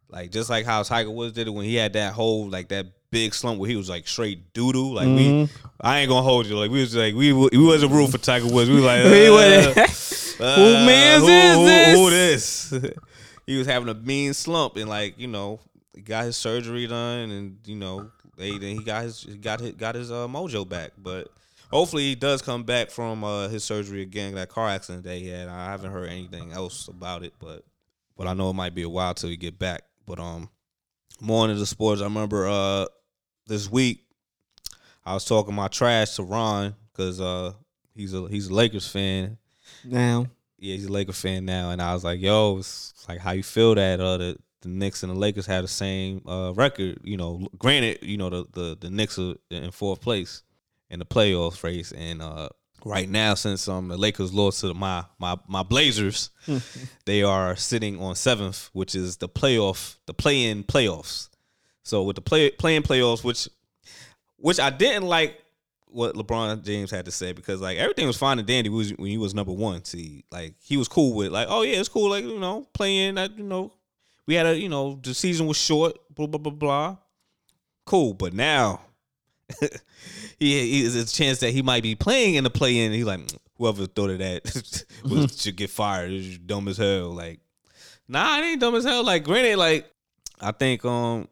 [0.10, 2.88] Like just like how Tiger Woods did it when he had that whole like that
[3.16, 4.94] big slump where he was like straight doo doo.
[4.94, 6.58] Like we, I ain't gonna hold you.
[6.58, 8.70] Like we was like we we wasn't rooting for Tiger Woods.
[8.70, 9.00] We was like
[10.42, 12.70] uh, uh, Who who, is who- this?
[12.70, 12.94] Who this?
[13.48, 15.62] he was having a mean slump and like you know
[15.94, 19.72] he got his surgery done and you know they, then he got his got his,
[19.72, 20.92] got his uh, mojo back.
[20.98, 21.30] But
[21.72, 24.36] hopefully he does come back from uh, his surgery again.
[24.36, 25.48] That car accident that he had.
[25.48, 27.64] I haven't heard anything else about it, but
[28.18, 29.84] but I know it might be a while till he get back.
[30.06, 30.50] But um,
[31.22, 32.02] more into the sports.
[32.02, 32.86] I remember uh
[33.48, 34.04] this week
[35.06, 37.54] I was talking my trash to Ron because uh
[37.96, 39.38] he's a he's a Lakers fan
[39.84, 40.28] Now,
[40.58, 43.44] yeah, he's a Laker fan now, and I was like, "Yo, it's like how you
[43.44, 47.00] feel that uh, the the Knicks and the Lakers have the same uh, record?
[47.04, 50.44] You know, granted, you know the the the Knicks are in fourth place
[50.90, 52.50] in the playoff race, and uh,
[52.84, 56.30] right now, since um the Lakers lost to my my my Blazers,
[57.06, 61.30] they are sitting on seventh, which is the playoff the play in playoffs.
[61.86, 63.48] So with the play playing playoffs, which
[64.38, 65.40] which I didn't like
[65.88, 68.92] what LeBron James had to say because like everything was fine and dandy when he
[68.92, 70.26] was- when he was number one seed.
[70.32, 72.10] Like he was cool with like, oh yeah, it's cool.
[72.10, 73.72] Like you know, playing that you know,
[74.26, 75.98] we had a you know the season was short.
[76.14, 76.98] Blah blah blah blah.
[77.86, 78.82] Cool, but now
[80.40, 82.92] he, he is a chance that he might be playing in the play in.
[82.92, 83.22] He's like,
[83.58, 86.12] whoever thought of that was, should get fired.
[86.12, 87.10] It's dumb as hell.
[87.12, 87.40] Like,
[88.08, 89.04] nah, it ain't dumb as hell.
[89.04, 89.90] Like, granted, like
[90.42, 91.28] I think um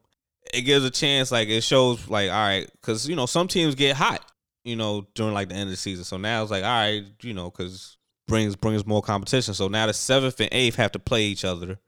[0.54, 1.32] it gives a chance.
[1.32, 4.24] Like, it shows like all right, because you know some teams get hot,
[4.64, 6.04] you know, during like the end of the season.
[6.06, 7.98] So now it's like all right, you know, because
[8.28, 9.54] brings brings more competition.
[9.54, 11.80] So now the seventh and eighth have to play each other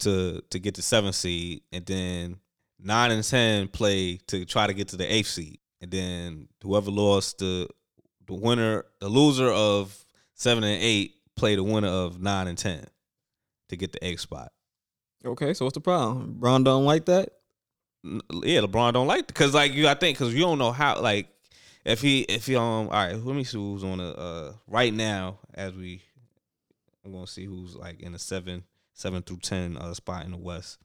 [0.00, 2.36] to to get the seventh seed, and then
[2.80, 6.90] nine and ten play to try to get to the eighth seed, and then whoever
[6.90, 7.68] lost the
[8.26, 9.96] the winner, the loser of
[10.34, 12.84] seven and eight play the winner of nine and ten
[13.68, 14.52] to get the eighth spot.
[15.24, 16.34] Okay, so what's the problem?
[16.38, 17.30] Brown don't like that.
[18.42, 21.28] Yeah, LeBron don't like because like you, I think because you don't know how like
[21.84, 24.92] if he if he um all right, let me see who's on the uh right
[24.92, 26.02] now as we
[27.04, 30.36] I'm gonna see who's like in the seven seven through ten uh spot in the
[30.36, 30.78] West.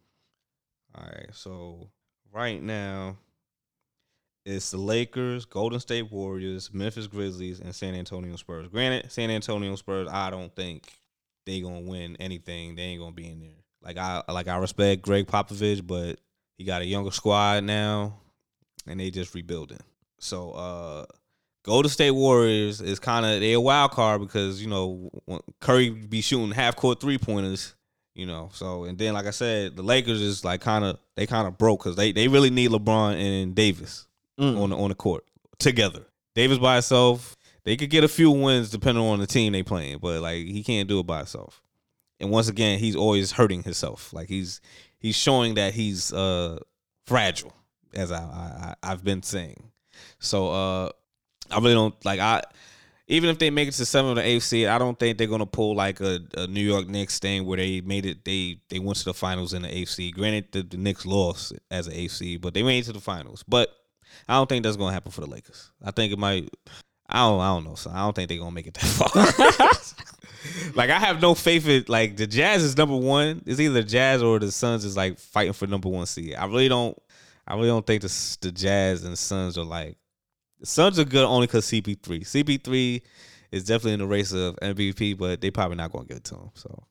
[0.95, 1.89] All right, so
[2.31, 3.17] right now
[4.45, 8.67] it's the Lakers, Golden State Warriors, Memphis Grizzlies, and San Antonio Spurs.
[8.67, 10.87] Granted, San Antonio Spurs, I don't think
[11.45, 12.75] they gonna win anything.
[12.75, 13.63] They ain't gonna be in there.
[13.81, 16.19] Like I like I respect Greg Popovich, but
[16.57, 18.17] he got a younger squad now,
[18.87, 19.79] and they just rebuilding.
[20.19, 21.05] So uh
[21.63, 25.09] Golden State Warriors is kind of they a wild card because you know
[25.59, 27.73] Curry be shooting half court three pointers,
[28.15, 28.49] you know.
[28.53, 31.57] So and then like I said, the Lakers is like kind of they kind of
[31.57, 34.07] broke because they they really need LeBron and Davis
[34.39, 34.59] Mm.
[34.59, 35.23] on the on the court
[35.59, 36.07] together.
[36.33, 37.35] Davis by himself,
[37.65, 40.63] they could get a few wins depending on the team they playing, but like he
[40.63, 41.61] can't do it by himself.
[42.19, 44.11] And once again, he's always hurting himself.
[44.11, 44.59] Like he's
[45.03, 46.57] he's showing that he's uh
[47.05, 47.53] fragile,
[47.93, 49.71] as I, I I've been saying.
[50.17, 50.89] So uh
[51.51, 52.41] I really don't like I
[53.07, 55.45] even if they make it to seven or eight seed, I don't think they're gonna
[55.45, 58.97] pull like a, a New York Knicks thing where they made it they they went
[58.99, 60.15] to the finals in the eighth seed.
[60.15, 63.01] Granted the, the Knicks lost as an eighth seed, but they made it to the
[63.01, 63.43] finals.
[63.47, 63.69] But
[64.27, 65.69] I don't think that's gonna happen for the Lakers.
[65.83, 66.49] I think it might
[67.09, 70.07] I don't I don't know, so I don't think they're gonna make it that far.
[70.75, 73.41] like I have no faith in like the Jazz is number one.
[73.45, 76.35] It's either the Jazz or the Suns is like fighting for number one seed.
[76.35, 76.97] I really don't
[77.47, 79.97] I really don't think the the Jazz and Suns are like
[80.59, 82.21] the Suns are good only because CP3.
[82.21, 83.01] CP3
[83.51, 86.35] is definitely in the race of MVP, but they probably not gonna give it to
[86.35, 86.51] him.
[86.55, 86.83] So,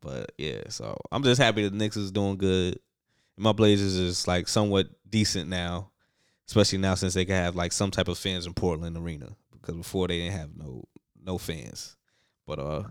[0.00, 2.78] but yeah, so I'm just happy the Knicks is doing good.
[3.36, 5.90] My Blazers is like somewhat decent now,
[6.46, 9.74] especially now since they can have like some type of fans in Portland arena because
[9.74, 10.84] before they didn't have no
[11.24, 11.95] no fans.
[12.46, 12.82] But uh,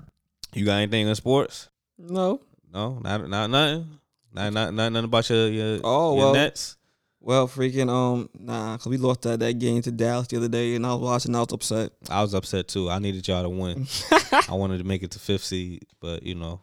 [0.53, 1.69] you got anything in sports?
[1.97, 2.41] No.
[2.73, 3.99] No, not not nothing.
[4.33, 6.33] Not not, not nothing about your your, Oh, your well.
[6.33, 6.75] Nets.
[7.21, 10.75] Well, freaking um, nah, cause we lost that that game to Dallas the other day,
[10.75, 11.35] and I was watching.
[11.35, 11.91] I was upset.
[12.09, 12.89] I was upset too.
[12.89, 13.87] I needed y'all to win.
[14.47, 16.59] I wanted to make it to fifth seed, but you know,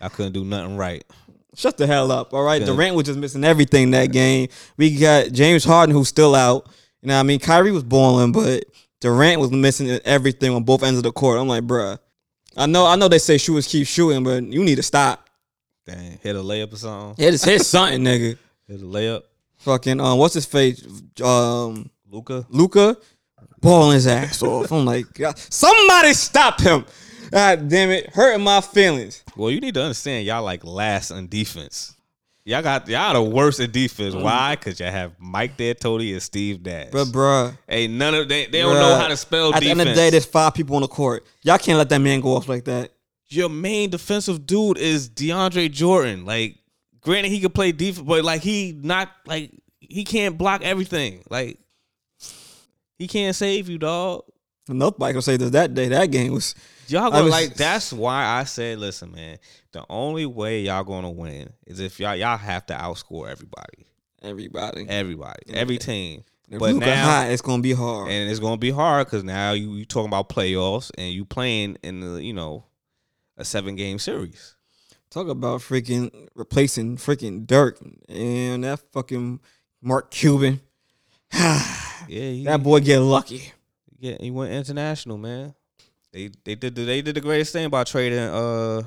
[0.00, 1.02] I couldn't do nothing right.
[1.56, 2.34] Shut the hell up.
[2.34, 2.62] All right.
[2.64, 4.48] Durant was just missing everything that game.
[4.76, 6.68] We got James Harden who's still out.
[7.00, 7.40] You know what I mean?
[7.40, 8.64] Kyrie was balling, but
[9.00, 11.40] Durant was missing everything on both ends of the court.
[11.40, 11.98] I'm like, bruh.
[12.56, 15.28] I know I know they say shooters keep shooting, but you need to stop.
[15.86, 17.22] Dang, hit a layup or something.
[17.22, 18.38] Hit, hit something, nigga.
[18.66, 19.22] Hit a layup.
[19.58, 20.86] Fucking um, what's his face?
[21.22, 22.46] Um Luka.
[22.50, 22.96] Luka
[23.60, 24.70] balling his ass off.
[24.72, 26.84] I'm like, God, somebody stop him.
[27.30, 28.14] God damn it.
[28.14, 29.24] Hurting my feelings.
[29.36, 31.95] Well, you need to understand, y'all like last on defense.
[32.46, 34.14] Y'all got y'all the worst in defense.
[34.14, 34.22] Mm-hmm.
[34.22, 34.54] Why?
[34.54, 36.90] Because y'all have Mike D'Antoni and Steve Nash.
[36.92, 37.58] But bruh.
[37.66, 39.94] hey, none of they they don't know how to spell At the end of the
[39.94, 41.26] day, there's five people on the court.
[41.42, 42.92] Y'all can't let that man go off like that.
[43.26, 46.24] Your main defensive dude is DeAndre Jordan.
[46.24, 46.58] Like,
[47.00, 49.50] granted, he could play defense, but like he not like
[49.80, 51.24] he can't block everything.
[51.28, 51.58] Like,
[52.96, 54.22] he can't save you, dog.
[54.68, 55.88] Nobody can say that that day.
[55.88, 56.54] That game was
[56.88, 59.38] Y'all gonna was- like that's why I said, listen, man,
[59.72, 63.86] the only way y'all gonna win is if y'all y'all have to outscore everybody.
[64.22, 64.86] everybody.
[64.88, 65.42] Everybody.
[65.52, 66.24] Every team.
[66.48, 68.08] If But now hot, it's gonna be hard.
[68.10, 71.76] and it's gonna be hard because now you you talking about playoffs and you playing
[71.82, 72.64] in the, you know,
[73.36, 74.54] a seven game series.
[75.10, 79.40] Talk about freaking replacing freaking Dirk and that fucking
[79.82, 80.60] Mark Cuban.
[82.08, 83.52] Yeah, he, boy get lucky.
[83.98, 85.55] yeah, he went international, man.
[86.16, 88.80] They they did the, they did the greatest thing by trading uh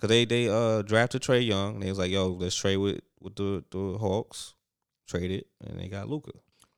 [0.00, 1.74] cause they they uh drafted Trae Young.
[1.74, 4.54] and They was like, yo, let's trade with with the the Hawks.
[5.06, 6.32] Trade it and they got Luka.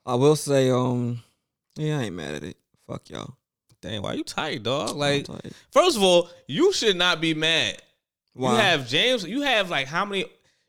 [0.05, 1.23] I will say, um,
[1.77, 2.59] yeah, I ain't mad at it.
[2.87, 3.35] Fuck y'all.
[3.81, 4.95] Dang, why you tight, dog?
[4.95, 5.53] Like, tight.
[5.71, 7.81] first of all, you should not be mad.
[8.35, 8.53] Why?
[8.53, 9.25] You have James.
[9.25, 10.27] You have like how many?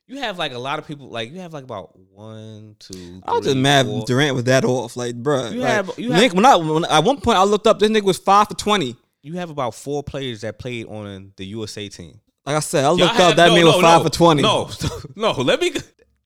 [0.08, 1.10] You have like a lot of people.
[1.10, 3.22] Like you have like about one, two.
[3.26, 4.06] I was just mad four.
[4.06, 4.96] Durant was that off.
[4.96, 5.52] Like, bruh.
[5.52, 7.80] You like, have- you Nick, have- when I when, at one point I looked up,
[7.80, 8.96] this nigga was five for twenty.
[9.26, 12.20] You have about four players that played on the USA team.
[12.46, 14.10] Like I said, I looked have- up that no, man no, was five no, for
[14.12, 14.42] twenty.
[14.44, 14.70] No,
[15.16, 15.32] no.
[15.32, 15.72] Let me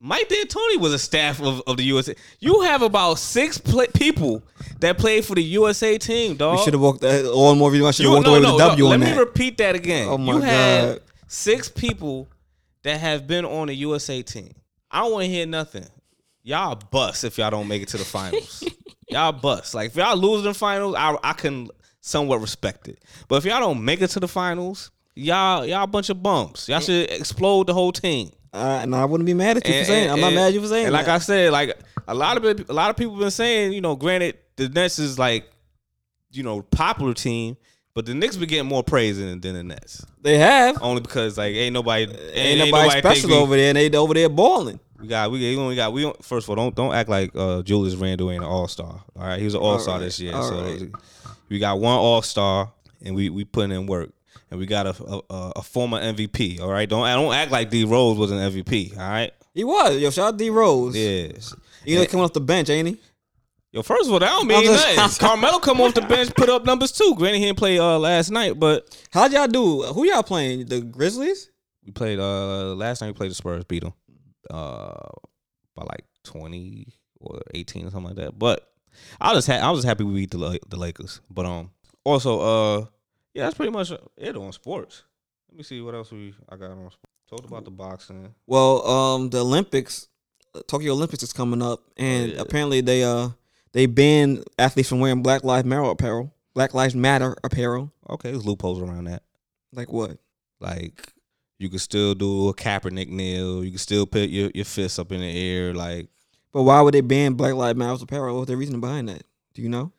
[0.01, 2.13] Mike D'Antoni was a staff of, of the USA.
[2.39, 4.43] You have about six pla people
[4.81, 6.59] that played for the USA team, We dog.
[6.59, 7.25] should have walked that.
[7.25, 9.11] All more reason I should have walked no, away with a W on Let that.
[9.13, 10.09] me repeat that again.
[10.09, 10.99] Oh my you God.
[11.27, 12.27] six people
[12.83, 14.51] that have been on the USA team.
[14.91, 15.85] I don't want to hear nothing.
[16.43, 18.61] Y'all bust if y'all don't make it to the finals.
[19.09, 19.73] y'all bust.
[19.73, 21.69] Like if y'all lose in the finals, I I can
[22.01, 22.97] somewhat respected.
[23.27, 26.69] But if y'all don't make it to the finals, y'all y'all a bunch of bumps.
[26.69, 28.31] Y'all should explode the whole team.
[28.51, 30.09] Uh, and I wouldn't be mad at you for saying.
[30.09, 30.85] I'm not mad at you for saying.
[30.87, 31.07] And like.
[31.07, 31.77] I said, like
[32.07, 35.19] a lot of a lot of people been saying, you know, granted the Nets is
[35.19, 35.49] like,
[36.31, 37.57] you know, popular team,
[37.93, 40.03] but the Knicks been getting more praise than, than the Nets.
[40.21, 40.81] they have.
[40.81, 43.69] Only because like ain't nobody ain't, Ain't, nobody think special we, over there.
[43.69, 44.79] and They over there balling.
[44.99, 47.61] We got we, we got we don't, first of all don't don't act like uh,
[47.61, 49.03] Julius Randle ain't an All Star.
[49.15, 50.33] All right, he was an All Star right, this year.
[50.35, 50.91] all so right.
[51.49, 52.71] We got one All Star
[53.03, 54.11] and we we putting in work.
[54.51, 54.95] And we got a,
[55.29, 56.59] a a- former MVP.
[56.59, 58.93] All right, don't don't act like D Rose was an MVP.
[58.97, 59.97] All right, He was.
[59.97, 60.95] Yo, shout out D Rose.
[60.95, 61.53] yes.
[61.85, 62.97] You know, coming off the bench, ain't he?
[63.71, 65.19] Yo, first of all, that don't mean just- nothing.
[65.27, 67.13] Carmelo come off the bench, put up numbers too.
[67.15, 69.83] Granted, he didn't play uh, last night, but How'd y'all do?
[69.83, 70.65] Who y'all playing?
[70.65, 71.51] The Grizzlies?
[71.85, 73.07] we played uh last night.
[73.09, 73.93] We played the Spurs, beat them
[74.49, 75.09] uh
[75.75, 76.87] by like twenty
[77.19, 78.37] or eighteen or something like that.
[78.39, 78.67] But
[79.21, 81.21] I was ha- I was happy we beat the the Lakers.
[81.29, 81.71] But um
[82.03, 82.85] also uh
[83.33, 85.03] yeah, that's pretty much it on sports.
[85.49, 86.77] Let me see what else we I got on.
[86.91, 86.97] sports.
[87.29, 88.33] Talked about the boxing.
[88.47, 90.07] Well, um, the Olympics,
[90.55, 92.41] uh, Tokyo Olympics is coming up, and Oh, yeah.
[92.41, 93.29] apparently they uh
[93.71, 96.33] they banned athletes from wearing Black Lives Matter apparel.
[96.55, 97.91] Black Lives Matter apparel.
[98.09, 99.21] Okay, there's loopholes around that.
[99.71, 100.17] Like what?
[100.59, 101.13] Like
[101.59, 103.63] you could still do a Kaepernick kneel.
[103.63, 105.73] You can still put your, your fists up in the air.
[105.75, 106.07] Like
[106.51, 108.37] But why would they ban Black Lives Matter apparel?
[108.37, 109.23] What's the reason behind that?
[109.53, 109.91] Do you know?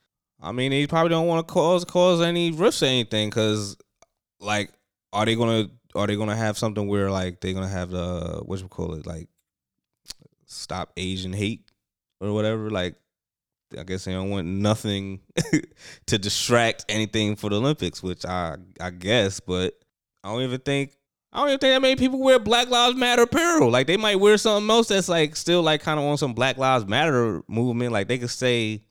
[0.43, 3.77] I mean, they probably don't want to cause cause any rifts or anything because,
[4.41, 4.71] like,
[5.13, 8.61] are they gonna are they gonna have something where like they're gonna have the what
[8.61, 9.29] you call it like
[10.47, 11.71] stop Asian hate
[12.21, 12.71] or whatever?
[12.71, 12.95] Like,
[13.79, 15.21] I guess they don't want nothing
[16.07, 19.75] to distract anything for the Olympics, which I I guess, but
[20.25, 20.95] I don't even think.
[21.33, 23.71] I don't even think that many people wear Black Lives Matter apparel.
[23.71, 26.57] Like they might wear something else that's like still like kind of on some Black
[26.57, 27.93] Lives Matter movement.
[27.93, 28.83] Like they could say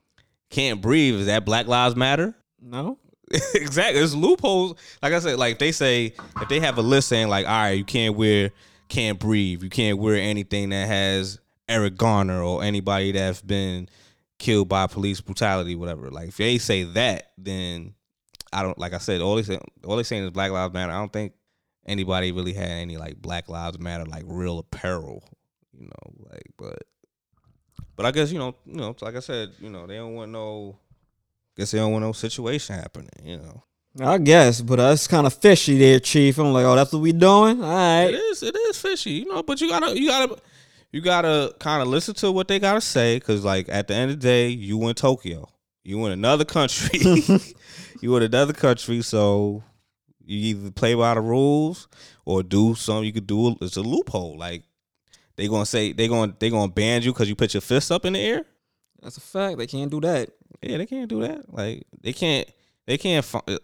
[0.50, 1.16] can't breathe.
[1.16, 2.34] Is that Black Lives Matter?
[2.62, 2.98] No.
[3.54, 4.00] exactly.
[4.00, 4.76] There's loopholes.
[5.02, 7.52] Like I said, like if they say if they have a list saying like, all
[7.52, 8.52] right, you can't wear
[8.88, 13.88] can't breathe, you can't wear anything that has Eric Garner or anybody that's been
[14.40, 16.10] killed by police brutality, whatever.
[16.10, 17.94] Like if they say that, then
[18.52, 20.94] I don't like I said, all they say all they saying is Black Lives Matter.
[20.94, 21.34] I don't think
[21.90, 25.24] anybody really had any like Black Lives Matter like real apparel,
[25.74, 26.84] you know, like but
[27.96, 30.32] but I guess, you know, you know, like I said, you know, they don't want
[30.32, 30.78] no
[31.58, 33.64] guess they don't want no situation happening, you know.
[34.00, 36.38] I guess, but that's kind of fishy there, Chief.
[36.38, 37.62] I'm like, oh, that's what we doing?
[37.62, 38.06] All right.
[38.06, 38.44] It is.
[38.44, 39.42] It is fishy, you know.
[39.44, 40.38] But you gotta, you gotta,
[40.92, 44.12] you gotta kind of listen to what they gotta say, because like at the end
[44.12, 45.50] of the day, you in Tokyo,
[45.84, 47.00] you in another country,
[48.02, 49.64] you in another country, so
[50.30, 51.88] you either play by the rules
[52.24, 53.06] or do something.
[53.06, 53.56] You could do.
[53.62, 54.38] It's a loophole.
[54.38, 54.64] Like
[55.36, 58.06] they gonna say they gonna they gonna ban you because you put your fists up
[58.06, 58.46] in the air.
[59.02, 59.58] That's a fact.
[59.58, 60.30] They can't do that.
[60.62, 61.52] Yeah, they can't do that.
[61.52, 62.48] Like they can't.
[62.86, 63.26] They can't.
[63.26, 63.58] Fi-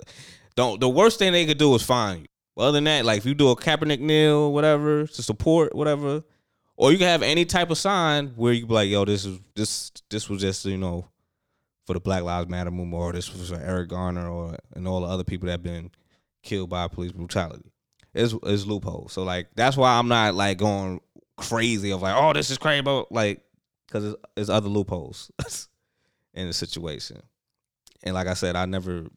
[0.56, 0.80] don't.
[0.80, 2.28] The worst thing they could do is fine you.
[2.58, 6.24] Other than that, like if you do a Kaepernick kneel, whatever, to support, whatever,
[6.78, 9.40] or you can have any type of sign where you be like, "Yo, this is
[9.56, 11.10] this this was just you know
[11.86, 15.02] for the Black Lives Matter movement, or this was for Eric Garner, or and all
[15.02, 15.92] the other people that have been
[16.46, 17.72] killed by police brutality."
[18.14, 19.12] It's it's loopholes.
[19.12, 21.02] So like that's why I'm not like going
[21.36, 23.42] crazy of like, "Oh, this is crazy," but like
[23.88, 25.32] because it's, it's other loopholes
[26.34, 27.22] in the situation.
[28.04, 29.08] And like I said, I never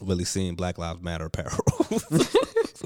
[0.00, 1.58] really seen Black Lives Matter apparel.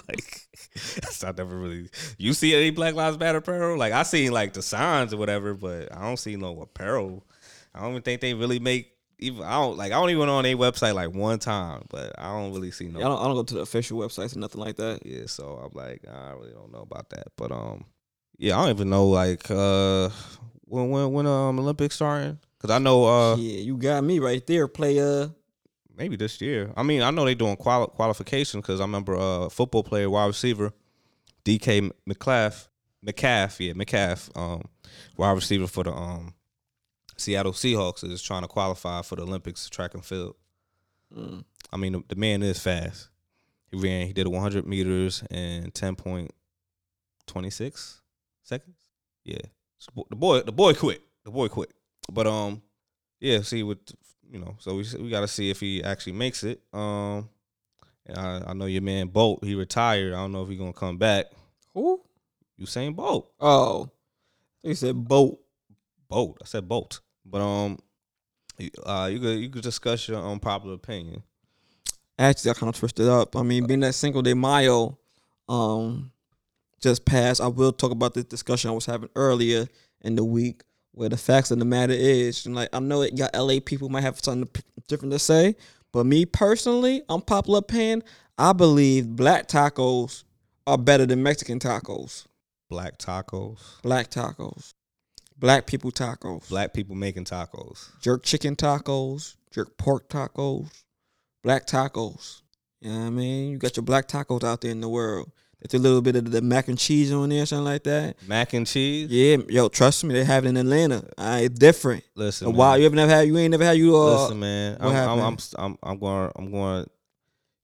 [0.08, 0.48] like
[1.24, 1.88] I never really
[2.18, 3.78] you see any Black Lives Matter apparel?
[3.78, 7.26] Like I seen like the signs or whatever, but I don't see no apparel.
[7.74, 10.44] I don't even think they really make even I don't like I don't even on
[10.44, 13.34] their website like one time, but I don't really see no I don't, I don't
[13.34, 15.00] go to the official websites or nothing like that.
[15.04, 17.28] yeah, so I'm like, I really don't know about that.
[17.36, 17.84] But um
[18.38, 20.08] yeah, I don't even know like uh
[20.64, 22.38] when when when um Olympics starting.
[22.58, 25.30] Cause I know uh yeah, you got me right there, player.
[25.96, 26.72] maybe this year.
[26.76, 30.26] I mean, I know they doing quali- qualification because I remember uh football player, wide
[30.26, 30.72] receiver,
[31.44, 32.68] DK Metcalf,
[33.02, 34.62] Metcalf, yeah, Metcalf, um,
[35.16, 36.34] wide receiver for the um
[37.16, 40.34] Seattle Seahawks is trying to qualify for the Olympics track and field.
[41.16, 41.44] Mm.
[41.72, 43.08] I mean, the, the man is fast.
[43.70, 48.00] He ran, he did 100 meters in 10.26
[48.42, 48.76] seconds.
[49.24, 49.38] Yeah,
[49.78, 51.00] So the boy, the boy quit.
[51.24, 51.70] The boy quit.
[52.12, 52.60] But um,
[53.20, 53.40] yeah.
[53.40, 53.78] See what
[54.30, 54.56] you know.
[54.58, 56.60] So we we got to see if he actually makes it.
[56.72, 57.30] Um,
[58.04, 59.42] and I I know your man Bolt.
[59.42, 60.12] He retired.
[60.12, 61.26] I don't know if he gonna come back.
[61.72, 62.02] Who?
[62.60, 63.32] Usain Bolt.
[63.40, 63.88] Oh,
[64.62, 65.40] You said boat.
[66.14, 66.38] Bolt.
[66.40, 67.00] I said bolt.
[67.26, 67.78] But um,
[68.58, 71.22] you- uh, you could you could discuss your unpopular opinion.
[72.18, 73.34] Actually, I kind of twisted up.
[73.34, 74.96] I mean, being that Cinco de Mayo,
[75.48, 76.12] um,
[76.80, 77.40] just passed.
[77.40, 79.66] I will talk about this discussion I was having earlier
[80.02, 80.62] in the week,
[80.92, 83.88] where the facts of the matter is, and like I know that y'all LA people
[83.88, 84.48] might have something
[84.86, 85.56] different to say,
[85.92, 88.04] but me personally, unpopular opinion,
[88.38, 90.22] I believe black tacos
[90.66, 92.26] are better than Mexican tacos.
[92.70, 93.58] Black tacos.
[93.82, 94.74] Black tacos,
[95.38, 97.90] black people tacos, Black people making tacos.
[98.00, 100.68] jerk chicken tacos, jerk pork tacos,
[101.42, 102.40] black tacos.
[102.80, 103.50] You know what I mean?
[103.52, 105.30] You got your black tacos out there in the world.
[105.60, 108.16] There's a little bit of the mac and cheese on there, something like that.
[108.28, 109.10] Mac and cheese.
[109.10, 111.02] Yeah, yo, trust me, they have it in Atlanta.
[111.16, 112.04] Uh, it's different.
[112.14, 112.48] Listen.
[112.48, 112.56] Man.
[112.56, 114.76] while you ever never had you ain't never had you uh Listen, man.
[114.78, 115.38] I'm, I'm, I'm.
[115.56, 116.30] I'm, I'm going.
[116.36, 116.80] I'm going.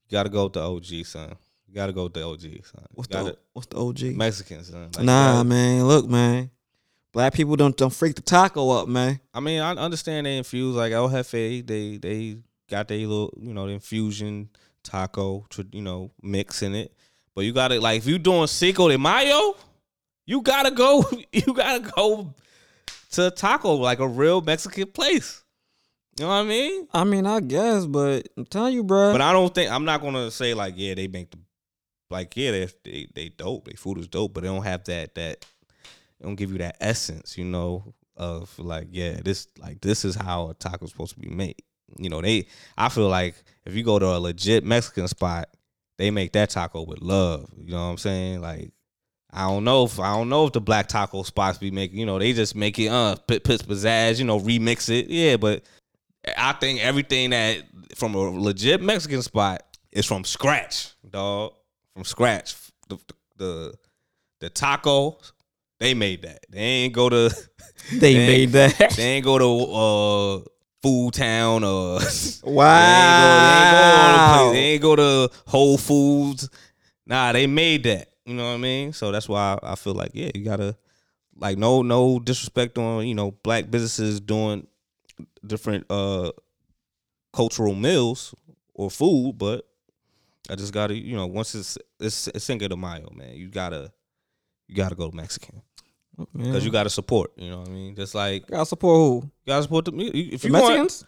[0.08, 1.36] You got to go with the OG, son.
[1.68, 2.86] You got to go with the OG, son.
[2.92, 4.16] what's You the gotta- what's the OG?
[4.16, 4.88] Mexican, son.
[4.96, 5.84] Like, nah, that- man.
[5.86, 6.50] Look, man.
[7.12, 9.20] Black people don't don't freak the taco up, man.
[9.34, 11.66] I mean, I understand they infuse like El Jefe.
[11.66, 12.36] They they
[12.68, 14.48] got their little, you know, the infusion
[14.84, 16.94] taco, you know, mix in it.
[17.34, 19.56] But you gotta like if you doing Cinco de Mayo,
[20.26, 21.04] you gotta go.
[21.32, 22.34] You gotta go
[23.12, 25.42] to a taco like a real Mexican place.
[26.18, 26.88] You know what I mean?
[26.92, 29.12] I mean, I guess, but I'm telling you, bro.
[29.12, 31.38] But I don't think I'm not gonna say like yeah they make the
[32.10, 33.66] like yeah they they, they dope.
[33.66, 35.46] They food is dope, but they don't have that that
[36.20, 40.14] they don't give you that essence, you know, of like yeah this like this is
[40.14, 41.62] how a taco's supposed to be made.
[41.96, 43.34] You know they I feel like
[43.64, 45.48] if you go to a legit Mexican spot,
[45.98, 47.50] they make that taco with love.
[47.56, 48.40] You know what I'm saying?
[48.40, 48.70] Like
[49.32, 52.06] I don't know if I don't know if the black taco spots be making you
[52.06, 55.64] know they just make it uh put, put pizzazz you know remix it yeah but
[56.36, 57.62] I think everything that
[57.96, 61.54] from a legit Mexican spot is from scratch, dog.
[61.94, 62.54] From scratch.
[62.88, 63.74] The the the,
[64.40, 65.18] the taco,
[65.80, 66.46] they made that.
[66.48, 67.34] They ain't go to
[67.92, 68.94] they they made that.
[68.96, 70.48] they ain't go to uh
[70.82, 71.98] Food Town or
[72.44, 72.70] wow.
[73.02, 73.18] they
[73.58, 76.48] ain't go, they ain't go, they ain't go to Whole Foods.
[77.06, 78.08] Nah, they made that.
[78.24, 78.92] You know what I mean?
[78.92, 80.76] So that's why I feel like yeah, you gotta
[81.36, 84.66] like no no disrespect on you know black businesses doing
[85.44, 86.30] different uh
[87.32, 88.34] cultural meals
[88.74, 89.66] or food, but
[90.48, 93.92] I just gotta you know once it's it's, it's Cinco de Mayo, man, you gotta
[94.68, 95.62] you gotta go to Mexican
[96.34, 97.32] because you gotta support.
[97.36, 97.94] You know what I mean?
[97.96, 99.26] Just like gotta support who?
[99.44, 101.04] you gotta support the me if The you want, Mexicans?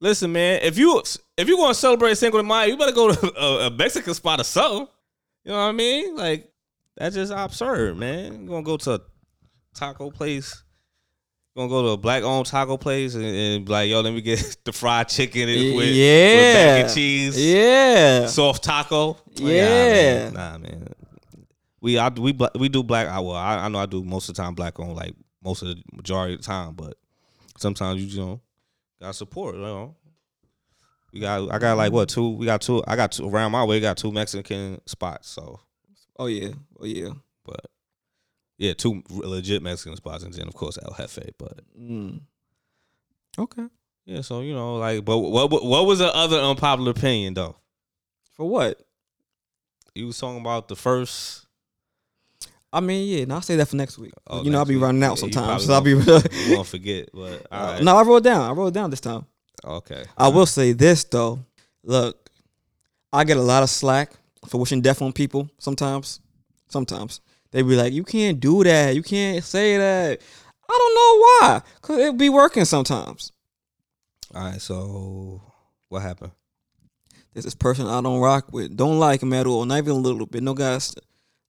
[0.00, 1.02] Listen, man, if you
[1.36, 4.14] if you want to celebrate Cinco de Mayo, you better go to a, a Mexican
[4.14, 4.86] spot or something.
[5.44, 6.16] You know what I mean?
[6.16, 6.50] Like
[6.96, 8.42] that's just absurd, man.
[8.42, 9.00] You gonna go to a
[9.74, 10.62] taco place?
[11.56, 14.20] Gonna go to a black owned taco place and, and be like, yo, let me
[14.20, 16.52] get the fried chicken with, with yeah.
[16.54, 18.26] mac and cheese, Yeah.
[18.26, 19.08] soft taco.
[19.08, 19.64] Like, nah, Yeah.
[20.30, 20.34] man.
[20.34, 20.88] Nah, man.
[21.80, 23.06] We I, we we do black.
[23.08, 25.62] I well, I, I know I do most of the time black on like most
[25.62, 26.96] of the majority of the time, but
[27.56, 28.40] sometimes you you know
[29.00, 29.54] got support.
[29.54, 29.96] You know,
[31.12, 32.30] we got I got like what two?
[32.30, 32.82] We got two.
[32.86, 33.78] I got two around my way.
[33.80, 35.28] Got two Mexican spots.
[35.28, 35.60] So,
[36.18, 36.50] Oh yeah.
[36.80, 37.10] Oh yeah.
[37.44, 37.60] but
[38.58, 41.30] yeah, two legit Mexican spots, and then of course El Jefe.
[41.38, 42.22] But Mm.
[43.38, 43.68] Okay.
[44.04, 47.54] yeah, so you know, like, but what what, what was the other unpopular opinion though?
[48.32, 48.80] For what?
[49.94, 51.44] You was talking about the first.
[52.78, 53.24] I mean, yeah.
[53.24, 54.12] Now I'll say that for next week.
[54.28, 54.84] Oh, you know, I'll be week.
[54.84, 55.66] running out you sometimes.
[55.66, 55.90] So I'll be.
[55.94, 57.82] You won't forget, but right.
[57.82, 58.48] No, I wrote down.
[58.48, 59.26] I wrote down this time.
[59.64, 60.04] Okay.
[60.16, 61.40] I will say this though.
[61.82, 62.30] Look,
[63.12, 64.12] I get a lot of slack
[64.46, 66.20] for wishing death on people sometimes.
[66.68, 67.20] Sometimes.
[67.50, 68.94] They be like, you can't do that.
[68.94, 70.20] You can't say that.
[70.70, 71.62] I don't know why.
[71.82, 73.32] Cause it be working sometimes.
[74.32, 74.60] All right.
[74.60, 75.42] So
[75.88, 76.30] what happened?
[77.32, 78.76] There's this person I don't rock with.
[78.76, 79.64] Don't like him at all.
[79.64, 80.44] Not even a little bit.
[80.44, 80.94] No guys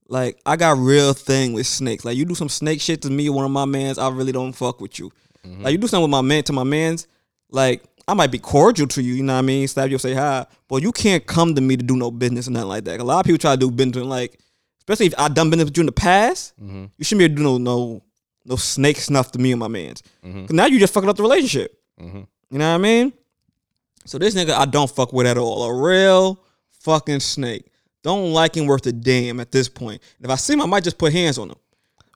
[0.09, 2.03] like I got real thing with snakes.
[2.03, 4.51] Like you do some snake shit to me one of my mans, I really don't
[4.53, 5.11] fuck with you.
[5.45, 7.07] Like you do something with my man to my mans,
[7.49, 9.67] like I might be cordial to you, you know what I mean?
[9.67, 12.51] Stab you, say hi, but you can't come to me to do no business or
[12.51, 12.99] nothing like that.
[12.99, 14.39] A lot of people try to do business, like
[14.79, 16.85] especially if I done business with you in the past, Mm-hmm.
[16.97, 18.01] you shouldn't be able to do no no
[18.45, 20.01] no snake snuff to me and my mans.
[20.25, 20.47] Mhm.
[20.47, 21.79] 'Cause now you just fucking up the relationship.
[22.01, 22.25] Mhm.
[22.51, 23.13] You know what I mean?
[24.05, 25.63] So this nigga I don't fuck with at all.
[25.63, 26.39] A real
[26.81, 27.65] fucking snake.
[28.09, 30.01] Don't like him worth a damn at this point.
[30.19, 31.57] If I see him, I might just put hands on him.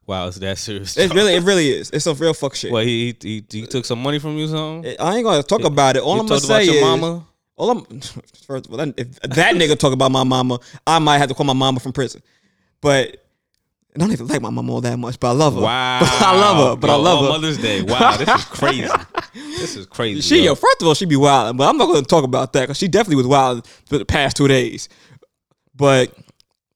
[0.08, 0.98] Wow, is that serious?
[0.98, 1.92] It really, it really is.
[1.92, 2.72] It's some real fuck shit.
[2.72, 4.96] Well, he, he he took some money from you, something.
[5.00, 6.02] I ain't gonna talk about it.
[6.02, 7.28] All I'm gonna say your is, mama.
[7.56, 7.86] all I'm
[8.48, 11.36] first of all, that- if that nigga talk about my mama, I might have to
[11.36, 12.24] call my mama from prison.
[12.82, 13.24] But
[13.96, 15.62] I don't even like my mama all that much, but I love her.
[15.70, 17.30] Wow, I love her, but I love her.
[17.30, 17.84] Mother's Day.
[17.84, 18.88] Wow, this is crazy.
[19.36, 20.22] this is crazy.
[20.22, 20.46] She, yo.
[20.46, 22.78] yo, first of all, she be wild, but I'm not gonna talk about that because
[22.80, 24.90] she definitely was wild for the past two days.
[25.76, 26.14] But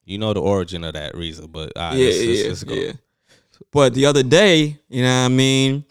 [0.04, 2.92] You know the origin of that reason, but right, yeah, let's, let's- yeah, let's yeah.
[3.70, 5.84] But the other day, you know what I mean,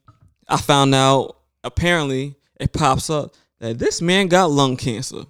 [0.47, 5.23] I found out apparently it pops up that this man got lung cancer.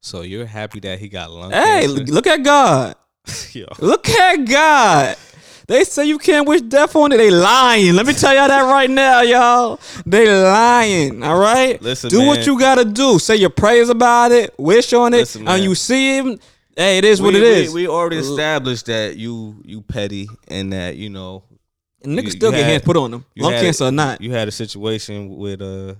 [0.00, 2.04] So you're happy that he got lung Hey, cancer?
[2.12, 2.96] look at God.
[3.52, 3.66] Yo.
[3.80, 5.16] Look at God.
[5.66, 7.18] They say you can't wish death on it.
[7.18, 7.94] They lying.
[7.94, 9.78] Let me tell y'all that right now, y'all.
[10.06, 11.22] They lying.
[11.22, 11.80] All right.
[11.82, 12.26] Listen, do man.
[12.26, 13.18] what you gotta do.
[13.18, 14.54] Say your prayers about it.
[14.58, 15.18] Wish on it.
[15.18, 15.62] Listen, and man.
[15.62, 16.38] you see him.
[16.78, 17.74] Hey, it is what we, it is.
[17.74, 21.42] We, we already established that you you petty and that you know
[22.04, 23.24] And niggas you- still you get had- hands put on them.
[23.34, 24.20] you Lung had- cancer or not.
[24.20, 25.94] You had a situation with uh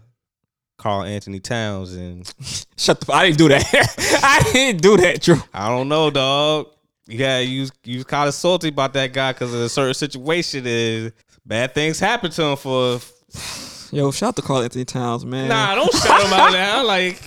[0.78, 2.32] Karl-Anthony Towns and
[2.76, 3.12] Shut the.
[3.12, 3.64] f- I didn't do that.
[4.22, 5.42] I didn't do that, Drew.
[5.52, 6.68] I don't know, dog.
[7.08, 11.10] Yeah, you you kind of salty about that guy because of a certain situation is
[11.44, 13.00] bad things happen to him for.
[13.90, 15.48] Yo, shout out to Karl-Anthony Towns, man.
[15.48, 16.84] Nah, don't shout him out now.
[16.86, 17.20] Like,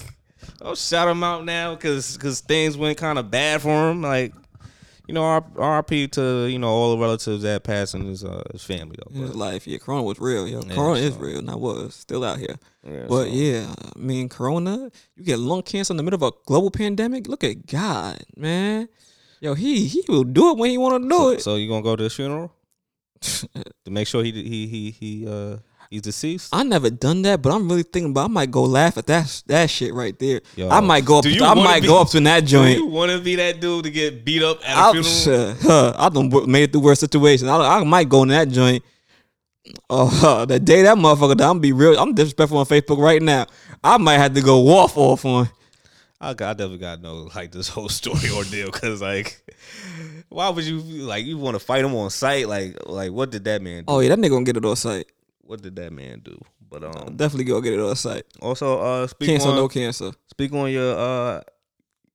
[0.63, 4.01] don't shout him out now because because things went kind of bad for him.
[4.01, 4.33] Like,
[5.07, 5.41] you know, R-
[5.83, 9.15] RP to you know all the relatives that passed in his uh, his family though.
[9.15, 10.61] In his life, yeah, Corona was real, yo.
[10.61, 12.55] Yeah, Corona is real, and I was still out here.
[12.83, 16.33] yeah, But so- yeah, I mean, Corona, you get lung cancer in the middle of
[16.33, 17.27] a global pandemic.
[17.27, 18.87] Look at God, man.
[19.41, 21.41] Yo, he he will do it when he want to do So, it.
[21.41, 22.53] so you gonna go to his funeral
[23.21, 23.49] to
[23.89, 25.57] make sure he he he he uh
[25.91, 26.49] he's deceased?
[26.51, 28.25] I never done that, but I'm really thinking about.
[28.25, 30.41] I might go laugh at that that shit right there.
[30.55, 31.25] Yo, I might go up.
[31.25, 32.79] you I might be- go up to that joint.
[32.79, 35.55] you want to be that dude to get beat up at a I, funeral?
[35.61, 37.47] huh, I done made it through worse situations.
[37.49, 38.83] I, I might go in that joint.
[39.89, 41.99] Oh, the day that motherfucker, died, I'm be real.
[41.99, 43.45] I'm disrespectful on Facebook right now.
[43.83, 45.49] I might have to go off off on.
[46.19, 49.43] I, got, I definitely got to know like this whole story ordeal because like,
[50.29, 52.47] why would you like you want to fight him on sight?
[52.47, 53.79] Like like what did that man?
[53.79, 53.85] do?
[53.87, 55.07] Oh yeah, that nigga gonna get it on site.
[55.43, 56.39] What did that man do?
[56.69, 58.23] But um, Definitely go get it on site.
[58.41, 60.11] also uh, speak Cancer, on no cancer.
[60.29, 61.41] speak on your uh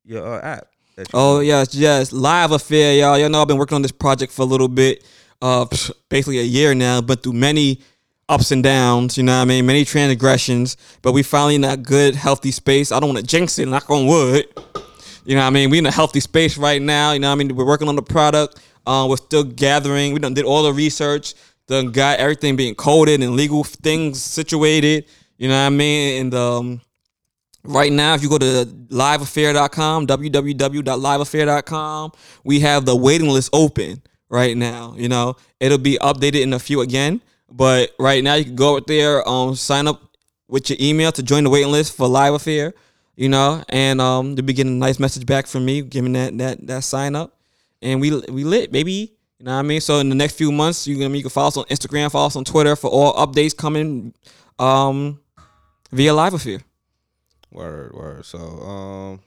[0.05, 0.67] your uh, app.
[0.97, 2.13] That Oh yes, yes.
[2.13, 3.19] Live affair, y'all.
[3.19, 5.05] Y'all know I've been working on this project for a little bit.
[5.43, 5.67] Uh,
[6.09, 7.03] basically a year now.
[7.03, 7.81] But through many
[8.29, 10.79] ups and downs, you know what I mean, many transgressions.
[11.03, 12.91] But we finally in a good, healthy space.
[12.93, 13.69] I don't want to jinx it.
[13.69, 14.47] Knock on wood.
[15.27, 15.69] You know what I mean?
[15.71, 17.13] We in a healthy space right now.
[17.13, 17.55] You know what I mean?
[17.55, 18.59] We're working on the product.
[18.87, 20.13] Uh, we're still gathering.
[20.15, 21.35] We done did all the research.
[21.67, 25.07] Done got everything being coded and legal things situated.
[25.37, 26.21] You know what I mean?
[26.21, 26.81] And um,
[27.65, 32.13] right now, if you go to liveaffair.com, www.liveaffair.com,
[32.45, 34.95] we have the waiting list open right now.
[34.97, 37.21] You know, it'll be updated in a few again.
[37.51, 40.03] But right now, you can go out there, um, sign up
[40.49, 42.75] with your email to join the waiting list for Live Affair.
[43.17, 46.37] You know, and um, you'll be getting a nice message back from me, giving that
[46.37, 47.35] that that sign up,
[47.81, 49.16] and we we lit, baby.
[49.39, 49.81] You know what I mean?
[49.81, 52.27] So in the next few months, you can you can follow us on Instagram, follow
[52.27, 54.15] us on Twitter for all updates coming
[54.59, 55.21] um
[55.93, 56.61] via Live Affair.
[57.53, 58.25] Word, word.
[58.25, 59.21] So, um,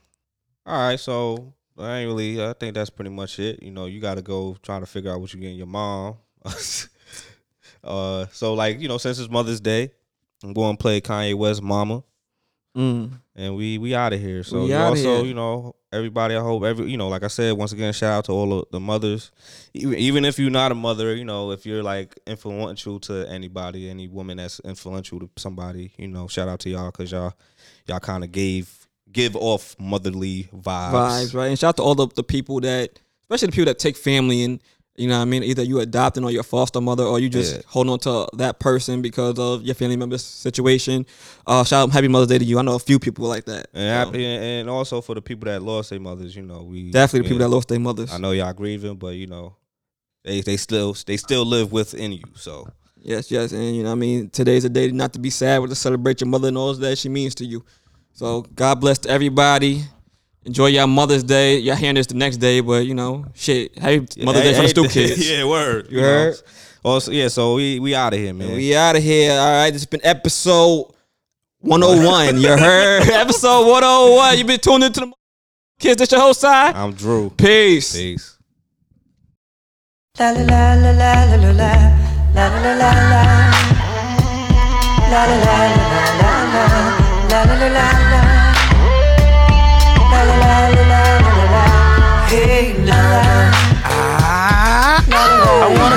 [0.66, 1.00] all right.
[1.00, 2.44] So, I ain't really.
[2.44, 3.64] I think that's pretty much it.
[3.64, 6.16] You know, you got to go trying to figure out what you getting your mom.
[7.84, 9.92] uh, so like you know, since it's Mother's Day,
[10.44, 12.04] I'm going to play Kanye West "Mama,"
[12.76, 13.12] Mm.
[13.36, 14.44] and we we out of here.
[14.44, 15.26] So you also, here.
[15.26, 16.36] you know, everybody.
[16.36, 18.80] I hope every you know, like I said, once again, shout out to all the
[18.80, 19.32] mothers.
[19.74, 23.90] Even even if you're not a mother, you know, if you're like influential to anybody,
[23.90, 27.34] any woman that's influential to somebody, you know, shout out to y'all because y'all
[27.88, 30.92] y'all kind of gave give off motherly vibes.
[30.92, 31.48] vibes, right?
[31.48, 34.44] And shout out to all the, the people that, especially the people that take family
[34.44, 34.62] and
[35.00, 37.56] you know what I mean, either you adopting or your foster mother or you just
[37.56, 37.62] Yeah.
[37.68, 41.06] holding on to that person because of your family member's situation.
[41.48, 42.60] Uh, shout out Happy Mother's Day to you.
[42.60, 43.68] I know a few people like that.
[43.74, 46.92] And, So, happy, and also for the people that lost their mothers, you know, we
[46.92, 48.12] definitely the people that lost their mothers.
[48.12, 49.56] I know y'all grieving, but you know,
[50.24, 52.24] they they still they still live within you.
[52.36, 52.68] So
[53.02, 54.30] Yes, yes, and you know what I mean.
[54.30, 56.98] Today's a day not to be sad, but to celebrate your mother and all that
[56.98, 57.64] she means to you.
[58.14, 59.84] So God bless to everybody.
[60.46, 61.58] Enjoy your Mother's Day.
[61.60, 63.78] Y'all hearing this the next day, but you know, shit.
[63.78, 65.30] Hey, Mother's Day for the Hey, Stu kids.
[65.30, 65.88] yeah, word.
[65.92, 66.34] You heard?
[66.34, 66.92] Know.
[66.92, 67.28] Also, yeah.
[67.28, 68.56] So we we out of here, man.
[68.56, 69.32] We out of here.
[69.32, 69.72] All right.
[69.72, 70.86] This has been episode
[71.60, 72.40] 101.
[72.40, 73.04] you heard?
[73.10, 74.38] episode 101.
[74.38, 75.12] you been tuned into the
[75.80, 75.98] kids.
[76.00, 76.74] This your whole side.
[76.76, 77.30] I'm Drew.
[77.32, 77.94] Peace.
[77.94, 78.38] Peace.
[80.18, 81.72] La la la la la la la la
[82.34, 83.24] la la la la la
[85.10, 86.39] La la la la la la la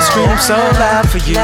[0.03, 1.35] scream so loud for you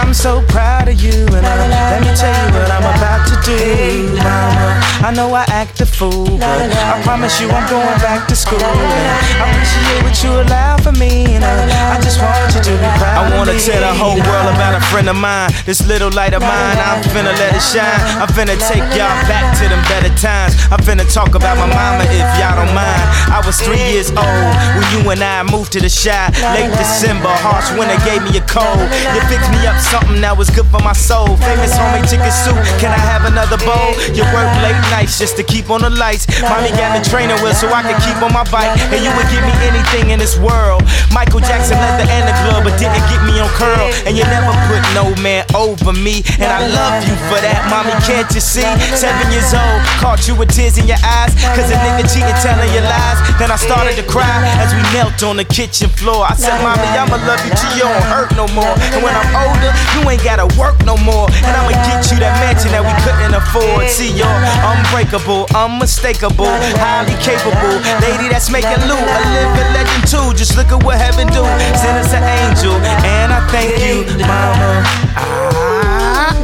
[0.00, 3.36] I'm so proud of you And uh, let me tell you what I'm about to
[3.44, 8.28] do Mama I know I act a fool, but I promise you I'm going back
[8.28, 8.60] to school.
[8.60, 9.06] And
[9.40, 12.88] I appreciate what you allow for me, and uh, I just want you to be
[13.00, 13.16] proud.
[13.16, 15.56] I wanna tell the whole world about a friend of mine.
[15.64, 17.96] This little light of mine, I'm finna let it shine.
[18.20, 20.52] I'm finna take y'all back to them better times.
[20.68, 23.04] I'm finna talk about my mama if y'all don't mind.
[23.32, 26.28] I was three years old when you and I moved to the Chi.
[26.52, 28.84] Late December, harsh winter gave me a cold.
[29.16, 31.34] You fixed me up something that was good for my soul.
[31.42, 33.90] Famous homemade chicken soup, can I have another bowl?
[34.14, 36.30] You work late nights just to keep on the lights.
[36.46, 38.70] Mommy got me training wheels so I could keep on my bike.
[38.94, 40.86] And you would give me anything in this world.
[41.10, 43.90] Michael Jackson leather and the glove, but didn't get me on curl.
[44.06, 46.22] And you never put no man over me.
[46.38, 47.92] And I love you for that, mommy.
[48.06, 48.70] Can't you see?
[48.94, 51.34] Seven years old, caught you with tears in your eyes.
[51.58, 53.18] Cause a nigga cheating, telling you lies.
[53.42, 56.30] Then I started to cry as we knelt on the kitchen floor.
[56.30, 58.70] I said, Mommy, I'ma love you till you don't hurt no more.
[58.94, 61.28] And when I'm older, you ain't gotta work no more.
[61.44, 63.88] And I'ma get you that mansion that we couldn't afford.
[63.88, 67.76] See, you're unbreakable, unmistakable, highly capable.
[68.04, 70.32] Lady that's making loot, a living legend too.
[70.36, 71.42] Just look at what heaven do.
[71.76, 72.74] Send us an angel,
[73.04, 74.82] and I thank you, Mama.
[75.16, 76.34] I,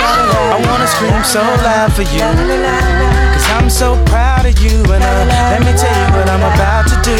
[0.53, 3.26] I wanna scream so loud for you.
[3.66, 6.94] I'm so proud of you, and uh, let me tell you what I'm about to
[7.02, 7.18] do,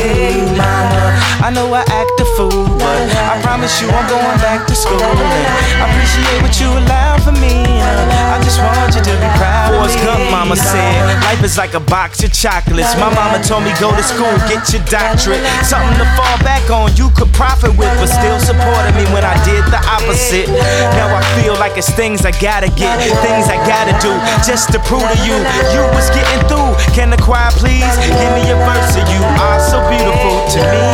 [0.55, 1.19] Mama.
[1.43, 5.03] I know I act a fool, but I promise you I'm going back to school.
[5.03, 7.67] And I appreciate what you allow for me.
[7.83, 10.07] Uh, I just want you to be proud of Forrest me.
[10.07, 12.95] Gump, mama said, life is like a box of chocolates.
[12.95, 15.43] My mama told me go to school, get your doctorate.
[15.67, 19.35] Something to fall back on, you could profit with, but still supported me when I
[19.43, 20.47] did the opposite.
[20.95, 24.15] Now I feel like it's things I gotta get, things I gotta do,
[24.47, 25.35] just to prove to you,
[25.75, 26.77] you was getting through.
[26.93, 29.21] Can the choir please give me a verse of you?
[29.41, 30.85] Are so beautiful to me.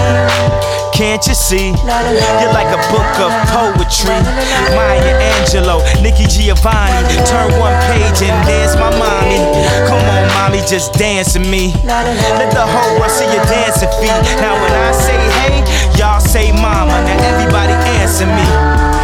[0.93, 1.73] Can't you see?
[1.73, 4.20] You're like a book of poetry.
[4.77, 7.01] Maya Angelou, Nikki Giovanni.
[7.24, 9.40] Turn one page and there's my mommy.
[9.89, 11.73] Come on, mommy, just dance with me.
[11.85, 14.12] Let the whole world see your dancing feet.
[14.39, 15.64] Now when I say hey,
[15.98, 16.93] y'all say mama.
[17.09, 18.44] Now everybody answer me.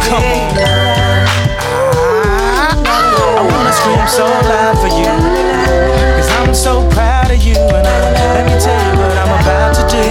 [0.07, 0.49] Come on.
[3.39, 5.48] I wanna scream so loud for you.
[6.59, 7.55] So proud of you.
[7.55, 10.03] And uh, let me tell you what I'm about to do.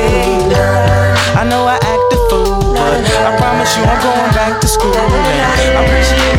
[1.37, 4.97] I know I act a fool, but I promise you I'm going back to school.
[4.97, 6.38] And I appreciate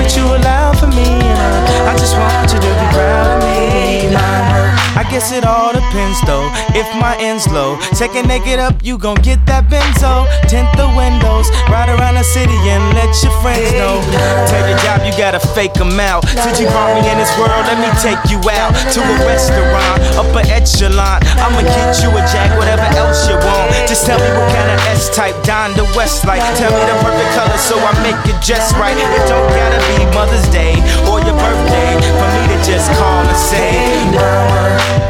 [5.10, 6.46] guess it all depends though.
[6.78, 10.30] If my end's low, second naked up, you gon' get that benzo.
[10.46, 13.98] Tint the windows, ride around the city and let your friends know.
[14.46, 16.22] Tell your job you gotta fake 'em out.
[16.30, 19.98] Since you brought me in this world, let me take you out to a restaurant,
[20.14, 21.20] upper echelon.
[21.42, 23.68] I'ma get you a Jag, whatever else you want.
[23.90, 26.44] Just tell me what kind of S type, Donda West like.
[26.62, 28.98] Tell me the perfect color so I make it just right.
[28.98, 30.78] It don't gotta be Mother's Day
[31.10, 35.09] or your birthday for me to just call and say.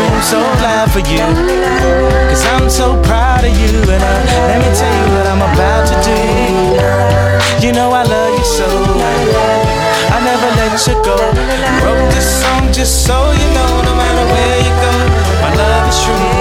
[0.00, 1.20] I wanna so loud for you.
[2.30, 3.84] Cause I'm so proud of you.
[3.84, 6.20] And uh, let me tell you what I'm about to do.
[7.66, 8.68] You know I love you so.
[10.14, 11.16] I never let you go.
[11.84, 14.94] Wrote this song just so you know, no matter where you go,
[15.42, 16.39] my love is true.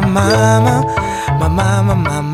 [0.00, 0.84] my mama,
[1.40, 2.27] my mama, my mama.